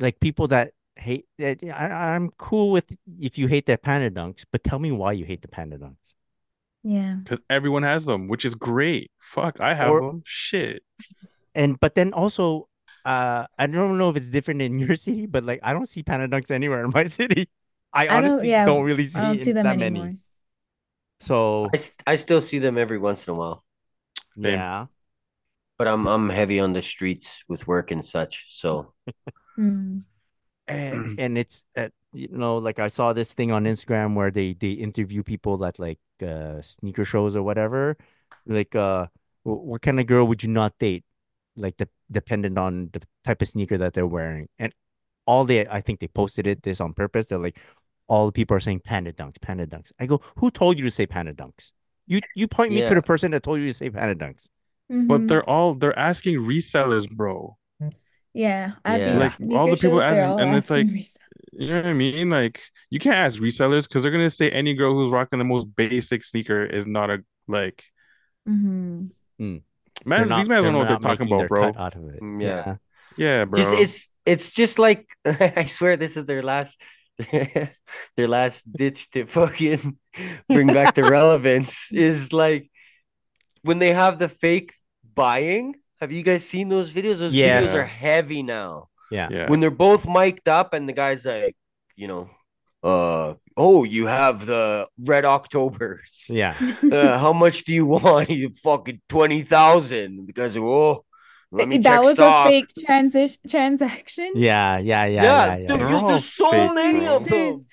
[0.00, 2.84] Like people that hate that I, I'm cool with
[3.20, 6.14] if you hate the panda dunks, but tell me why you hate the panda dunks.
[6.82, 7.14] Yeah.
[7.22, 9.10] Because everyone has them, which is great.
[9.20, 10.22] Fuck, I have Or- them.
[10.26, 10.82] Shit.
[11.56, 12.66] And but then also
[13.04, 16.02] uh I don't know if it's different in your city, but like I don't see
[16.02, 17.46] panda dunks anywhere in my city.
[17.92, 20.06] I I don't- honestly yeah, don't really see, I don't see them that anymore.
[20.06, 20.16] many.
[21.20, 23.62] So I, st- I still see them every once in a while
[24.36, 24.54] Same.
[24.54, 24.86] yeah.
[25.78, 28.92] but I'm I'm heavy on the streets with work and such so
[29.58, 30.04] Mm.
[30.68, 34.54] and and it's uh, you know like I saw this thing on Instagram where they
[34.54, 37.96] they interview people at like uh sneaker shows or whatever
[38.46, 39.06] like uh
[39.42, 41.04] what kind of girl would you not date
[41.56, 44.48] like de- dependent on the type of sneaker that they're wearing.
[44.58, 44.72] And
[45.26, 47.26] all they, I think they posted it this on purpose.
[47.26, 47.58] They're like,
[48.08, 49.92] all the people are saying panda dunks, panda dunks.
[50.00, 51.72] I go, who told you to say panda dunks?
[52.06, 54.50] You you point me to the person that told you to say panda dunks.
[54.88, 55.28] But Mhm.
[55.28, 57.56] they're all they're asking resellers, bro.
[58.34, 59.12] Yeah, at Yeah.
[59.12, 61.20] these Like, sneaker all the people shows, they're asking- and it's like- asking resale.
[61.56, 62.30] You know what I mean?
[62.30, 65.66] Like you can't ask resellers because they're gonna say any girl who's rocking the most
[65.76, 67.84] basic sneaker is not a like
[68.48, 69.04] Mm-hmm.
[69.38, 69.60] man.
[70.04, 71.72] They're These not- guys don't know what they're talking about, bro.
[71.76, 72.20] out of it.
[72.20, 72.76] Mm, yeah.
[73.16, 73.60] Yeah, bro.
[73.60, 76.80] Just it's it's just like I swear this is their last
[78.16, 79.96] their last ditch to fucking
[80.48, 82.68] bring back the relevance is like
[83.62, 84.72] when they have the fake
[85.14, 85.76] buying.
[86.04, 87.18] Have you guys seen those videos?
[87.18, 87.72] Those Yes.
[87.72, 88.88] videos are heavy now.
[89.10, 89.28] Yeah.
[89.30, 89.48] yeah.
[89.50, 91.56] When they're both mic'd up and the guy's like,
[91.96, 92.28] you know,
[92.82, 96.26] uh oh, you have the red Octobers.
[96.42, 96.54] Yeah.
[96.98, 98.28] Uh, how much do you want?
[98.40, 100.26] You fucking twenty thousand.
[100.28, 101.04] The guys like, oh,
[101.50, 102.46] let me that check was stock.
[102.46, 104.30] a fake transition transaction.
[104.34, 104.78] Yeah.
[104.78, 105.04] Yeah.
[105.06, 105.22] Yeah.
[105.22, 105.56] Yeah, Yeah.
[105.56, 105.66] yeah.
[105.68, 107.16] They're you- there's so fake, many bro.
[107.16, 107.66] of them.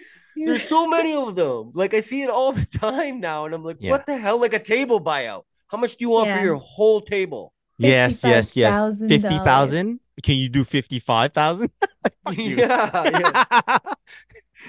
[0.48, 1.72] There's so many of them.
[1.82, 3.92] Like I see it all the time now, and I'm like, Yeah.
[3.92, 4.40] what the hell?
[4.40, 5.44] Like a table buyout.
[5.72, 6.38] How much do you want Yeah.
[6.40, 7.54] for your whole table?
[7.82, 8.24] Yes.
[8.24, 8.56] Yes.
[8.56, 8.98] Yes.
[9.00, 10.00] Fifty thousand.
[10.24, 11.72] Can you do fifty-five thousand?
[12.32, 12.56] you.
[12.58, 13.78] yeah, yeah.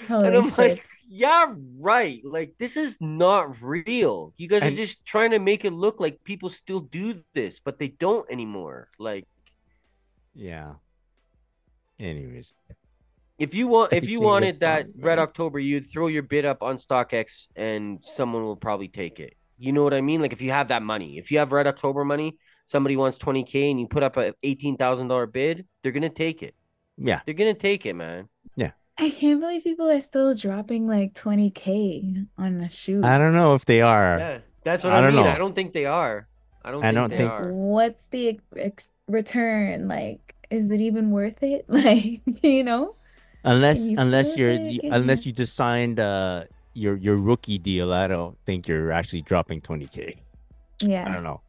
[0.09, 0.59] And I'm shit.
[0.59, 2.19] like, yeah, right.
[2.25, 4.33] Like this is not real.
[4.39, 7.61] You guys And- are just trying to make it look like people still do this,
[7.61, 8.89] but they don't anymore.
[8.99, 9.27] Like
[10.35, 10.75] yeah.
[12.01, 12.55] Anyways,
[13.39, 15.19] if you want, if you wanted that Red?
[15.19, 19.37] October, you'd throw your bid up on StockX, and someone will probably take it.
[19.63, 20.21] You know what I mean?
[20.21, 23.45] Like if you have that money, if you have Red October money, somebody wants twenty
[23.45, 26.55] k, and you put up a eighteen thousand dollar bid, they're gonna take it.
[26.99, 27.21] yeah.
[27.25, 28.29] They're gonna take it, man.
[28.57, 28.73] Yeah.
[28.99, 33.03] I can't believe people are still dropping like 20k on a shoe.
[33.03, 34.19] I don't know if they are.
[34.19, 35.25] Yeah, that's what I I, don't mean.
[35.25, 35.31] know.
[35.31, 36.29] I don't think they are.
[36.65, 36.83] I don't.
[36.85, 37.53] I think don't they think- are.
[37.53, 39.89] What's the ex- ex- return?
[39.89, 41.65] Like, is it even worth it?
[41.69, 42.97] Like, you know?
[43.45, 44.73] Unless you unless you're it?
[44.85, 46.45] you- unless you- you just signed uh
[46.75, 50.19] your your rookie deal, I don't think you're actually dropping 20k.
[50.81, 51.09] Yeah.
[51.09, 51.41] I don't know.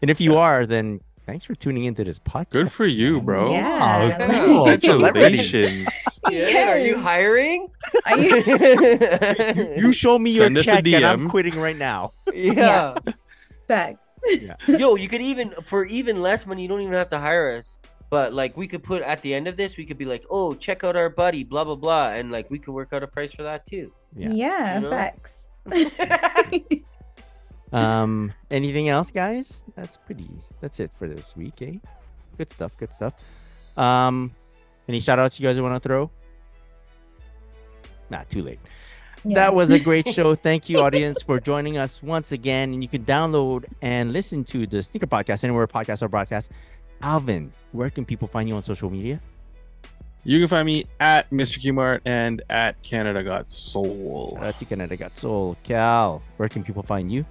[0.00, 2.50] And if you are, then thanks for tuning into this podcast.
[2.50, 3.52] Good for you, bro.
[3.52, 3.78] Yeah.
[3.78, 4.44] Wow, Yeah.
[4.44, 4.78] cool.
[4.78, 5.88] Congratulations.
[6.30, 7.68] Yeah, are you hiring?
[8.06, 8.36] Are you
[9.76, 12.12] You show me your Send us a check and I'm quitting right now.
[12.34, 12.94] yeah.
[13.68, 14.04] facts?
[14.68, 17.80] Yo, you could even for even less money, you don't even have to hire us.
[18.12, 20.52] But like we could put at the end of this, we could be like, oh,
[20.52, 23.32] check out our buddy, blah blah blah, and like we could work out a price
[23.32, 23.90] for that too.
[24.14, 24.28] Yeah.
[24.30, 24.90] Yeah, You know?
[24.90, 25.48] facts.
[27.72, 29.64] Um anything else, guys?
[29.74, 30.28] That's pretty
[30.60, 31.80] that's it for this week, eh?
[32.36, 33.14] Good stuff, good stuff.
[33.78, 34.36] Um
[34.86, 36.10] any shout outs you guys want to throw?
[38.10, 38.60] Nah, too late.
[39.24, 39.36] Yeah.
[39.36, 40.34] That was a great show.
[40.34, 42.74] Thank you, audience, for joining us once again.
[42.74, 46.50] And you can download and listen to the Sneaker Podcast anywhere podcasts are broadcast.
[47.02, 49.20] Alvin, where can people find you on social media?
[50.24, 51.58] You can find me at Mr.
[51.58, 54.38] Qmart and at Canada Got Soul.
[54.40, 55.56] At Canada Got Soul.
[55.64, 57.26] Cal, where can people find you?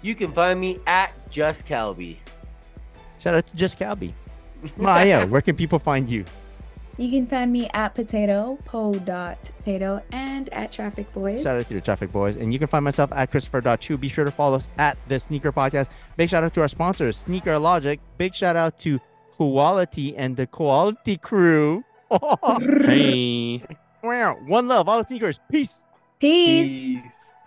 [0.00, 2.18] You can find me at Just Kalby.
[3.18, 4.12] Shout out to Just Kalby.
[4.76, 6.24] Maya, where can people find you?
[6.98, 11.42] You can find me at potato, po dot potato, and at traffic boys.
[11.44, 12.34] Shout out to the Traffic Boys.
[12.36, 13.96] And you can find myself at Christopher.chiu.
[13.96, 15.90] Be sure to follow us at the Sneaker Podcast.
[16.16, 18.00] Big shout out to our sponsors, Sneaker Logic.
[18.16, 18.98] Big shout out to
[19.32, 21.84] Kuwallatee and the Kuwallatee Crew.
[22.86, 23.62] Hey.
[24.00, 25.38] One love, all the sneakers.
[25.50, 25.84] Peace.
[26.18, 27.02] Peace.
[27.02, 27.44] Peace.